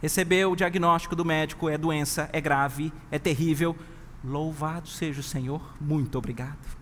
Recebeu 0.00 0.52
o 0.52 0.56
diagnóstico 0.56 1.14
do 1.14 1.24
médico: 1.24 1.68
é 1.68 1.76
doença, 1.76 2.28
é 2.32 2.40
grave, 2.40 2.92
é 3.10 3.18
terrível. 3.18 3.76
Louvado 4.24 4.88
seja 4.88 5.20
o 5.20 5.24
Senhor, 5.24 5.62
muito 5.80 6.18
obrigado. 6.18 6.78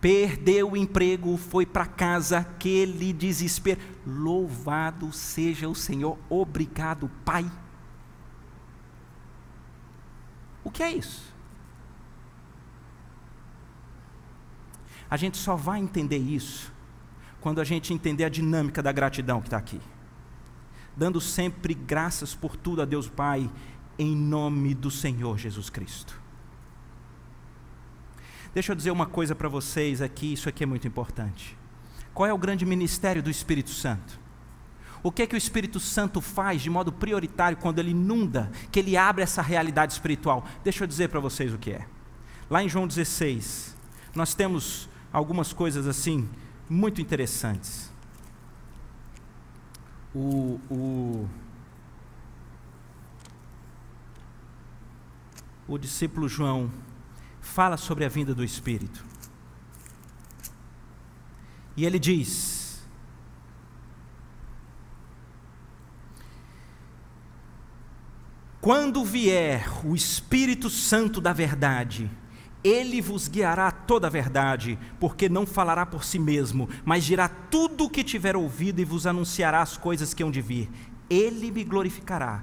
Perdeu 0.00 0.72
o 0.72 0.76
emprego, 0.76 1.36
foi 1.38 1.64
para 1.64 1.86
casa, 1.86 2.38
aquele 2.38 3.12
desespero. 3.12 3.80
Louvado 4.06 5.10
seja 5.12 5.66
o 5.66 5.74
Senhor, 5.74 6.18
obrigado, 6.28 7.10
Pai. 7.24 7.50
O 10.64 10.70
que 10.70 10.82
é 10.82 10.92
isso? 10.92 11.32
A 15.10 15.16
gente 15.16 15.36
só 15.36 15.54
vai 15.54 15.78
entender 15.78 16.18
isso 16.18 16.72
quando 17.40 17.60
a 17.60 17.64
gente 17.64 17.92
entender 17.92 18.24
a 18.24 18.28
dinâmica 18.28 18.82
da 18.82 18.90
gratidão 18.90 19.40
que 19.40 19.48
está 19.48 19.58
aqui. 19.58 19.80
Dando 20.96 21.20
sempre 21.20 21.74
graças 21.74 22.34
por 22.34 22.56
tudo 22.56 22.80
a 22.80 22.84
Deus 22.84 23.08
Pai, 23.08 23.50
em 23.98 24.16
nome 24.16 24.74
do 24.74 24.90
Senhor 24.90 25.38
Jesus 25.38 25.68
Cristo. 25.68 26.20
Deixa 28.54 28.72
eu 28.72 28.76
dizer 28.76 28.92
uma 28.92 29.06
coisa 29.06 29.34
para 29.34 29.48
vocês 29.48 30.00
aqui, 30.00 30.32
isso 30.32 30.48
aqui 30.48 30.62
é 30.62 30.66
muito 30.66 30.88
importante. 30.88 31.56
Qual 32.14 32.26
é 32.26 32.32
o 32.32 32.38
grande 32.38 32.64
ministério 32.64 33.22
do 33.22 33.28
Espírito 33.28 33.70
Santo? 33.70 34.23
O 35.04 35.12
que 35.12 35.20
é 35.20 35.26
que 35.26 35.34
o 35.34 35.36
Espírito 35.36 35.78
Santo 35.78 36.18
faz 36.22 36.62
de 36.62 36.70
modo 36.70 36.90
prioritário 36.90 37.58
quando 37.58 37.78
ele 37.78 37.90
inunda, 37.90 38.50
que 38.72 38.78
ele 38.78 38.96
abre 38.96 39.22
essa 39.22 39.42
realidade 39.42 39.92
espiritual? 39.92 40.46
Deixa 40.64 40.82
eu 40.82 40.88
dizer 40.88 41.10
para 41.10 41.20
vocês 41.20 41.52
o 41.52 41.58
que 41.58 41.72
é. 41.72 41.86
Lá 42.48 42.64
em 42.64 42.70
João 42.70 42.86
16, 42.86 43.76
nós 44.14 44.34
temos 44.34 44.88
algumas 45.12 45.52
coisas 45.52 45.86
assim 45.86 46.26
muito 46.70 47.02
interessantes. 47.02 47.92
O, 50.14 50.58
o, 50.70 51.28
o 55.68 55.76
discípulo 55.76 56.30
João 56.30 56.72
fala 57.42 57.76
sobre 57.76 58.06
a 58.06 58.08
vinda 58.08 58.34
do 58.34 58.42
Espírito. 58.42 59.04
E 61.76 61.84
ele 61.84 61.98
diz: 61.98 62.63
Quando 68.64 69.04
vier 69.04 69.68
o 69.84 69.94
Espírito 69.94 70.70
Santo 70.70 71.20
da 71.20 71.34
Verdade, 71.34 72.10
ele 72.64 72.98
vos 73.02 73.28
guiará 73.28 73.70
toda 73.70 74.06
a 74.06 74.10
verdade, 74.10 74.78
porque 74.98 75.28
não 75.28 75.44
falará 75.44 75.84
por 75.84 76.02
si 76.02 76.18
mesmo, 76.18 76.66
mas 76.82 77.04
dirá 77.04 77.28
tudo 77.28 77.84
o 77.84 77.90
que 77.90 78.02
tiver 78.02 78.34
ouvido 78.34 78.80
e 78.80 78.84
vos 78.86 79.06
anunciará 79.06 79.60
as 79.60 79.76
coisas 79.76 80.14
que 80.14 80.22
hão 80.22 80.30
de 80.30 80.40
vir. 80.40 80.70
Ele 81.10 81.50
me 81.50 81.62
glorificará, 81.62 82.42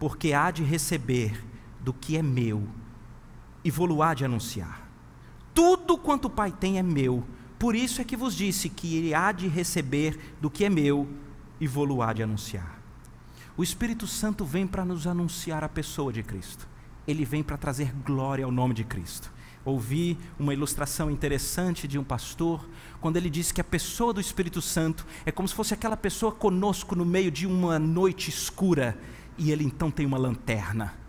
porque 0.00 0.32
há 0.32 0.50
de 0.50 0.64
receber 0.64 1.40
do 1.80 1.92
que 1.92 2.16
é 2.16 2.22
meu 2.22 2.66
e 3.62 3.70
vou-lo 3.70 4.02
há 4.02 4.14
de 4.14 4.24
anunciar. 4.24 4.90
Tudo 5.54 5.96
quanto 5.96 6.24
o 6.24 6.30
Pai 6.30 6.50
tem 6.50 6.76
é 6.76 6.82
meu, 6.82 7.22
por 7.56 7.76
isso 7.76 8.00
é 8.00 8.04
que 8.04 8.16
vos 8.16 8.34
disse 8.34 8.68
que 8.68 8.96
ele 8.96 9.14
há 9.14 9.30
de 9.30 9.46
receber 9.46 10.34
do 10.40 10.50
que 10.50 10.64
é 10.64 10.68
meu 10.68 11.08
e 11.60 11.68
vou-lo 11.68 12.02
há 12.02 12.12
de 12.12 12.24
anunciar. 12.24 12.83
O 13.56 13.62
Espírito 13.62 14.06
Santo 14.06 14.44
vem 14.44 14.66
para 14.66 14.84
nos 14.84 15.06
anunciar 15.06 15.62
a 15.62 15.68
pessoa 15.68 16.12
de 16.12 16.22
Cristo 16.22 16.68
ele 17.06 17.24
vem 17.24 17.42
para 17.42 17.56
trazer 17.56 17.92
glória 18.04 18.44
ao 18.44 18.50
nome 18.50 18.74
de 18.74 18.84
Cristo. 18.84 19.32
Ouvi 19.64 20.18
uma 20.38 20.52
ilustração 20.52 21.10
interessante 21.10 21.88
de 21.88 21.98
um 21.98 22.04
pastor, 22.04 22.66
quando 23.00 23.16
ele 23.16 23.30
disse 23.30 23.52
que 23.52 23.60
a 23.60 23.64
pessoa 23.64 24.12
do 24.12 24.20
Espírito 24.20 24.60
Santo 24.60 25.06
é 25.24 25.32
como 25.32 25.48
se 25.48 25.54
fosse 25.54 25.72
aquela 25.72 25.96
pessoa 25.96 26.32
conosco 26.32 26.94
no 26.94 27.04
meio 27.04 27.30
de 27.30 27.46
uma 27.46 27.78
noite 27.78 28.28
escura, 28.28 28.98
e 29.38 29.50
ele 29.50 29.64
então 29.64 29.90
tem 29.90 30.04
uma 30.04 30.18
lanterna 30.18 31.03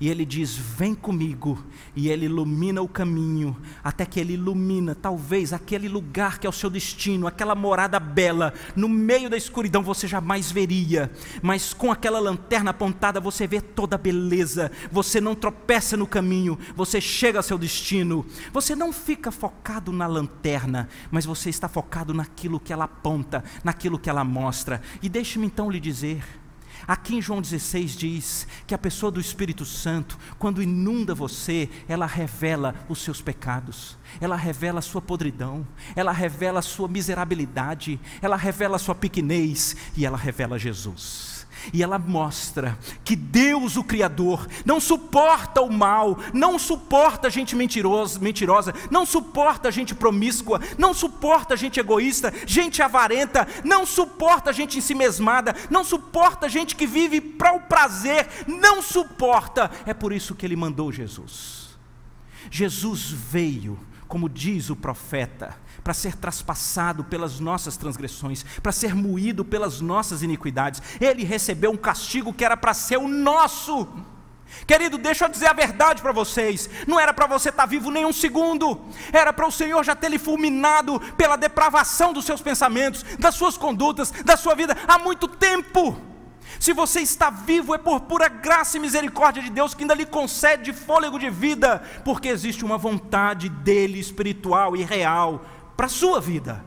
e 0.00 0.08
ele 0.08 0.24
diz: 0.24 0.56
Vem 0.56 0.94
comigo, 0.94 1.62
e 1.94 2.08
ele 2.08 2.24
ilumina 2.24 2.80
o 2.80 2.88
caminho, 2.88 3.56
até 3.84 4.06
que 4.06 4.18
ele 4.18 4.32
ilumina, 4.32 4.94
talvez, 4.94 5.52
aquele 5.52 5.88
lugar 5.88 6.38
que 6.38 6.46
é 6.46 6.50
o 6.50 6.52
seu 6.52 6.70
destino, 6.70 7.26
aquela 7.26 7.54
morada 7.54 8.00
bela, 8.00 8.54
no 8.74 8.88
meio 8.88 9.28
da 9.28 9.36
escuridão 9.36 9.82
você 9.82 10.08
jamais 10.08 10.50
veria, 10.50 11.12
mas 11.42 11.74
com 11.74 11.92
aquela 11.92 12.18
lanterna 12.18 12.70
apontada 12.70 13.20
você 13.20 13.46
vê 13.46 13.60
toda 13.60 13.96
a 13.96 13.98
beleza, 13.98 14.72
você 14.90 15.20
não 15.20 15.34
tropeça 15.34 15.96
no 15.96 16.06
caminho, 16.06 16.58
você 16.74 17.00
chega 17.00 17.38
ao 17.38 17.42
seu 17.42 17.58
destino, 17.58 18.24
você 18.52 18.74
não 18.74 18.92
fica 18.92 19.30
focado 19.30 19.92
na 19.92 20.06
lanterna, 20.06 20.88
mas 21.10 21.26
você 21.26 21.50
está 21.50 21.68
focado 21.68 22.14
naquilo 22.14 22.58
que 22.58 22.72
ela 22.72 22.84
aponta, 22.84 23.44
naquilo 23.62 23.98
que 23.98 24.08
ela 24.08 24.24
mostra, 24.24 24.80
e 25.02 25.08
deixe-me 25.08 25.46
então 25.46 25.70
lhe 25.70 25.78
dizer, 25.78 26.22
Aqui 26.86 27.16
em 27.16 27.22
João 27.22 27.40
16 27.40 27.92
diz 27.92 28.46
que 28.66 28.74
a 28.74 28.78
pessoa 28.78 29.12
do 29.12 29.20
Espírito 29.20 29.64
Santo, 29.64 30.18
quando 30.38 30.62
inunda 30.62 31.14
você, 31.14 31.68
ela 31.88 32.06
revela 32.06 32.74
os 32.88 33.00
seus 33.00 33.20
pecados, 33.20 33.96
ela 34.20 34.36
revela 34.36 34.78
a 34.80 34.82
sua 34.82 35.00
podridão, 35.00 35.66
ela 35.94 36.12
revela 36.12 36.58
a 36.58 36.62
sua 36.62 36.88
miserabilidade, 36.88 38.00
ela 38.20 38.36
revela 38.36 38.76
a 38.76 38.78
sua 38.78 38.94
pequenez 38.94 39.76
e 39.96 40.04
ela 40.04 40.16
revela 40.16 40.58
Jesus. 40.58 41.29
E 41.72 41.82
ela 41.82 41.98
mostra 41.98 42.78
que 43.04 43.14
Deus, 43.14 43.76
o 43.76 43.84
Criador, 43.84 44.46
não 44.64 44.80
suporta 44.80 45.60
o 45.60 45.72
mal, 45.72 46.18
não 46.32 46.58
suporta 46.58 47.28
gente 47.28 47.54
mentirosa, 47.54 48.18
mentirosa, 48.18 48.74
não 48.90 49.04
suporta 49.04 49.70
gente 49.70 49.94
promíscua, 49.94 50.60
não 50.78 50.94
suporta 50.94 51.56
gente 51.56 51.78
egoísta, 51.78 52.32
gente 52.46 52.82
avarenta, 52.82 53.46
não 53.64 53.84
suporta 53.84 54.52
gente 54.52 54.78
em 54.78 54.80
si 54.80 54.94
mesmada, 54.94 55.54
não 55.70 55.84
suporta 55.84 56.48
gente 56.48 56.74
que 56.74 56.86
vive 56.86 57.20
para 57.20 57.54
o 57.54 57.60
prazer, 57.60 58.28
não 58.46 58.82
suporta. 58.82 59.70
É 59.84 59.94
por 59.94 60.12
isso 60.12 60.34
que 60.34 60.46
ele 60.46 60.56
mandou 60.56 60.90
Jesus. 60.90 61.78
Jesus 62.50 63.10
veio, 63.10 63.78
como 64.08 64.28
diz 64.28 64.70
o 64.70 64.76
profeta, 64.76 65.56
para 65.82 65.94
ser 65.94 66.16
traspassado 66.16 67.04
pelas 67.04 67.40
nossas 67.40 67.76
transgressões, 67.76 68.44
para 68.62 68.72
ser 68.72 68.94
moído 68.94 69.44
pelas 69.44 69.80
nossas 69.80 70.22
iniquidades. 70.22 70.82
Ele 71.00 71.24
recebeu 71.24 71.70
um 71.70 71.76
castigo 71.76 72.32
que 72.32 72.44
era 72.44 72.56
para 72.56 72.74
ser 72.74 72.98
o 72.98 73.08
nosso. 73.08 73.88
Querido, 74.66 74.98
deixa 74.98 75.24
eu 75.24 75.28
dizer 75.28 75.46
a 75.46 75.52
verdade 75.52 76.02
para 76.02 76.12
vocês. 76.12 76.68
Não 76.86 76.98
era 76.98 77.12
para 77.12 77.26
você 77.26 77.50
estar 77.50 77.62
tá 77.62 77.68
vivo 77.68 77.90
nem 77.90 78.04
um 78.04 78.12
segundo. 78.12 78.80
Era 79.12 79.32
para 79.32 79.46
o 79.46 79.52
Senhor 79.52 79.82
já 79.84 79.94
ter 79.94 80.08
lhe 80.08 80.18
fulminado 80.18 81.00
pela 81.16 81.36
depravação 81.36 82.12
dos 82.12 82.24
seus 82.24 82.42
pensamentos, 82.42 83.04
das 83.18 83.34
suas 83.34 83.56
condutas, 83.56 84.10
da 84.24 84.36
sua 84.36 84.54
vida 84.54 84.76
há 84.86 84.98
muito 84.98 85.28
tempo. 85.28 86.10
Se 86.58 86.72
você 86.72 87.00
está 87.00 87.30
vivo, 87.30 87.74
é 87.74 87.78
por 87.78 88.00
pura 88.00 88.28
graça 88.28 88.76
e 88.76 88.80
misericórdia 88.80 89.42
de 89.42 89.50
Deus 89.50 89.72
que 89.72 89.82
ainda 89.82 89.94
lhe 89.94 90.04
concede 90.04 90.72
fôlego 90.72 91.18
de 91.18 91.30
vida, 91.30 91.82
porque 92.04 92.28
existe 92.28 92.64
uma 92.64 92.76
vontade 92.76 93.48
dele 93.48 93.98
espiritual 93.98 94.76
e 94.76 94.82
real 94.82 95.44
para 95.80 95.86
a 95.86 95.88
sua 95.88 96.20
vida. 96.20 96.62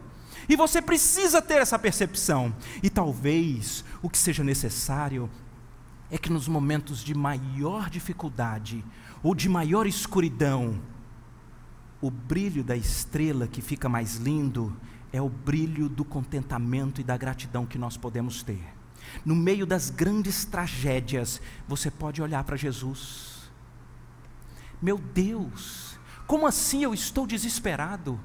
E 0.49 0.55
você 0.55 0.81
precisa 0.81 1.39
ter 1.39 1.61
essa 1.61 1.77
percepção. 1.77 2.51
E 2.81 2.89
talvez 2.89 3.85
o 4.01 4.09
que 4.09 4.17
seja 4.17 4.43
necessário 4.43 5.29
é 6.09 6.17
que 6.17 6.31
nos 6.31 6.47
momentos 6.47 7.03
de 7.03 7.13
maior 7.13 7.91
dificuldade 7.91 8.83
ou 9.21 9.35
de 9.35 9.47
maior 9.47 9.85
escuridão, 9.85 10.81
o 12.01 12.09
brilho 12.09 12.63
da 12.63 12.75
estrela 12.75 13.47
que 13.47 13.61
fica 13.61 13.87
mais 13.87 14.15
lindo 14.15 14.75
é 15.11 15.21
o 15.21 15.29
brilho 15.29 15.87
do 15.87 16.03
contentamento 16.03 16.99
e 16.99 17.03
da 17.03 17.15
gratidão 17.15 17.67
que 17.67 17.77
nós 17.77 17.95
podemos 17.95 18.41
ter. 18.41 18.65
No 19.23 19.35
meio 19.35 19.67
das 19.67 19.91
grandes 19.91 20.43
tragédias, 20.43 21.39
você 21.67 21.91
pode 21.91 22.19
olhar 22.19 22.43
para 22.43 22.57
Jesus. 22.57 23.51
Meu 24.81 24.97
Deus, 24.97 25.99
como 26.25 26.47
assim 26.47 26.83
eu 26.83 26.95
estou 26.95 27.27
desesperado? 27.27 28.19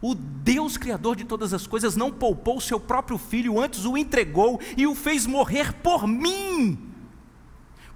O 0.00 0.14
Deus 0.14 0.76
Criador 0.76 1.16
de 1.16 1.24
todas 1.24 1.54
as 1.54 1.66
coisas 1.66 1.96
não 1.96 2.12
poupou 2.12 2.58
o 2.58 2.60
seu 2.60 2.78
próprio 2.78 3.18
filho, 3.18 3.60
antes 3.60 3.84
o 3.84 3.96
entregou 3.96 4.60
e 4.76 4.86
o 4.86 4.94
fez 4.94 5.26
morrer 5.26 5.72
por 5.74 6.06
mim, 6.06 6.92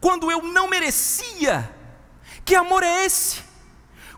quando 0.00 0.30
eu 0.30 0.42
não 0.42 0.68
merecia. 0.68 1.70
Que 2.44 2.54
amor 2.54 2.82
é 2.82 3.04
esse? 3.04 3.50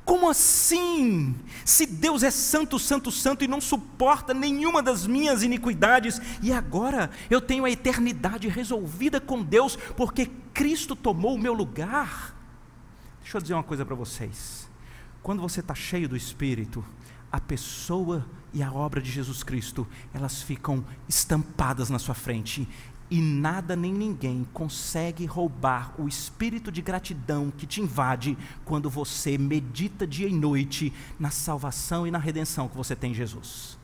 Como 0.04 0.28
assim? 0.28 1.34
Se 1.64 1.86
Deus 1.86 2.22
é 2.22 2.30
santo, 2.30 2.78
santo, 2.78 3.10
santo 3.10 3.44
e 3.44 3.48
não 3.48 3.60
suporta 3.60 4.34
nenhuma 4.34 4.82
das 4.82 5.06
minhas 5.06 5.42
iniquidades, 5.42 6.20
e 6.42 6.52
agora 6.52 7.10
eu 7.30 7.40
tenho 7.40 7.64
a 7.64 7.70
eternidade 7.70 8.48
resolvida 8.48 9.20
com 9.20 9.42
Deus, 9.42 9.76
porque 9.96 10.26
Cristo 10.52 10.96
tomou 10.96 11.34
o 11.34 11.38
meu 11.38 11.52
lugar. 11.52 12.36
Deixa 13.22 13.36
eu 13.36 13.42
dizer 13.42 13.54
uma 13.54 13.62
coisa 13.62 13.84
para 13.84 13.94
vocês. 13.94 14.68
Quando 15.22 15.40
você 15.40 15.60
está 15.60 15.74
cheio 15.74 16.08
do 16.08 16.16
Espírito, 16.16 16.84
a 17.32 17.40
pessoa 17.40 18.26
e 18.52 18.62
a 18.62 18.70
obra 18.70 19.00
de 19.00 19.10
Jesus 19.10 19.42
Cristo, 19.42 19.86
elas 20.12 20.42
ficam 20.42 20.84
estampadas 21.08 21.88
na 21.88 21.98
sua 21.98 22.14
frente. 22.14 22.68
E 23.10 23.20
nada 23.20 23.74
nem 23.74 23.92
ninguém 23.92 24.46
consegue 24.52 25.26
roubar 25.26 25.94
o 25.98 26.06
espírito 26.06 26.70
de 26.70 26.80
gratidão 26.80 27.50
que 27.50 27.66
te 27.66 27.80
invade 27.80 28.36
quando 28.64 28.88
você 28.88 29.36
medita 29.36 30.06
dia 30.06 30.28
e 30.28 30.32
noite 30.32 30.92
na 31.18 31.30
salvação 31.30 32.06
e 32.06 32.10
na 32.10 32.18
redenção 32.18 32.68
que 32.68 32.76
você 32.76 32.94
tem 32.94 33.10
em 33.10 33.14
Jesus. 33.14 33.78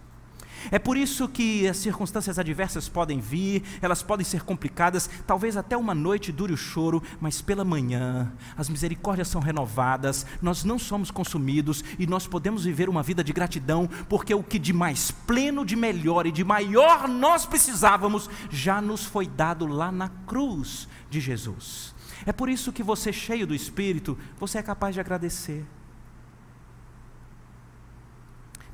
É 0.70 0.78
por 0.78 0.96
isso 0.96 1.28
que 1.28 1.66
as 1.66 1.76
circunstâncias 1.76 2.38
adversas 2.38 2.88
podem 2.88 3.20
vir, 3.20 3.62
elas 3.80 4.02
podem 4.02 4.24
ser 4.24 4.42
complicadas, 4.42 5.08
talvez 5.26 5.56
até 5.56 5.76
uma 5.76 5.94
noite 5.94 6.32
dure 6.32 6.52
o 6.52 6.56
choro, 6.56 7.02
mas 7.20 7.40
pela 7.40 7.64
manhã 7.64 8.32
as 8.56 8.68
misericórdias 8.68 9.28
são 9.28 9.40
renovadas, 9.40 10.26
nós 10.42 10.64
não 10.64 10.78
somos 10.78 11.10
consumidos 11.10 11.84
e 11.98 12.06
nós 12.06 12.26
podemos 12.26 12.64
viver 12.64 12.88
uma 12.88 13.02
vida 13.02 13.24
de 13.24 13.32
gratidão, 13.32 13.88
porque 14.08 14.34
o 14.34 14.42
que 14.42 14.58
de 14.58 14.72
mais 14.72 15.10
pleno, 15.10 15.64
de 15.64 15.76
melhor 15.76 16.26
e 16.26 16.32
de 16.32 16.44
maior 16.44 17.08
nós 17.08 17.46
precisávamos 17.46 18.28
já 18.50 18.80
nos 18.80 19.04
foi 19.04 19.26
dado 19.26 19.66
lá 19.66 19.90
na 19.92 20.08
cruz 20.26 20.88
de 21.10 21.20
Jesus. 21.20 21.94
É 22.26 22.32
por 22.32 22.48
isso 22.48 22.72
que 22.72 22.82
você, 22.82 23.12
cheio 23.12 23.46
do 23.46 23.54
Espírito, 23.54 24.18
você 24.38 24.58
é 24.58 24.62
capaz 24.62 24.94
de 24.94 25.00
agradecer. 25.00 25.64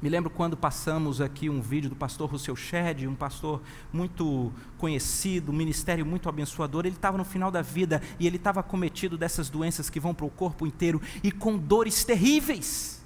Me 0.05 0.11
lembro 0.11 0.28
quando 0.28 0.55
passamos 0.55 1.18
aqui 1.22 1.48
um 1.48 1.62
vídeo 1.62 1.88
do 1.88 1.96
pastor 1.96 2.28
Rousseau 2.28 2.55
Shedd, 2.55 3.07
um 3.07 3.14
pastor 3.14 3.62
muito 3.90 4.52
conhecido, 4.76 5.50
um 5.50 5.55
ministério 5.55 6.05
muito 6.05 6.28
abençoador. 6.28 6.84
Ele 6.84 6.94
estava 6.94 7.16
no 7.16 7.24
final 7.24 7.50
da 7.50 7.62
vida 7.62 8.02
e 8.20 8.26
ele 8.26 8.36
estava 8.36 8.62
cometido 8.62 9.16
dessas 9.16 9.48
doenças 9.48 9.88
que 9.88 9.98
vão 9.98 10.12
para 10.12 10.26
o 10.26 10.30
corpo 10.30 10.66
inteiro 10.66 11.00
e 11.22 11.32
com 11.32 11.57
dores 11.57 12.05
terríveis. 12.05 13.02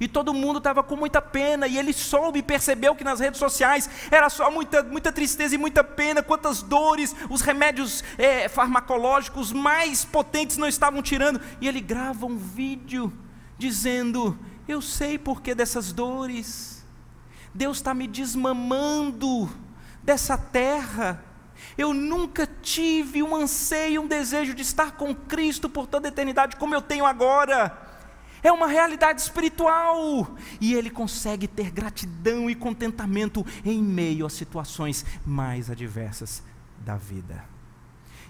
E 0.00 0.08
todo 0.08 0.32
mundo 0.32 0.56
estava 0.56 0.82
com 0.82 0.96
muita 0.96 1.20
pena, 1.20 1.66
e 1.66 1.76
ele 1.76 1.92
soube 1.92 2.42
percebeu 2.42 2.94
que 2.94 3.04
nas 3.04 3.20
redes 3.20 3.38
sociais 3.38 3.90
era 4.10 4.30
só 4.30 4.50
muita, 4.50 4.82
muita 4.82 5.12
tristeza 5.12 5.54
e 5.54 5.58
muita 5.58 5.84
pena, 5.84 6.22
quantas 6.22 6.62
dores, 6.62 7.14
os 7.28 7.42
remédios 7.42 8.02
é, 8.16 8.48
farmacológicos 8.48 9.52
mais 9.52 10.02
potentes 10.02 10.56
não 10.56 10.66
estavam 10.66 11.02
tirando. 11.02 11.42
E 11.60 11.68
ele 11.68 11.82
grava 11.82 12.24
um 12.24 12.38
vídeo 12.38 13.12
dizendo: 13.58 14.38
Eu 14.66 14.82
sei 14.82 15.18
por 15.18 15.40
que 15.40 15.54
dessas 15.54 15.92
dores, 15.92 16.84
Deus 17.54 17.78
está 17.78 17.94
me 17.94 18.06
desmamando 18.06 19.48
dessa 20.02 20.36
terra. 20.36 21.22
Eu 21.78 21.94
nunca 21.94 22.46
tive 22.46 23.22
um 23.22 23.34
anseio, 23.34 24.02
um 24.02 24.06
desejo 24.06 24.54
de 24.54 24.62
estar 24.62 24.92
com 24.92 25.14
Cristo 25.14 25.68
por 25.68 25.86
toda 25.86 26.08
a 26.08 26.10
eternidade 26.10 26.56
como 26.56 26.74
eu 26.74 26.82
tenho 26.82 27.06
agora 27.06 27.86
é 28.46 28.52
uma 28.52 28.66
realidade 28.66 29.20
espiritual. 29.20 30.36
E 30.60 30.74
ele 30.74 30.90
consegue 30.90 31.46
ter 31.46 31.70
gratidão 31.70 32.48
e 32.48 32.54
contentamento 32.54 33.44
em 33.64 33.82
meio 33.82 34.26
às 34.26 34.32
situações 34.32 35.04
mais 35.24 35.70
adversas 35.70 36.42
da 36.78 36.96
vida. 36.96 37.44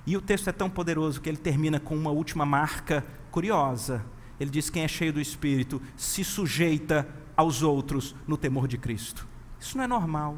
E 0.07 0.17
o 0.17 0.21
texto 0.21 0.49
é 0.49 0.53
tão 0.53 0.71
poderoso 0.71 1.21
que 1.21 1.29
ele 1.29 1.37
termina 1.37 1.81
com 1.81 1.97
uma 1.97 2.11
última 2.11 2.47
marca 2.47 3.05
curiosa. 3.31 4.05
Ele 4.39 4.51
diz: 4.51 4.71
Quem 4.71 4.83
é 4.83 4.89
cheio 4.89 5.13
do 5.13 5.21
Espírito 5.21 5.81
se 5.97 6.25
sujeita 6.25 7.09
aos 7.37 7.63
outros 7.63 8.15
no 8.27 8.37
temor 8.37 8.67
de 8.67 8.79
Cristo. 8.79 9.27
Isso 9.61 9.77
não 9.77 9.85
é 9.85 9.87
normal. 9.87 10.37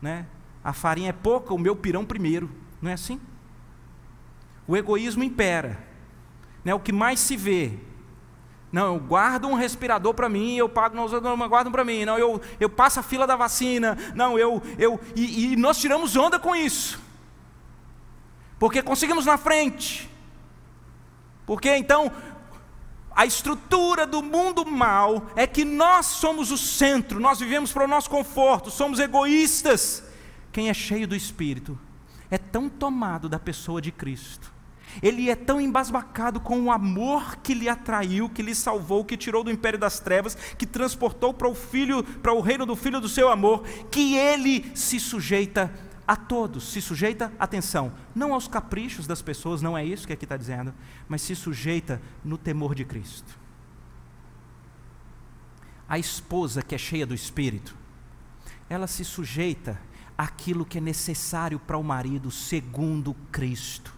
Né? 0.00 0.26
A 0.64 0.72
farinha 0.72 1.10
é 1.10 1.12
pouca, 1.12 1.52
o 1.54 1.58
meu 1.58 1.76
pirão 1.76 2.04
primeiro. 2.04 2.50
Não 2.80 2.90
é 2.90 2.94
assim? 2.94 3.20
O 4.66 4.76
egoísmo 4.76 5.22
impera 5.22 5.86
né, 6.64 6.74
o 6.74 6.80
que 6.80 6.92
mais 6.92 7.20
se 7.20 7.36
vê. 7.36 7.78
Não, 8.72 8.94
eu 8.94 9.00
guardo 9.00 9.46
um 9.46 9.54
respirador 9.54 10.12
para 10.12 10.28
mim, 10.28 10.56
eu 10.56 10.68
pago, 10.68 10.96
não, 10.96 11.06
não 11.08 11.48
guardam 11.48 11.70
para 11.70 11.84
mim. 11.84 12.04
Não, 12.04 12.18
eu, 12.18 12.40
eu 12.58 12.68
passo 12.68 12.98
a 12.98 13.02
fila 13.02 13.26
da 13.26 13.36
vacina. 13.36 13.96
Não, 14.14 14.36
eu, 14.36 14.60
eu 14.76 15.00
e, 15.14 15.52
e 15.52 15.56
nós 15.56 15.78
tiramos 15.78 16.16
onda 16.16 16.38
com 16.38 16.56
isso, 16.56 17.00
porque 18.58 18.82
conseguimos 18.82 19.24
na 19.24 19.38
frente. 19.38 20.10
Porque 21.46 21.74
então 21.74 22.12
a 23.10 23.24
estrutura 23.24 24.06
do 24.06 24.22
mundo 24.22 24.66
mal 24.66 25.28
é 25.34 25.46
que 25.46 25.64
nós 25.64 26.06
somos 26.06 26.50
o 26.50 26.58
centro, 26.58 27.18
nós 27.18 27.38
vivemos 27.38 27.72
para 27.72 27.84
o 27.84 27.88
nosso 27.88 28.10
conforto, 28.10 28.70
somos 28.70 28.98
egoístas. 28.98 30.02
Quem 30.52 30.68
é 30.68 30.74
cheio 30.74 31.08
do 31.08 31.16
Espírito 31.16 31.78
é 32.30 32.36
tão 32.36 32.68
tomado 32.68 33.28
da 33.28 33.38
pessoa 33.38 33.80
de 33.80 33.92
Cristo 33.92 34.56
ele 35.02 35.28
é 35.28 35.34
tão 35.34 35.60
embasbacado 35.60 36.40
com 36.40 36.60
o 36.62 36.70
amor 36.70 37.36
que 37.36 37.54
lhe 37.54 37.68
atraiu, 37.68 38.28
que 38.28 38.42
lhe 38.42 38.54
salvou, 38.54 39.04
que 39.04 39.16
tirou 39.16 39.44
do 39.44 39.50
império 39.50 39.78
das 39.78 40.00
trevas, 40.00 40.34
que 40.56 40.66
transportou 40.66 41.34
para 41.34 41.48
o 41.48 41.54
filho, 41.54 42.02
para 42.02 42.32
o 42.32 42.40
reino 42.40 42.64
do 42.64 42.76
filho 42.76 43.00
do 43.00 43.08
seu 43.08 43.28
amor, 43.28 43.62
que 43.90 44.16
ele 44.16 44.70
se 44.74 44.98
sujeita 44.98 45.72
a 46.06 46.14
todos, 46.14 46.70
se 46.72 46.80
sujeita, 46.80 47.32
atenção, 47.38 47.92
não 48.14 48.32
aos 48.32 48.46
caprichos 48.46 49.06
das 49.06 49.22
pessoas, 49.22 49.60
não 49.60 49.76
é 49.76 49.84
isso 49.84 50.06
que 50.06 50.12
aqui 50.12 50.24
está 50.24 50.36
dizendo, 50.36 50.72
mas 51.08 51.22
se 51.22 51.34
sujeita 51.34 52.00
no 52.24 52.38
temor 52.38 52.74
de 52.74 52.84
Cristo. 52.84 53.38
A 55.88 55.98
esposa 55.98 56.62
que 56.62 56.74
é 56.74 56.78
cheia 56.78 57.06
do 57.06 57.14
Espírito, 57.14 57.76
ela 58.68 58.86
se 58.86 59.04
sujeita 59.04 59.80
àquilo 60.16 60.64
que 60.64 60.78
é 60.78 60.80
necessário 60.80 61.58
para 61.58 61.76
o 61.76 61.82
marido 61.82 62.30
segundo 62.30 63.14
Cristo 63.30 63.96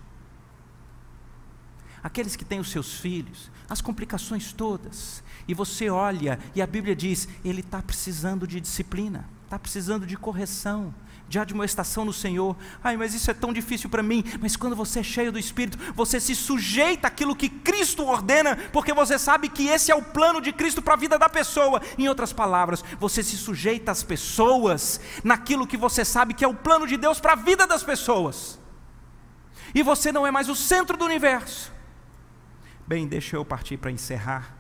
aqueles 2.02 2.36
que 2.36 2.44
têm 2.44 2.61
os 2.61 2.70
seus 2.70 2.94
filhos, 2.94 3.50
as 3.68 3.80
complicações 3.80 4.52
todas, 4.52 5.22
e 5.46 5.54
você 5.54 5.90
olha 5.90 6.38
e 6.54 6.62
a 6.62 6.66
Bíblia 6.66 6.94
diz: 6.94 7.28
ele 7.44 7.61
está 7.61 7.82
precisando 7.82 8.46
de 8.46 8.61
disciplina, 8.61 9.28
está 9.44 9.59
precisando 9.59 10.06
de 10.06 10.16
correção, 10.16 10.94
de 11.29 11.39
admoestação 11.39 12.05
no 12.05 12.12
Senhor. 12.12 12.57
Ai, 12.83 12.97
mas 12.97 13.14
isso 13.14 13.31
é 13.31 13.35
tão 13.35 13.53
difícil 13.53 13.91
para 13.91 14.03
mim. 14.03 14.24
Mas 14.41 14.57
quando 14.57 14.74
você 14.74 15.01
é 15.01 15.03
cheio 15.03 15.31
do 15.31 15.39
Espírito, 15.39 15.79
você 15.95 16.18
se 16.18 16.35
sujeita 16.35 17.09
àquilo 17.09 17.37
que 17.37 17.49
Cristo 17.49 18.05
ordena, 18.05 18.57
porque 18.72 18.93
você 18.93 19.18
sabe 19.18 19.49
que 19.49 19.68
esse 19.68 19.91
é 19.91 19.95
o 19.95 20.03
plano 20.03 20.41
de 20.41 20.53
Cristo 20.53 20.81
para 20.81 20.95
a 20.95 20.97
vida 20.97 21.18
da 21.18 21.29
pessoa. 21.29 21.83
Em 21.99 22.09
outras 22.09 22.33
palavras, 22.33 22.83
você 22.99 23.22
se 23.22 23.37
sujeita 23.37 23.93
às 23.93 24.03
pessoas 24.03 25.01
naquilo 25.22 25.66
que 25.66 25.76
você 25.76 26.05
sabe 26.05 26.35
que 26.35 26.45
é 26.45 26.49
o 26.49 26.55
plano 26.55 26.87
de 26.87 26.97
Deus 26.97 27.20
para 27.20 27.35
a 27.35 27.37
vida 27.37 27.66
das 27.66 27.83
pessoas. 27.83 28.59
E 29.74 29.83
você 29.83 30.11
não 30.11 30.26
é 30.26 30.31
mais 30.31 30.49
o 30.49 30.57
centro 30.57 30.97
do 30.97 31.05
universo. 31.05 31.72
Bem, 32.87 33.07
deixa 33.07 33.37
eu 33.37 33.45
partir 33.45 33.76
para 33.76 33.91
encerrar, 33.91 34.57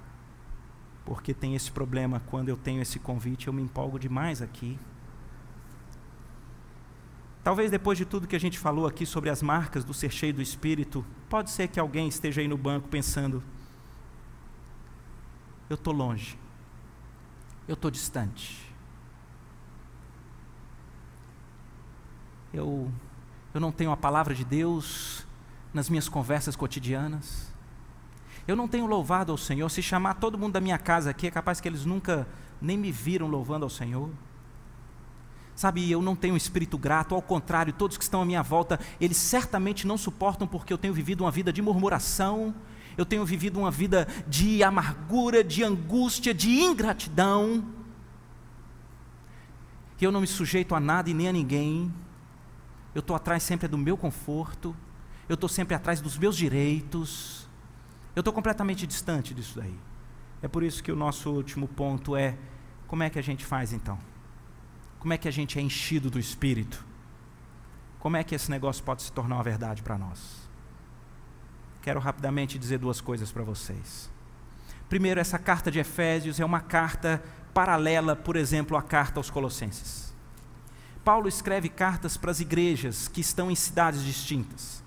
porque 1.06 1.32
tem 1.32 1.54
esse 1.54 1.72
problema 1.72 2.20
quando 2.26 2.50
eu 2.50 2.58
tenho 2.58 2.82
esse 2.82 2.98
convite, 2.98 3.46
eu 3.46 3.54
me 3.54 3.62
empolgo 3.62 3.98
demais 3.98 4.42
aqui. 4.42 4.78
Talvez 7.48 7.70
depois 7.70 7.96
de 7.96 8.04
tudo 8.04 8.26
que 8.26 8.36
a 8.36 8.38
gente 8.38 8.58
falou 8.58 8.86
aqui 8.86 9.06
sobre 9.06 9.30
as 9.30 9.40
marcas 9.40 9.82
do 9.82 9.94
ser 9.94 10.10
cheio 10.10 10.34
do 10.34 10.42
Espírito, 10.42 11.02
pode 11.30 11.50
ser 11.50 11.66
que 11.68 11.80
alguém 11.80 12.06
esteja 12.06 12.42
aí 12.42 12.46
no 12.46 12.58
banco 12.58 12.88
pensando: 12.88 13.42
eu 15.70 15.74
estou 15.74 15.94
longe, 15.94 16.38
eu 17.66 17.72
estou 17.72 17.90
distante, 17.90 18.70
eu, 22.52 22.92
eu 23.54 23.60
não 23.62 23.72
tenho 23.72 23.92
a 23.92 23.96
palavra 23.96 24.34
de 24.34 24.44
Deus 24.44 25.26
nas 25.72 25.88
minhas 25.88 26.06
conversas 26.06 26.54
cotidianas, 26.54 27.50
eu 28.46 28.54
não 28.54 28.68
tenho 28.68 28.84
louvado 28.84 29.32
ao 29.32 29.38
Senhor. 29.38 29.70
Se 29.70 29.82
chamar 29.82 30.16
todo 30.16 30.36
mundo 30.36 30.52
da 30.52 30.60
minha 30.60 30.76
casa 30.76 31.08
aqui, 31.08 31.26
é 31.26 31.30
capaz 31.30 31.62
que 31.62 31.68
eles 31.68 31.86
nunca 31.86 32.28
nem 32.60 32.76
me 32.76 32.92
viram 32.92 33.26
louvando 33.26 33.64
ao 33.64 33.70
Senhor. 33.70 34.10
Sabe, 35.58 35.90
eu 35.90 36.00
não 36.00 36.14
tenho 36.14 36.34
um 36.34 36.36
espírito 36.36 36.78
grato, 36.78 37.16
ao 37.16 37.20
contrário, 37.20 37.72
todos 37.72 37.96
que 37.96 38.04
estão 38.04 38.22
à 38.22 38.24
minha 38.24 38.44
volta, 38.44 38.78
eles 39.00 39.16
certamente 39.16 39.88
não 39.88 39.98
suportam 39.98 40.46
porque 40.46 40.72
eu 40.72 40.78
tenho 40.78 40.94
vivido 40.94 41.24
uma 41.24 41.32
vida 41.32 41.52
de 41.52 41.60
murmuração, 41.60 42.54
eu 42.96 43.04
tenho 43.04 43.24
vivido 43.24 43.58
uma 43.58 43.68
vida 43.68 44.06
de 44.28 44.62
amargura, 44.62 45.42
de 45.42 45.64
angústia, 45.64 46.32
de 46.32 46.48
ingratidão. 46.60 47.64
E 50.00 50.04
eu 50.04 50.12
não 50.12 50.20
me 50.20 50.28
sujeito 50.28 50.76
a 50.76 50.78
nada 50.78 51.10
e 51.10 51.12
nem 51.12 51.26
a 51.26 51.32
ninguém. 51.32 51.92
Eu 52.94 53.00
estou 53.00 53.16
atrás 53.16 53.42
sempre 53.42 53.66
do 53.66 53.76
meu 53.76 53.96
conforto, 53.96 54.76
eu 55.28 55.34
estou 55.34 55.48
sempre 55.48 55.74
atrás 55.74 56.00
dos 56.00 56.16
meus 56.16 56.36
direitos. 56.36 57.48
Eu 58.14 58.20
estou 58.20 58.32
completamente 58.32 58.86
distante 58.86 59.34
disso 59.34 59.58
daí. 59.58 59.74
É 60.40 60.46
por 60.46 60.62
isso 60.62 60.80
que 60.84 60.92
o 60.92 60.96
nosso 60.96 61.32
último 61.32 61.66
ponto 61.66 62.14
é: 62.14 62.38
como 62.86 63.02
é 63.02 63.10
que 63.10 63.18
a 63.18 63.22
gente 63.22 63.44
faz 63.44 63.72
então? 63.72 63.98
Como 64.98 65.12
é 65.12 65.18
que 65.18 65.28
a 65.28 65.30
gente 65.30 65.58
é 65.58 65.62
enchido 65.62 66.10
do 66.10 66.18
Espírito? 66.18 66.84
Como 67.98 68.16
é 68.16 68.24
que 68.24 68.34
esse 68.34 68.50
negócio 68.50 68.82
pode 68.82 69.02
se 69.02 69.12
tornar 69.12 69.36
uma 69.36 69.44
verdade 69.44 69.82
para 69.82 69.98
nós? 69.98 70.48
Quero 71.82 72.00
rapidamente 72.00 72.58
dizer 72.58 72.78
duas 72.78 73.00
coisas 73.00 73.30
para 73.30 73.42
vocês. 73.42 74.10
Primeiro, 74.88 75.20
essa 75.20 75.38
carta 75.38 75.70
de 75.70 75.78
Efésios 75.78 76.40
é 76.40 76.44
uma 76.44 76.60
carta 76.60 77.22
paralela, 77.54 78.16
por 78.16 78.36
exemplo, 78.36 78.76
à 78.76 78.82
carta 78.82 79.20
aos 79.20 79.30
Colossenses. 79.30 80.14
Paulo 81.04 81.28
escreve 81.28 81.68
cartas 81.68 82.16
para 82.16 82.30
as 82.30 82.40
igrejas 82.40 83.08
que 83.08 83.20
estão 83.20 83.50
em 83.50 83.54
cidades 83.54 84.04
distintas. 84.04 84.82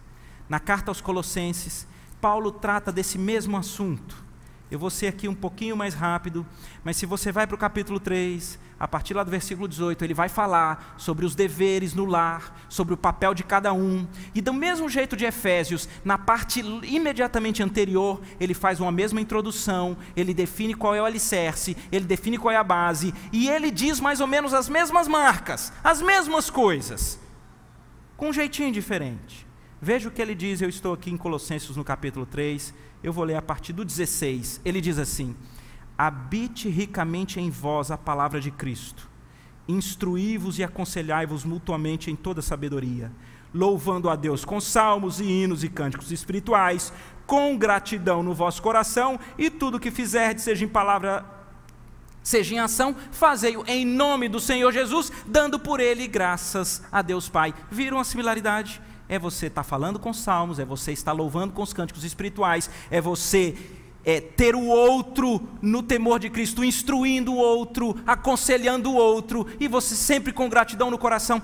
Na 0.47 0.59
carta 0.59 0.91
aos 0.91 1.01
Colossenses, 1.01 1.87
Paulo 2.19 2.51
trata 2.51 2.91
desse 2.91 3.17
mesmo 3.17 3.57
assunto. 3.57 4.23
Eu 4.71 4.79
vou 4.79 4.89
ser 4.89 5.07
aqui 5.07 5.27
um 5.27 5.35
pouquinho 5.35 5.75
mais 5.75 5.93
rápido, 5.93 6.45
mas 6.81 6.95
se 6.95 7.05
você 7.05 7.29
vai 7.29 7.45
para 7.45 7.55
o 7.55 7.57
capítulo 7.57 7.99
3, 7.99 8.57
a 8.79 8.87
partir 8.87 9.13
lá 9.13 9.21
do 9.21 9.29
versículo 9.29 9.67
18, 9.67 10.01
ele 10.05 10.13
vai 10.13 10.29
falar 10.29 10.95
sobre 10.97 11.25
os 11.25 11.35
deveres 11.35 11.93
no 11.93 12.05
lar, 12.05 12.57
sobre 12.69 12.93
o 12.93 12.97
papel 12.97 13.33
de 13.33 13.43
cada 13.43 13.73
um. 13.73 14.07
E 14.33 14.39
do 14.39 14.53
mesmo 14.53 14.87
jeito 14.87 15.17
de 15.17 15.25
Efésios, 15.25 15.89
na 16.05 16.17
parte 16.17 16.61
imediatamente 16.83 17.61
anterior, 17.61 18.21
ele 18.39 18.53
faz 18.53 18.79
uma 18.79 18.93
mesma 18.93 19.19
introdução, 19.19 19.97
ele 20.15 20.33
define 20.33 20.73
qual 20.73 20.95
é 20.95 21.01
o 21.01 21.05
alicerce, 21.05 21.75
ele 21.91 22.05
define 22.05 22.37
qual 22.37 22.53
é 22.53 22.57
a 22.57 22.63
base, 22.63 23.13
e 23.33 23.49
ele 23.49 23.71
diz 23.71 23.99
mais 23.99 24.21
ou 24.21 24.27
menos 24.27 24.53
as 24.53 24.69
mesmas 24.69 25.05
marcas, 25.05 25.73
as 25.83 26.01
mesmas 26.01 26.49
coisas, 26.49 27.19
com 28.15 28.29
um 28.29 28.33
jeitinho 28.33 28.71
diferente. 28.71 29.45
Veja 29.81 30.07
o 30.07 30.11
que 30.11 30.21
ele 30.21 30.35
diz, 30.35 30.61
eu 30.61 30.69
estou 30.69 30.93
aqui 30.93 31.09
em 31.09 31.17
Colossenses 31.17 31.75
no 31.75 31.83
capítulo 31.83 32.25
3, 32.25 32.73
eu 33.03 33.11
vou 33.11 33.23
ler 33.23 33.35
a 33.35 33.41
partir 33.41 33.73
do 33.73 33.83
16. 33.83 34.61
Ele 34.63 34.81
diz 34.81 34.97
assim: 34.97 35.35
Habite 35.97 36.69
ricamente 36.69 37.39
em 37.39 37.49
vós 37.49 37.91
a 37.91 37.97
palavra 37.97 38.39
de 38.39 38.51
Cristo, 38.51 39.09
instruí-vos 39.67 40.59
e 40.59 40.63
aconselhai-vos 40.63 41.43
mutuamente 41.43 42.09
em 42.09 42.15
toda 42.15 42.41
sabedoria, 42.41 43.11
louvando 43.53 44.09
a 44.09 44.15
Deus 44.15 44.45
com 44.45 44.59
salmos 44.59 45.19
e 45.19 45.25
hinos 45.25 45.63
e 45.63 45.69
cânticos 45.69 46.11
espirituais, 46.11 46.91
com 47.25 47.57
gratidão 47.57 48.23
no 48.23 48.33
vosso 48.33 48.61
coração, 48.61 49.19
e 49.37 49.49
tudo 49.49 49.79
que 49.79 49.91
fizerdes, 49.91 50.43
seja 50.43 50.65
em 50.65 50.69
palavra 50.69 51.25
seja 52.23 52.53
em 52.53 52.59
ação, 52.59 52.95
fazei-o 53.11 53.63
em 53.67 53.85
nome 53.85 54.29
do 54.29 54.39
Senhor 54.39 54.71
Jesus, 54.71 55.11
dando 55.25 55.59
por 55.59 55.79
ele 55.79 56.07
graças 56.07 56.83
a 56.91 57.01
Deus 57.01 57.27
Pai. 57.27 57.53
Viram 57.69 57.99
a 57.99 58.03
similaridade? 58.03 58.79
É 59.11 59.19
você 59.19 59.47
estar 59.47 59.61
tá 59.61 59.69
falando 59.69 59.99
com 59.99 60.13
salmos, 60.13 60.57
é 60.57 60.63
você 60.63 60.93
estar 60.93 61.11
louvando 61.11 61.51
com 61.51 61.61
os 61.61 61.73
cânticos 61.73 62.05
espirituais, 62.05 62.69
é 62.89 63.01
você 63.01 63.57
é, 64.05 64.21
ter 64.21 64.55
o 64.55 64.65
outro 64.65 65.49
no 65.61 65.83
temor 65.83 66.17
de 66.17 66.29
Cristo, 66.29 66.63
instruindo 66.63 67.33
o 67.33 67.37
outro, 67.37 67.93
aconselhando 68.07 68.89
o 68.89 68.95
outro, 68.95 69.45
e 69.59 69.67
você 69.67 69.95
sempre 69.95 70.31
com 70.31 70.47
gratidão 70.47 70.89
no 70.89 70.97
coração. 70.97 71.41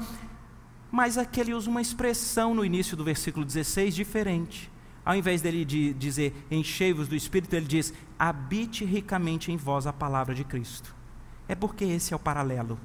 Mas 0.90 1.18
aqui 1.18 1.42
ele 1.42 1.54
usa 1.54 1.70
uma 1.70 1.82
expressão 1.82 2.56
no 2.56 2.64
início 2.64 2.96
do 2.96 3.04
versículo 3.04 3.46
16 3.46 3.94
diferente. 3.94 4.72
Ao 5.04 5.14
invés 5.14 5.42
dele 5.42 5.66
de 5.66 5.94
dizer 5.94 6.48
enchei-vos 6.50 7.10
do 7.10 7.18
Espírito, 7.18 7.54
ele 7.54 7.66
diz 7.66 7.94
habite 8.18 8.86
ricamente 8.86 9.52
em 9.52 9.58
vós 9.58 9.86
a 9.86 9.92
palavra 9.92 10.34
de 10.34 10.46
Cristo. 10.46 10.96
É 11.50 11.54
porque 11.54 11.84
esse 11.84 12.14
é 12.14 12.16
o 12.16 12.20
paralelo. 12.20 12.80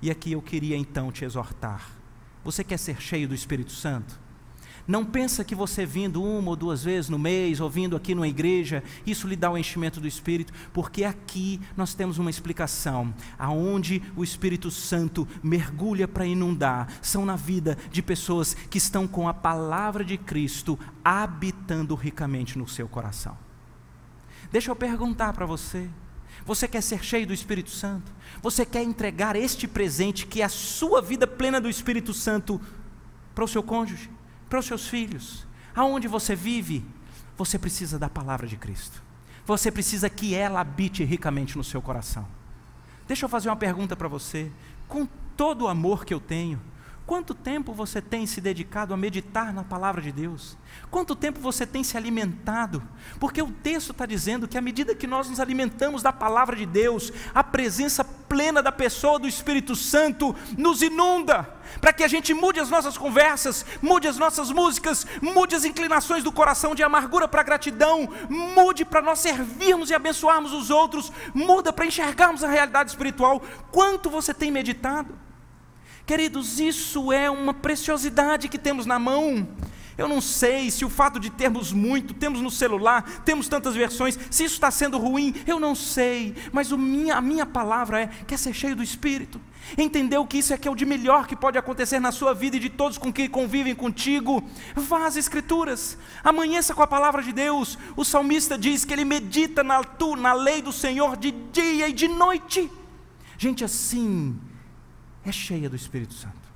E 0.00 0.12
aqui 0.12 0.30
eu 0.30 0.40
queria 0.40 0.76
então 0.76 1.10
te 1.10 1.24
exortar. 1.24 1.95
Você 2.46 2.62
quer 2.62 2.78
ser 2.78 3.02
cheio 3.02 3.26
do 3.26 3.34
Espírito 3.34 3.72
Santo? 3.72 4.20
Não 4.86 5.04
pensa 5.04 5.42
que 5.42 5.52
você 5.52 5.84
vindo 5.84 6.22
uma 6.22 6.50
ou 6.50 6.54
duas 6.54 6.84
vezes 6.84 7.10
no 7.10 7.18
mês, 7.18 7.58
ou 7.58 7.68
vindo 7.68 7.96
aqui 7.96 8.14
numa 8.14 8.28
igreja, 8.28 8.84
isso 9.04 9.26
lhe 9.26 9.34
dá 9.34 9.50
o 9.50 9.58
enchimento 9.58 10.00
do 10.00 10.06
Espírito, 10.06 10.52
porque 10.72 11.02
aqui 11.02 11.60
nós 11.76 11.92
temos 11.92 12.18
uma 12.18 12.30
explicação. 12.30 13.12
Aonde 13.36 14.00
o 14.14 14.22
Espírito 14.22 14.70
Santo 14.70 15.26
mergulha 15.42 16.06
para 16.06 16.24
inundar, 16.24 16.86
são 17.02 17.26
na 17.26 17.34
vida 17.34 17.76
de 17.90 18.00
pessoas 18.00 18.54
que 18.54 18.78
estão 18.78 19.08
com 19.08 19.28
a 19.28 19.34
palavra 19.34 20.04
de 20.04 20.16
Cristo 20.16 20.78
habitando 21.04 21.96
ricamente 21.96 22.56
no 22.56 22.68
seu 22.68 22.86
coração. 22.86 23.36
Deixa 24.52 24.70
eu 24.70 24.76
perguntar 24.76 25.32
para 25.32 25.46
você. 25.46 25.90
Você 26.44 26.68
quer 26.68 26.80
ser 26.80 27.02
cheio 27.02 27.26
do 27.26 27.32
Espírito 27.32 27.70
Santo? 27.70 28.12
Você 28.42 28.64
quer 28.64 28.82
entregar 28.82 29.36
este 29.36 29.66
presente 29.66 30.26
que 30.26 30.42
é 30.42 30.44
a 30.44 30.48
sua 30.48 31.00
vida 31.02 31.26
plena 31.26 31.60
do 31.60 31.68
Espírito 31.68 32.12
Santo 32.14 32.60
para 33.34 33.44
o 33.44 33.48
seu 33.48 33.62
cônjuge? 33.62 34.10
para 34.48 34.58
os 34.58 34.66
seus 34.66 34.88
filhos, 34.88 35.46
aonde 35.74 36.08
você 36.08 36.34
vive, 36.34 36.84
você 37.36 37.58
precisa 37.58 37.98
da 37.98 38.08
palavra 38.08 38.46
de 38.46 38.56
Cristo. 38.56 39.02
Você 39.44 39.70
precisa 39.70 40.08
que 40.08 40.34
ela 40.34 40.60
habite 40.60 41.04
ricamente 41.04 41.56
no 41.56 41.64
seu 41.64 41.80
coração. 41.80 42.26
Deixa 43.06 43.24
eu 43.24 43.28
fazer 43.28 43.48
uma 43.48 43.56
pergunta 43.56 43.94
para 43.94 44.08
você. 44.08 44.50
Com 44.88 45.06
todo 45.36 45.62
o 45.62 45.68
amor 45.68 46.04
que 46.04 46.12
eu 46.12 46.18
tenho, 46.18 46.60
Quanto 47.06 47.36
tempo 47.36 47.72
você 47.72 48.02
tem 48.02 48.26
se 48.26 48.40
dedicado 48.40 48.92
a 48.92 48.96
meditar 48.96 49.54
na 49.54 49.62
palavra 49.62 50.02
de 50.02 50.10
Deus? 50.10 50.58
Quanto 50.90 51.14
tempo 51.14 51.38
você 51.38 51.64
tem 51.64 51.84
se 51.84 51.96
alimentado? 51.96 52.82
Porque 53.20 53.40
o 53.40 53.52
texto 53.52 53.92
está 53.92 54.04
dizendo 54.04 54.48
que 54.48 54.58
à 54.58 54.60
medida 54.60 54.92
que 54.92 55.06
nós 55.06 55.30
nos 55.30 55.38
alimentamos 55.38 56.02
da 56.02 56.12
palavra 56.12 56.56
de 56.56 56.66
Deus, 56.66 57.12
a 57.32 57.44
presença 57.44 58.02
plena 58.02 58.60
da 58.60 58.72
pessoa 58.72 59.20
do 59.20 59.28
Espírito 59.28 59.76
Santo 59.76 60.34
nos 60.58 60.82
inunda, 60.82 61.48
para 61.80 61.92
que 61.92 62.02
a 62.02 62.08
gente 62.08 62.34
mude 62.34 62.58
as 62.58 62.70
nossas 62.70 62.98
conversas, 62.98 63.64
mude 63.80 64.08
as 64.08 64.18
nossas 64.18 64.50
músicas, 64.50 65.06
mude 65.22 65.54
as 65.54 65.64
inclinações 65.64 66.24
do 66.24 66.32
coração 66.32 66.74
de 66.74 66.82
amargura 66.82 67.28
para 67.28 67.44
gratidão, 67.44 68.08
mude 68.28 68.84
para 68.84 69.00
nós 69.00 69.20
servirmos 69.20 69.90
e 69.90 69.94
abençoarmos 69.94 70.52
os 70.52 70.70
outros, 70.70 71.12
muda 71.32 71.72
para 71.72 71.86
enxergarmos 71.86 72.42
a 72.42 72.48
realidade 72.48 72.90
espiritual. 72.90 73.40
Quanto 73.70 74.10
você 74.10 74.34
tem 74.34 74.50
meditado? 74.50 75.25
Queridos, 76.06 76.60
isso 76.60 77.12
é 77.12 77.28
uma 77.28 77.52
preciosidade 77.52 78.48
que 78.48 78.58
temos 78.58 78.86
na 78.86 78.96
mão. 78.96 79.46
Eu 79.98 80.06
não 80.06 80.20
sei 80.20 80.70
se 80.70 80.84
o 80.84 80.90
fato 80.90 81.18
de 81.18 81.30
termos 81.30 81.72
muito, 81.72 82.14
temos 82.14 82.40
no 82.40 82.50
celular, 82.50 83.02
temos 83.24 83.48
tantas 83.48 83.74
versões, 83.74 84.16
se 84.30 84.44
isso 84.44 84.54
está 84.54 84.70
sendo 84.70 84.98
ruim, 84.98 85.34
eu 85.46 85.58
não 85.58 85.74
sei, 85.74 86.34
mas 86.52 86.70
minha, 86.70 87.16
a 87.16 87.20
minha 87.20 87.46
palavra 87.46 88.02
é: 88.02 88.06
quer 88.26 88.38
ser 88.38 88.52
cheio 88.52 88.76
do 88.76 88.82
Espírito, 88.82 89.40
entendeu 89.76 90.24
que 90.26 90.36
isso 90.36 90.52
é 90.52 90.58
que 90.58 90.68
é 90.68 90.70
o 90.70 90.76
de 90.76 90.84
melhor 90.84 91.26
que 91.26 91.34
pode 91.34 91.56
acontecer 91.56 91.98
na 91.98 92.12
sua 92.12 92.34
vida 92.34 92.56
e 92.56 92.60
de 92.60 92.68
todos 92.68 92.98
com 92.98 93.10
quem 93.10 93.26
convivem 93.26 93.74
contigo. 93.74 94.44
Vá 94.76 95.06
às 95.06 95.16
Escrituras, 95.16 95.96
amanheça 96.22 96.74
com 96.74 96.82
a 96.82 96.86
palavra 96.86 97.22
de 97.22 97.32
Deus. 97.32 97.78
O 97.96 98.04
salmista 98.04 98.58
diz 98.58 98.84
que 98.84 98.92
ele 98.92 99.04
medita 99.04 99.64
na, 99.64 99.80
na 100.18 100.32
lei 100.34 100.60
do 100.60 100.72
Senhor 100.72 101.16
de 101.16 101.30
dia 101.32 101.88
e 101.88 101.92
de 101.92 102.06
noite. 102.06 102.70
Gente 103.38 103.64
assim, 103.64 104.38
é 105.28 105.32
cheia 105.32 105.68
do 105.68 105.76
Espírito 105.76 106.14
Santo. 106.14 106.46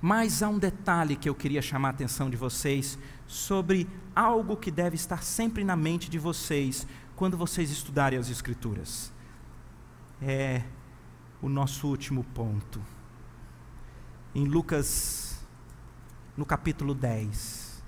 Mas 0.00 0.42
há 0.42 0.48
um 0.48 0.58
detalhe 0.58 1.16
que 1.16 1.28
eu 1.28 1.34
queria 1.34 1.60
chamar 1.60 1.88
a 1.88 1.90
atenção 1.90 2.30
de 2.30 2.36
vocês 2.36 2.96
sobre 3.26 3.88
algo 4.14 4.56
que 4.56 4.70
deve 4.70 4.94
estar 4.94 5.24
sempre 5.24 5.64
na 5.64 5.74
mente 5.74 6.08
de 6.08 6.18
vocês 6.18 6.86
quando 7.16 7.36
vocês 7.36 7.70
estudarem 7.70 8.18
as 8.18 8.30
Escrituras. 8.30 9.12
É 10.22 10.62
o 11.42 11.48
nosso 11.48 11.88
último 11.88 12.22
ponto. 12.22 12.80
Em 14.32 14.44
Lucas, 14.44 15.44
no 16.36 16.46
capítulo 16.46 16.94
10, 16.94 17.82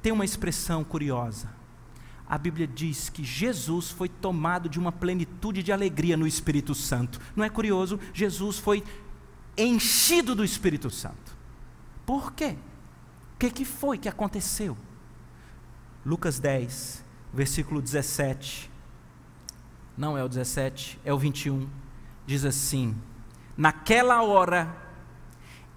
tem 0.00 0.12
uma 0.12 0.24
expressão 0.24 0.82
curiosa 0.82 1.59
a 2.30 2.38
Bíblia 2.38 2.64
diz 2.64 3.08
que 3.08 3.24
Jesus 3.24 3.90
foi 3.90 4.08
tomado 4.08 4.68
de 4.68 4.78
uma 4.78 4.92
plenitude 4.92 5.64
de 5.64 5.72
alegria 5.72 6.16
no 6.16 6.28
Espírito 6.28 6.76
Santo. 6.76 7.20
Não 7.34 7.42
é 7.42 7.50
curioso? 7.50 7.98
Jesus 8.14 8.56
foi 8.56 8.84
enchido 9.58 10.32
do 10.36 10.44
Espírito 10.44 10.88
Santo. 10.90 11.36
Por 12.06 12.32
quê? 12.32 12.54
O 13.34 13.38
que, 13.40 13.50
que 13.50 13.64
foi 13.64 13.98
que 13.98 14.08
aconteceu? 14.08 14.76
Lucas 16.06 16.38
10, 16.38 17.04
versículo 17.34 17.82
17. 17.82 18.70
Não 19.96 20.16
é 20.16 20.22
o 20.22 20.28
17, 20.28 21.00
é 21.04 21.12
o 21.12 21.18
21. 21.18 21.68
Diz 22.28 22.44
assim: 22.44 22.94
Naquela 23.56 24.22
hora, 24.22 24.72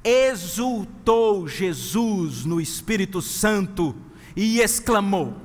exultou 0.04 1.48
Jesus 1.48 2.46
no 2.46 2.62
Espírito 2.62 3.24
Santo 3.24 3.96
e 4.36 4.60
exclamou: 4.60 5.42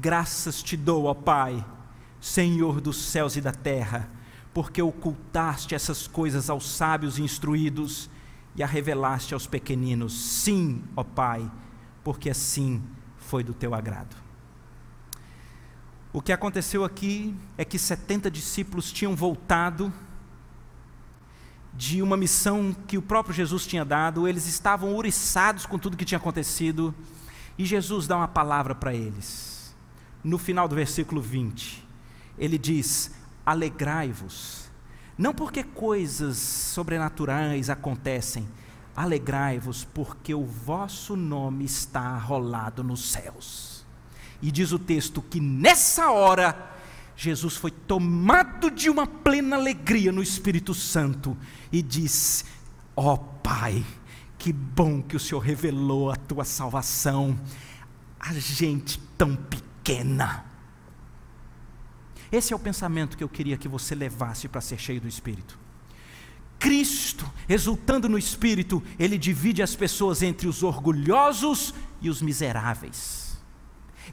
Graças 0.00 0.62
te 0.62 0.76
dou, 0.76 1.06
ó 1.06 1.14
Pai, 1.14 1.64
Senhor 2.20 2.80
dos 2.80 3.02
céus 3.06 3.34
e 3.34 3.40
da 3.40 3.50
terra, 3.50 4.08
porque 4.54 4.80
ocultaste 4.80 5.74
essas 5.74 6.06
coisas 6.06 6.48
aos 6.48 6.70
sábios 6.70 7.18
e 7.18 7.22
instruídos 7.22 8.08
e 8.54 8.62
a 8.62 8.66
revelaste 8.66 9.34
aos 9.34 9.48
pequeninos. 9.48 10.12
Sim, 10.12 10.84
ó 10.94 11.02
Pai, 11.02 11.50
porque 12.04 12.30
assim 12.30 12.80
foi 13.16 13.42
do 13.42 13.52
teu 13.52 13.74
agrado. 13.74 14.14
O 16.12 16.22
que 16.22 16.32
aconteceu 16.32 16.84
aqui 16.84 17.34
é 17.56 17.64
que 17.64 17.76
70 17.76 18.30
discípulos 18.30 18.92
tinham 18.92 19.16
voltado 19.16 19.92
de 21.74 22.02
uma 22.02 22.16
missão 22.16 22.72
que 22.86 22.96
o 22.96 23.02
próprio 23.02 23.34
Jesus 23.34 23.66
tinha 23.66 23.84
dado, 23.84 24.28
eles 24.28 24.46
estavam 24.46 24.94
ouriçados 24.94 25.66
com 25.66 25.76
tudo 25.76 25.96
que 25.96 26.04
tinha 26.04 26.18
acontecido, 26.18 26.94
e 27.58 27.64
Jesus 27.64 28.06
dá 28.06 28.16
uma 28.16 28.28
palavra 28.28 28.76
para 28.76 28.94
eles 28.94 29.57
no 30.22 30.38
final 30.38 30.66
do 30.66 30.74
versículo 30.74 31.20
20, 31.20 31.86
ele 32.38 32.58
diz: 32.58 33.12
Alegrai-vos, 33.44 34.68
não 35.16 35.34
porque 35.34 35.62
coisas 35.62 36.36
sobrenaturais 36.36 37.70
acontecem, 37.70 38.46
alegrai-vos, 38.96 39.84
porque 39.84 40.34
o 40.34 40.44
vosso 40.44 41.16
nome 41.16 41.64
está 41.64 42.00
arrolado 42.00 42.82
nos 42.82 43.10
céus. 43.10 43.86
E 44.40 44.50
diz 44.50 44.72
o 44.72 44.78
texto 44.78 45.22
que 45.22 45.40
nessa 45.40 46.10
hora, 46.10 46.72
Jesus 47.16 47.56
foi 47.56 47.70
tomado 47.70 48.70
de 48.70 48.88
uma 48.88 49.06
plena 49.06 49.56
alegria 49.56 50.12
no 50.12 50.22
Espírito 50.22 50.74
Santo 50.74 51.36
e 51.72 51.82
diz: 51.82 52.44
Ó 52.94 53.14
oh, 53.14 53.18
Pai, 53.18 53.84
que 54.36 54.52
bom 54.52 55.02
que 55.02 55.16
o 55.16 55.20
Senhor 55.20 55.40
revelou 55.40 56.10
a 56.10 56.16
tua 56.16 56.44
salvação 56.44 57.38
a 58.20 58.32
gente 58.34 59.00
tão 59.16 59.34
pequena 59.34 59.67
pequena. 59.88 60.44
Esse 62.30 62.52
é 62.52 62.56
o 62.56 62.58
pensamento 62.58 63.16
que 63.16 63.24
eu 63.24 63.28
queria 63.28 63.56
que 63.56 63.68
você 63.68 63.94
levasse 63.94 64.46
para 64.46 64.60
ser 64.60 64.78
cheio 64.78 65.00
do 65.00 65.08
Espírito. 65.08 65.58
Cristo, 66.58 67.30
exultando 67.48 68.08
no 68.08 68.18
Espírito, 68.18 68.82
ele 68.98 69.16
divide 69.16 69.62
as 69.62 69.74
pessoas 69.74 70.22
entre 70.22 70.46
os 70.46 70.62
orgulhosos 70.62 71.72
e 72.02 72.10
os 72.10 72.20
miseráveis. 72.20 73.38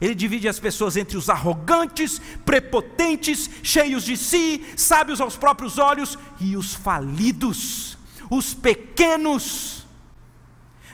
Ele 0.00 0.14
divide 0.14 0.48
as 0.48 0.58
pessoas 0.58 0.96
entre 0.96 1.16
os 1.16 1.28
arrogantes, 1.28 2.20
prepotentes, 2.44 3.50
cheios 3.62 4.04
de 4.04 4.16
si, 4.16 4.64
sábios 4.76 5.20
aos 5.20 5.36
próprios 5.36 5.78
olhos, 5.78 6.18
e 6.40 6.56
os 6.56 6.74
falidos, 6.74 7.98
os 8.30 8.54
pequenos. 8.54 9.86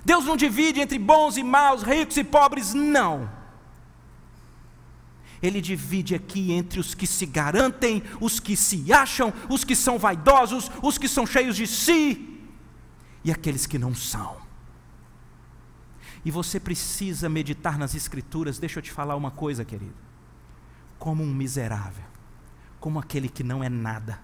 Deus 0.05 0.25
não 0.25 0.37
divide 0.37 0.81
entre 0.81 0.99
bons 0.99 1.37
e 1.37 1.43
maus, 1.45 1.83
ricos 1.83 2.17
e 2.17 2.25
pobres, 2.25 2.75
não 2.75 3.42
ele 5.43 5.61
divide 5.61 6.15
aqui 6.15 6.53
entre 6.53 6.79
os 6.79 6.95
que 6.95 7.07
se 7.07 7.27
garantem, 7.27 8.03
os 8.21 8.39
que 8.39 8.57
se 8.57 8.93
acham, 8.93 9.33
os 9.51 9.65
que 9.65 9.75
são 9.75 9.99
vaidosos, 9.99 10.71
os 10.83 10.97
que 10.97 11.09
são 11.09 11.27
cheios 11.27 11.57
de 11.57 11.67
si 11.67 12.39
e 13.25 13.31
aqueles 13.31 13.67
que 13.67 13.79
não 13.79 13.95
são. 13.95 14.37
E 16.25 16.31
você 16.31 16.61
precisa 16.61 17.29
meditar 17.29 17.77
nas 17.77 17.95
Escrituras, 17.95 18.59
deixa 18.59 18.79
eu 18.79 18.83
te 18.83 18.93
falar 18.93 19.17
uma 19.17 19.31
coisa, 19.31 19.65
querido. 19.65 19.95
Como 20.99 21.25
um 21.25 21.35
miserável, 21.35 22.05
como 22.79 23.01
aquele 23.01 23.29
que 23.29 23.43
não 23.43 23.65
é 23.65 23.69
nada, 23.69 24.21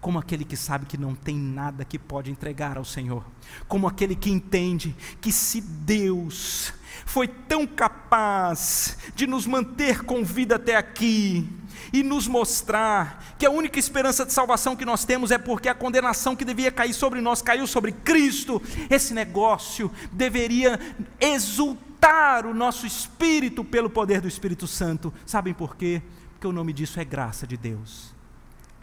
como 0.00 0.18
aquele 0.18 0.44
que 0.44 0.56
sabe 0.56 0.86
que 0.86 0.96
não 0.96 1.14
tem 1.14 1.36
nada 1.36 1.84
que 1.84 1.98
pode 1.98 2.30
entregar 2.30 2.78
ao 2.78 2.84
Senhor, 2.84 3.24
como 3.68 3.86
aquele 3.86 4.16
que 4.16 4.30
entende 4.30 4.96
que 5.20 5.30
se 5.30 5.60
Deus 5.60 6.72
foi 7.04 7.28
tão 7.28 7.66
capaz 7.66 8.96
de 9.14 9.26
nos 9.26 9.46
manter 9.46 10.04
com 10.04 10.24
vida 10.24 10.56
até 10.56 10.76
aqui, 10.76 11.48
e 11.92 12.02
nos 12.02 12.26
mostrar 12.26 13.34
que 13.38 13.44
a 13.44 13.50
única 13.50 13.78
esperança 13.78 14.24
de 14.24 14.32
salvação 14.32 14.74
que 14.74 14.84
nós 14.84 15.04
temos 15.04 15.30
é 15.30 15.38
porque 15.38 15.68
a 15.68 15.74
condenação 15.74 16.34
que 16.34 16.44
devia 16.44 16.72
cair 16.72 16.94
sobre 16.94 17.20
nós 17.20 17.42
caiu 17.42 17.66
sobre 17.66 17.92
Cristo. 17.92 18.62
Esse 18.88 19.12
negócio 19.12 19.90
deveria 20.10 20.80
exultar 21.20 22.46
o 22.46 22.54
nosso 22.54 22.86
espírito 22.86 23.62
pelo 23.62 23.90
poder 23.90 24.20
do 24.20 24.28
Espírito 24.28 24.66
Santo. 24.66 25.12
Sabem 25.26 25.52
por 25.52 25.76
quê? 25.76 26.02
Porque 26.32 26.46
o 26.46 26.52
nome 26.52 26.72
disso 26.72 26.98
é 26.98 27.04
graça 27.04 27.46
de 27.46 27.56
Deus. 27.56 28.14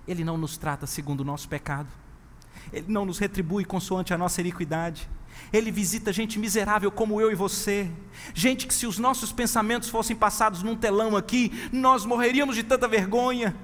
Ele 0.08 0.24
não 0.24 0.38
nos 0.38 0.58
trata 0.58 0.86
segundo 0.86 1.22
o 1.22 1.26
nosso 1.26 1.50
pecado. 1.50 1.90
Ele 2.72 2.86
não 2.88 3.06
nos 3.06 3.18
retribui 3.18 3.66
consoante 3.66 4.14
a 4.14 4.18
nossa 4.18 4.42
iniquidade. 4.42 5.10
Ele 5.52 5.72
visita 5.72 6.14
gente 6.14 6.38
miserável 6.38 6.92
como 6.92 7.20
eu 7.20 7.32
e 7.32 7.36
você, 7.36 7.90
gente 8.34 8.68
que 8.68 8.74
se 8.74 8.86
os 8.86 8.98
nossos 8.98 9.32
pensamentos 9.32 9.90
fossem 9.90 10.16
passados 10.16 10.64
num 10.64 10.76
telão 10.76 11.16
aqui, 11.16 11.52
nós 11.72 12.06
morreríamos 12.06 12.56
de 12.56 12.64
tanta 12.64 12.88
vergonha, 12.88 13.56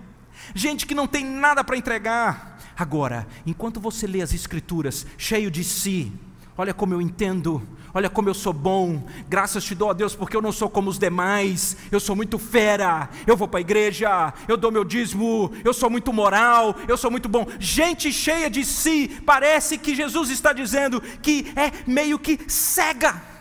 gente 0.53 0.85
que 0.85 0.95
não 0.95 1.07
tem 1.07 1.25
nada 1.25 1.63
para 1.63 1.77
entregar. 1.77 2.59
Agora, 2.77 3.27
enquanto 3.45 3.79
você 3.79 4.05
lê 4.05 4.21
as 4.21 4.33
Escrituras, 4.33 5.05
cheio 5.17 5.49
de 5.49 5.63
si, 5.63 6.11
olha 6.57 6.73
como 6.73 6.93
eu 6.93 7.01
entendo, 7.01 7.61
olha 7.93 8.09
como 8.09 8.29
eu 8.29 8.33
sou 8.33 8.53
bom, 8.53 9.03
graças 9.27 9.63
te 9.63 9.75
dou 9.75 9.89
a 9.89 9.93
Deus 9.93 10.15
porque 10.15 10.35
eu 10.35 10.41
não 10.41 10.51
sou 10.51 10.69
como 10.69 10.89
os 10.89 10.97
demais, 10.97 11.75
eu 11.91 11.99
sou 11.99 12.15
muito 12.15 12.37
fera, 12.37 13.09
eu 13.27 13.35
vou 13.35 13.47
para 13.47 13.59
a 13.59 13.61
igreja, 13.61 14.33
eu 14.47 14.57
dou 14.57 14.71
meu 14.71 14.83
dízimo, 14.83 15.51
eu 15.63 15.73
sou 15.73 15.89
muito 15.89 16.13
moral, 16.13 16.75
eu 16.87 16.97
sou 16.97 17.11
muito 17.11 17.27
bom. 17.27 17.45
Gente 17.59 18.11
cheia 18.11 18.49
de 18.49 18.65
si, 18.65 19.21
parece 19.25 19.77
que 19.77 19.95
Jesus 19.95 20.29
está 20.29 20.53
dizendo 20.53 21.01
que 21.21 21.51
é 21.55 21.71
meio 21.85 22.17
que 22.17 22.39
cega 22.47 23.34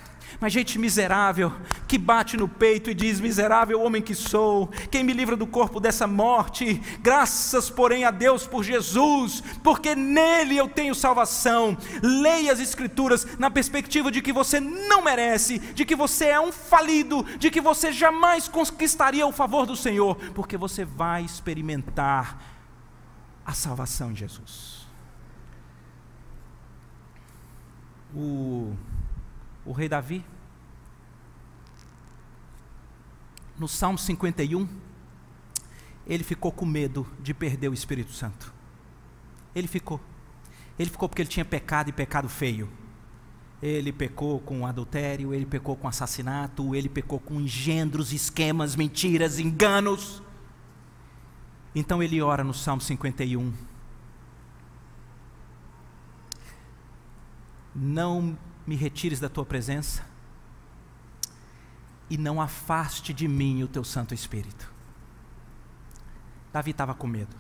mas 0.45 0.53
gente 0.53 0.78
miserável, 0.78 1.51
que 1.88 1.97
bate 1.97 2.36
no 2.36 2.47
peito 2.47 2.90
e 2.90 2.95
diz: 2.95 3.18
Miserável 3.18 3.80
homem 3.80 4.03
que 4.03 4.14
sou, 4.14 4.66
quem 4.90 5.03
me 5.03 5.14
livra 5.14 5.34
do 5.36 5.47
corpo 5.47 5.80
dessa 5.80 6.07
morte? 6.07 6.82
Graças, 7.01 7.70
porém, 7.70 8.05
a 8.05 8.11
Deus 8.11 8.47
por 8.47 8.62
Jesus, 8.62 9.42
porque 9.62 9.95
nele 9.95 10.55
eu 10.55 10.68
tenho 10.68 10.95
salvação. 10.95 11.74
Leia 12.03 12.53
as 12.53 12.61
Escrituras 12.61 13.38
na 13.38 13.51
perspectiva 13.51 14.12
de 14.12 14.20
que 14.20 14.34
você 14.34 14.61
não 14.61 15.03
merece, 15.03 15.59
de 15.59 15.82
que 15.82 15.97
você 15.97 16.26
é 16.26 16.38
um 16.38 16.53
falido, 16.53 17.24
de 17.38 17.51
que 17.51 17.62
você 17.62 17.90
jamais 17.90 18.47
conquistaria 18.47 19.26
o 19.26 19.32
favor 19.32 19.64
do 19.64 19.74
Senhor, 19.74 20.14
porque 20.34 20.59
você 20.59 20.84
vai 20.84 21.24
experimentar 21.24 22.38
a 23.47 23.55
salvação 23.55 24.12
em 24.12 24.16
Jesus. 24.16 24.86
O 28.14 28.74
o 29.64 29.72
rei 29.72 29.88
Davi, 29.88 30.24
no 33.59 33.68
Salmo 33.68 33.98
51, 33.98 34.68
ele 36.07 36.24
ficou 36.24 36.50
com 36.50 36.66
medo 36.66 37.07
de 37.20 37.32
perder 37.32 37.68
o 37.68 37.74
Espírito 37.74 38.12
Santo. 38.12 38.52
Ele 39.55 39.68
ficou. 39.68 40.00
Ele 40.78 40.90
ficou 40.90 41.09
porque 41.09 41.22
ele 41.22 41.28
tinha 41.28 41.44
pecado 41.44 41.88
e 41.88 41.92
pecado 41.92 42.28
feio. 42.28 42.68
Ele 43.62 43.92
pecou 43.92 44.40
com 44.40 44.66
adultério, 44.66 45.32
ele 45.32 45.46
pecou 45.46 45.76
com 45.76 45.88
assassinato, 45.88 46.74
ele 46.74 46.88
pecou 46.88 47.18
com 47.18 47.40
engendros, 47.40 48.12
esquemas, 48.12 48.76
mentiras, 48.76 49.38
enganos. 49.38 50.22
Então 51.74 52.02
ele 52.02 52.20
ora 52.20 52.44
no 52.44 52.52
Salmo 52.52 52.82
51. 52.82 53.52
Não 57.74 58.36
me 58.66 58.74
retires 58.76 59.20
da 59.20 59.28
tua 59.28 59.44
presença 59.44 60.13
e 62.14 62.16
não 62.16 62.40
afaste 62.40 63.12
de 63.12 63.26
mim 63.26 63.64
o 63.64 63.66
teu 63.66 63.82
Santo 63.82 64.14
Espírito. 64.14 64.72
Davi 66.52 66.70
estava 66.70 66.94
com 66.94 67.08
medo. 67.08 67.34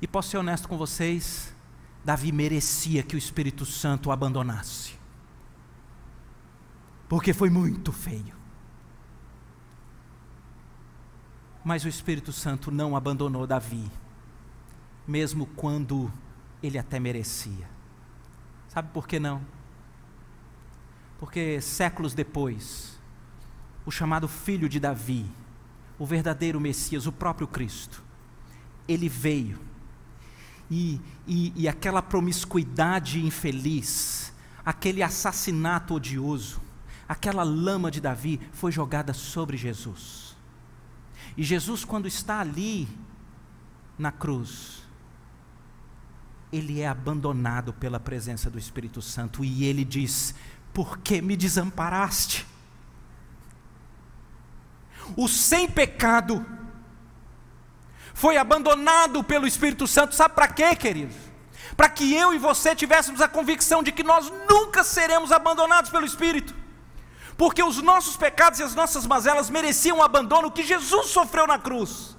E 0.00 0.08
posso 0.08 0.30
ser 0.30 0.38
honesto 0.38 0.68
com 0.68 0.76
vocês, 0.76 1.54
Davi 2.04 2.32
merecia 2.32 3.04
que 3.04 3.14
o 3.14 3.18
Espírito 3.18 3.64
Santo 3.64 4.08
o 4.08 4.12
abandonasse. 4.12 4.98
Porque 7.08 7.32
foi 7.32 7.48
muito 7.48 7.92
feio. 7.92 8.34
Mas 11.62 11.84
o 11.84 11.88
Espírito 11.88 12.32
Santo 12.32 12.72
não 12.72 12.96
abandonou 12.96 13.46
Davi, 13.46 13.88
mesmo 15.06 15.46
quando 15.46 16.12
ele 16.60 16.78
até 16.78 16.98
merecia. 16.98 17.70
Sabe 18.66 18.88
por 18.92 19.06
que 19.06 19.20
não? 19.20 19.40
Porque 21.22 21.60
séculos 21.60 22.14
depois, 22.14 22.98
o 23.86 23.92
chamado 23.92 24.26
filho 24.26 24.68
de 24.68 24.80
Davi, 24.80 25.24
o 25.96 26.04
verdadeiro 26.04 26.60
Messias, 26.60 27.06
o 27.06 27.12
próprio 27.12 27.46
Cristo, 27.46 28.02
ele 28.88 29.08
veio 29.08 29.56
e, 30.68 31.00
e, 31.24 31.52
e 31.54 31.68
aquela 31.68 32.02
promiscuidade 32.02 33.24
infeliz, 33.24 34.32
aquele 34.66 35.00
assassinato 35.00 35.94
odioso, 35.94 36.60
aquela 37.08 37.44
lama 37.44 37.88
de 37.88 38.00
Davi 38.00 38.40
foi 38.50 38.72
jogada 38.72 39.12
sobre 39.12 39.56
Jesus. 39.56 40.36
E 41.36 41.44
Jesus, 41.44 41.84
quando 41.84 42.08
está 42.08 42.40
ali 42.40 42.88
na 43.96 44.10
cruz, 44.10 44.82
ele 46.52 46.80
é 46.80 46.88
abandonado 46.88 47.72
pela 47.72 48.00
presença 48.00 48.50
do 48.50 48.58
Espírito 48.58 49.00
Santo 49.00 49.44
e 49.44 49.62
ele 49.64 49.84
diz: 49.84 50.34
Por 50.72 50.98
que 50.98 51.20
me 51.20 51.36
desamparaste? 51.36 52.46
O 55.16 55.28
sem 55.28 55.68
pecado 55.68 56.44
foi 58.14 58.36
abandonado 58.36 59.22
pelo 59.24 59.46
Espírito 59.46 59.86
Santo, 59.86 60.14
sabe 60.14 60.34
para 60.34 60.48
quê, 60.48 60.74
queridos? 60.76 61.16
Para 61.76 61.88
que 61.88 62.14
eu 62.14 62.32
e 62.32 62.38
você 62.38 62.74
tivéssemos 62.74 63.20
a 63.20 63.28
convicção 63.28 63.82
de 63.82 63.92
que 63.92 64.02
nós 64.02 64.30
nunca 64.48 64.84
seremos 64.84 65.32
abandonados 65.32 65.90
pelo 65.90 66.06
Espírito, 66.06 66.54
porque 67.36 67.62
os 67.62 67.82
nossos 67.82 68.16
pecados 68.16 68.60
e 68.60 68.62
as 68.62 68.74
nossas 68.74 69.06
mazelas 69.06 69.50
mereciam 69.50 69.98
o 69.98 70.02
abandono 70.02 70.50
que 70.50 70.62
Jesus 70.62 71.08
sofreu 71.08 71.46
na 71.46 71.58
cruz. 71.58 72.16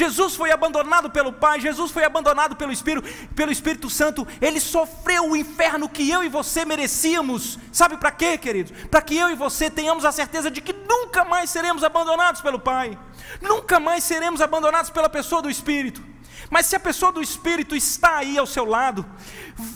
Jesus 0.00 0.34
foi 0.34 0.50
abandonado 0.50 1.10
pelo 1.10 1.30
Pai, 1.30 1.60
Jesus 1.60 1.90
foi 1.90 2.04
abandonado 2.04 2.56
pelo 2.56 2.72
Espírito, 2.72 3.06
pelo 3.34 3.52
Espírito 3.52 3.90
Santo, 3.90 4.26
ele 4.40 4.58
sofreu 4.58 5.28
o 5.28 5.36
inferno 5.36 5.90
que 5.90 6.08
eu 6.08 6.24
e 6.24 6.28
você 6.28 6.64
merecíamos. 6.64 7.58
Sabe 7.70 7.98
para 7.98 8.10
quê, 8.10 8.38
queridos? 8.38 8.72
Para 8.90 9.02
que 9.02 9.14
eu 9.14 9.28
e 9.28 9.34
você 9.34 9.68
tenhamos 9.68 10.06
a 10.06 10.10
certeza 10.10 10.50
de 10.50 10.62
que 10.62 10.72
nunca 10.72 11.22
mais 11.22 11.50
seremos 11.50 11.84
abandonados 11.84 12.40
pelo 12.40 12.58
Pai, 12.58 12.98
nunca 13.42 13.78
mais 13.78 14.02
seremos 14.02 14.40
abandonados 14.40 14.88
pela 14.88 15.10
pessoa 15.10 15.42
do 15.42 15.50
Espírito. 15.50 16.02
Mas 16.48 16.64
se 16.64 16.74
a 16.74 16.80
pessoa 16.80 17.12
do 17.12 17.20
Espírito 17.20 17.76
está 17.76 18.16
aí 18.16 18.38
ao 18.38 18.46
seu 18.46 18.64
lado, 18.64 19.04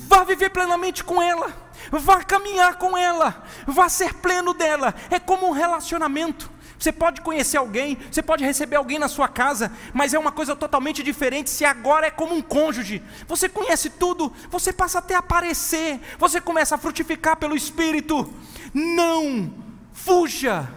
vá 0.08 0.24
viver 0.24 0.48
plenamente 0.48 1.04
com 1.04 1.22
ela, 1.22 1.52
vá 1.90 2.24
caminhar 2.24 2.78
com 2.78 2.96
ela, 2.96 3.44
vá 3.66 3.90
ser 3.90 4.14
pleno 4.14 4.54
dela. 4.54 4.94
É 5.10 5.20
como 5.20 5.46
um 5.46 5.52
relacionamento. 5.52 6.53
Você 6.78 6.92
pode 6.92 7.20
conhecer 7.20 7.56
alguém, 7.56 7.96
você 8.10 8.22
pode 8.22 8.44
receber 8.44 8.76
alguém 8.76 8.98
na 8.98 9.08
sua 9.08 9.28
casa, 9.28 9.72
mas 9.92 10.12
é 10.12 10.18
uma 10.18 10.32
coisa 10.32 10.54
totalmente 10.56 11.02
diferente 11.02 11.50
se 11.50 11.64
agora 11.64 12.06
é 12.06 12.10
como 12.10 12.34
um 12.34 12.42
cônjuge. 12.42 13.02
Você 13.26 13.48
conhece 13.48 13.90
tudo, 13.90 14.32
você 14.50 14.72
passa 14.72 14.98
até 14.98 15.14
a 15.14 15.18
aparecer, 15.18 16.00
você 16.18 16.40
começa 16.40 16.74
a 16.74 16.78
frutificar 16.78 17.36
pelo 17.36 17.56
Espírito. 17.56 18.32
Não 18.72 19.54
fuja 19.92 20.68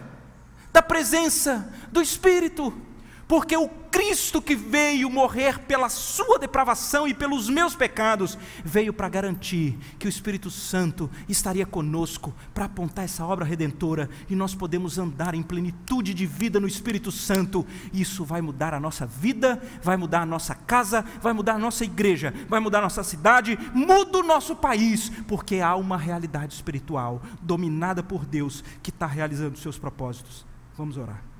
da 0.72 0.80
presença 0.80 1.72
do 1.90 2.00
Espírito 2.00 2.87
porque 3.28 3.54
o 3.54 3.68
Cristo 3.68 4.40
que 4.40 4.56
veio 4.56 5.10
morrer 5.10 5.58
pela 5.60 5.90
sua 5.90 6.38
depravação 6.38 7.06
e 7.06 7.12
pelos 7.12 7.48
meus 7.50 7.74
pecados, 7.74 8.38
veio 8.64 8.92
para 8.92 9.08
garantir 9.08 9.78
que 9.98 10.06
o 10.06 10.08
Espírito 10.08 10.50
Santo 10.50 11.10
estaria 11.28 11.66
conosco 11.66 12.34
para 12.54 12.64
apontar 12.64 13.04
essa 13.04 13.24
obra 13.26 13.44
redentora 13.44 14.08
e 14.30 14.34
nós 14.34 14.54
podemos 14.54 14.98
andar 14.98 15.34
em 15.34 15.42
plenitude 15.42 16.14
de 16.14 16.24
vida 16.26 16.58
no 16.58 16.66
Espírito 16.66 17.12
Santo. 17.12 17.66
Isso 17.92 18.24
vai 18.24 18.40
mudar 18.40 18.72
a 18.72 18.80
nossa 18.80 19.04
vida, 19.04 19.60
vai 19.82 19.96
mudar 19.96 20.22
a 20.22 20.26
nossa 20.26 20.54
casa, 20.54 21.04
vai 21.20 21.34
mudar 21.34 21.54
a 21.54 21.58
nossa 21.58 21.84
igreja, 21.84 22.32
vai 22.48 22.60
mudar 22.60 22.78
a 22.78 22.82
nossa 22.82 23.04
cidade, 23.04 23.58
muda 23.74 24.18
o 24.18 24.22
nosso 24.22 24.56
país, 24.56 25.10
porque 25.26 25.60
há 25.60 25.76
uma 25.76 25.98
realidade 25.98 26.54
espiritual 26.54 27.20
dominada 27.42 28.02
por 28.02 28.24
Deus 28.24 28.64
que 28.82 28.90
está 28.90 29.06
realizando 29.06 29.58
seus 29.58 29.78
propósitos. 29.78 30.46
Vamos 30.76 30.96
orar. 30.96 31.37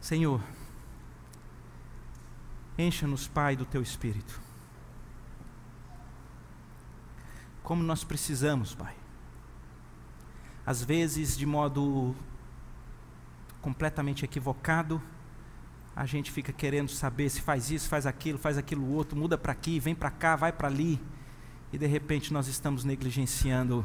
Senhor, 0.00 0.40
encha-nos, 2.78 3.26
Pai, 3.26 3.56
do 3.56 3.64
teu 3.64 3.82
espírito. 3.82 4.40
Como 7.62 7.82
nós 7.82 8.04
precisamos, 8.04 8.74
Pai. 8.74 8.94
Às 10.64 10.82
vezes, 10.82 11.36
de 11.36 11.46
modo 11.46 12.14
completamente 13.60 14.24
equivocado, 14.24 15.02
a 15.96 16.04
gente 16.04 16.30
fica 16.30 16.52
querendo 16.52 16.90
saber 16.90 17.30
se 17.30 17.40
faz 17.40 17.70
isso, 17.70 17.88
faz 17.88 18.06
aquilo, 18.06 18.38
faz 18.38 18.58
aquilo 18.58 18.86
outro, 18.92 19.18
muda 19.18 19.38
para 19.38 19.52
aqui, 19.52 19.80
vem 19.80 19.94
para 19.94 20.10
cá, 20.10 20.36
vai 20.36 20.52
para 20.52 20.68
ali, 20.68 21.00
e 21.72 21.78
de 21.78 21.86
repente 21.86 22.32
nós 22.32 22.48
estamos 22.48 22.84
negligenciando 22.84 23.84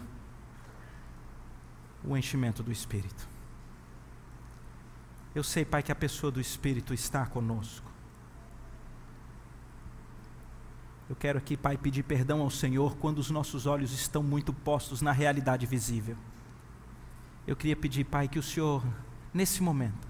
o 2.03 2.17
enchimento 2.17 2.61
do 2.61 2.71
Espírito. 2.71 3.30
Eu 5.33 5.43
sei, 5.43 5.63
Pai, 5.63 5.81
que 5.81 5.91
a 5.91 5.95
pessoa 5.95 6.29
do 6.29 6.41
Espírito 6.41 6.93
está 6.93 7.25
conosco. 7.25 7.89
Eu 11.09 11.15
quero 11.15 11.37
aqui, 11.37 11.55
Pai, 11.55 11.77
pedir 11.77 12.03
perdão 12.03 12.41
ao 12.41 12.49
Senhor 12.49 12.97
quando 12.97 13.19
os 13.19 13.29
nossos 13.29 13.65
olhos 13.65 13.93
estão 13.93 14.21
muito 14.21 14.53
postos 14.53 15.01
na 15.01 15.11
realidade 15.11 15.65
visível. 15.65 16.17
Eu 17.47 17.55
queria 17.55 17.75
pedir, 17.75 18.03
Pai, 18.05 18.27
que 18.27 18.39
o 18.39 18.43
Senhor, 18.43 18.83
nesse 19.33 19.63
momento, 19.63 20.07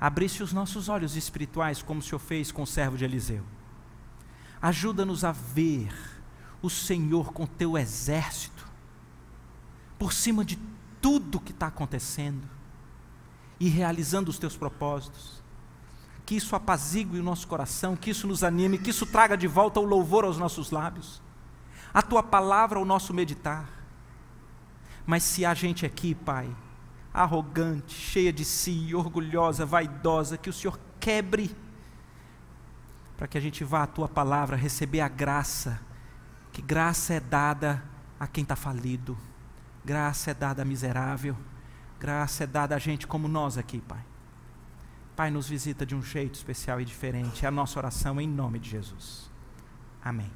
abrisse 0.00 0.42
os 0.42 0.52
nossos 0.52 0.88
olhos 0.88 1.16
espirituais, 1.16 1.82
como 1.82 2.00
o 2.00 2.02
Senhor 2.02 2.18
fez 2.18 2.52
com 2.52 2.62
o 2.62 2.66
servo 2.66 2.96
de 2.96 3.04
Eliseu. 3.04 3.44
Ajuda-nos 4.62 5.24
a 5.24 5.32
ver 5.32 5.92
o 6.62 6.70
Senhor 6.70 7.32
com 7.32 7.46
teu 7.46 7.76
exército, 7.76 8.66
por 9.98 10.12
cima 10.12 10.44
de 10.44 10.58
tudo 11.00 11.40
que 11.40 11.52
está 11.52 11.66
acontecendo 11.66 12.53
e 13.58 13.68
realizando 13.68 14.28
os 14.28 14.38
teus 14.38 14.56
propósitos. 14.56 15.42
Que 16.26 16.36
isso 16.36 16.56
apazigue 16.56 17.18
o 17.18 17.22
nosso 17.22 17.46
coração, 17.46 17.96
que 17.96 18.10
isso 18.10 18.26
nos 18.26 18.42
anime, 18.42 18.78
que 18.78 18.90
isso 18.90 19.06
traga 19.06 19.36
de 19.36 19.46
volta 19.46 19.80
o 19.80 19.84
louvor 19.84 20.24
aos 20.24 20.38
nossos 20.38 20.70
lábios, 20.70 21.22
a 21.92 22.02
tua 22.02 22.22
palavra 22.22 22.78
ao 22.78 22.84
nosso 22.84 23.12
meditar. 23.12 23.68
Mas 25.06 25.22
se 25.22 25.44
há 25.44 25.52
gente 25.52 25.84
aqui, 25.84 26.14
Pai, 26.14 26.48
arrogante, 27.12 27.94
cheia 27.94 28.32
de 28.32 28.44
si, 28.44 28.94
orgulhosa, 28.94 29.66
vaidosa, 29.66 30.38
que 30.38 30.48
o 30.48 30.52
Senhor 30.52 30.80
quebre, 30.98 31.54
para 33.16 33.28
que 33.28 33.36
a 33.36 33.40
gente 33.40 33.62
vá 33.62 33.82
à 33.82 33.86
tua 33.86 34.08
palavra 34.08 34.56
receber 34.56 35.00
a 35.00 35.08
graça, 35.08 35.80
que 36.52 36.62
graça 36.62 37.14
é 37.14 37.20
dada 37.20 37.84
a 38.18 38.26
quem 38.26 38.42
está 38.42 38.56
falido 38.56 39.16
Graça 39.84 40.30
é 40.30 40.34
dada 40.34 40.62
a 40.62 40.64
miserável. 40.64 41.36
Graça 42.04 42.44
é 42.44 42.46
dada 42.46 42.76
a 42.76 42.78
gente 42.78 43.06
como 43.06 43.26
nós 43.26 43.56
aqui, 43.56 43.80
Pai. 43.80 44.04
Pai, 45.16 45.30
nos 45.30 45.48
visita 45.48 45.86
de 45.86 45.94
um 45.94 46.02
jeito 46.02 46.34
especial 46.34 46.78
e 46.78 46.84
diferente. 46.84 47.46
É 47.46 47.48
a 47.48 47.50
nossa 47.50 47.78
oração 47.78 48.20
em 48.20 48.28
nome 48.28 48.58
de 48.58 48.68
Jesus. 48.68 49.30
Amém. 50.04 50.30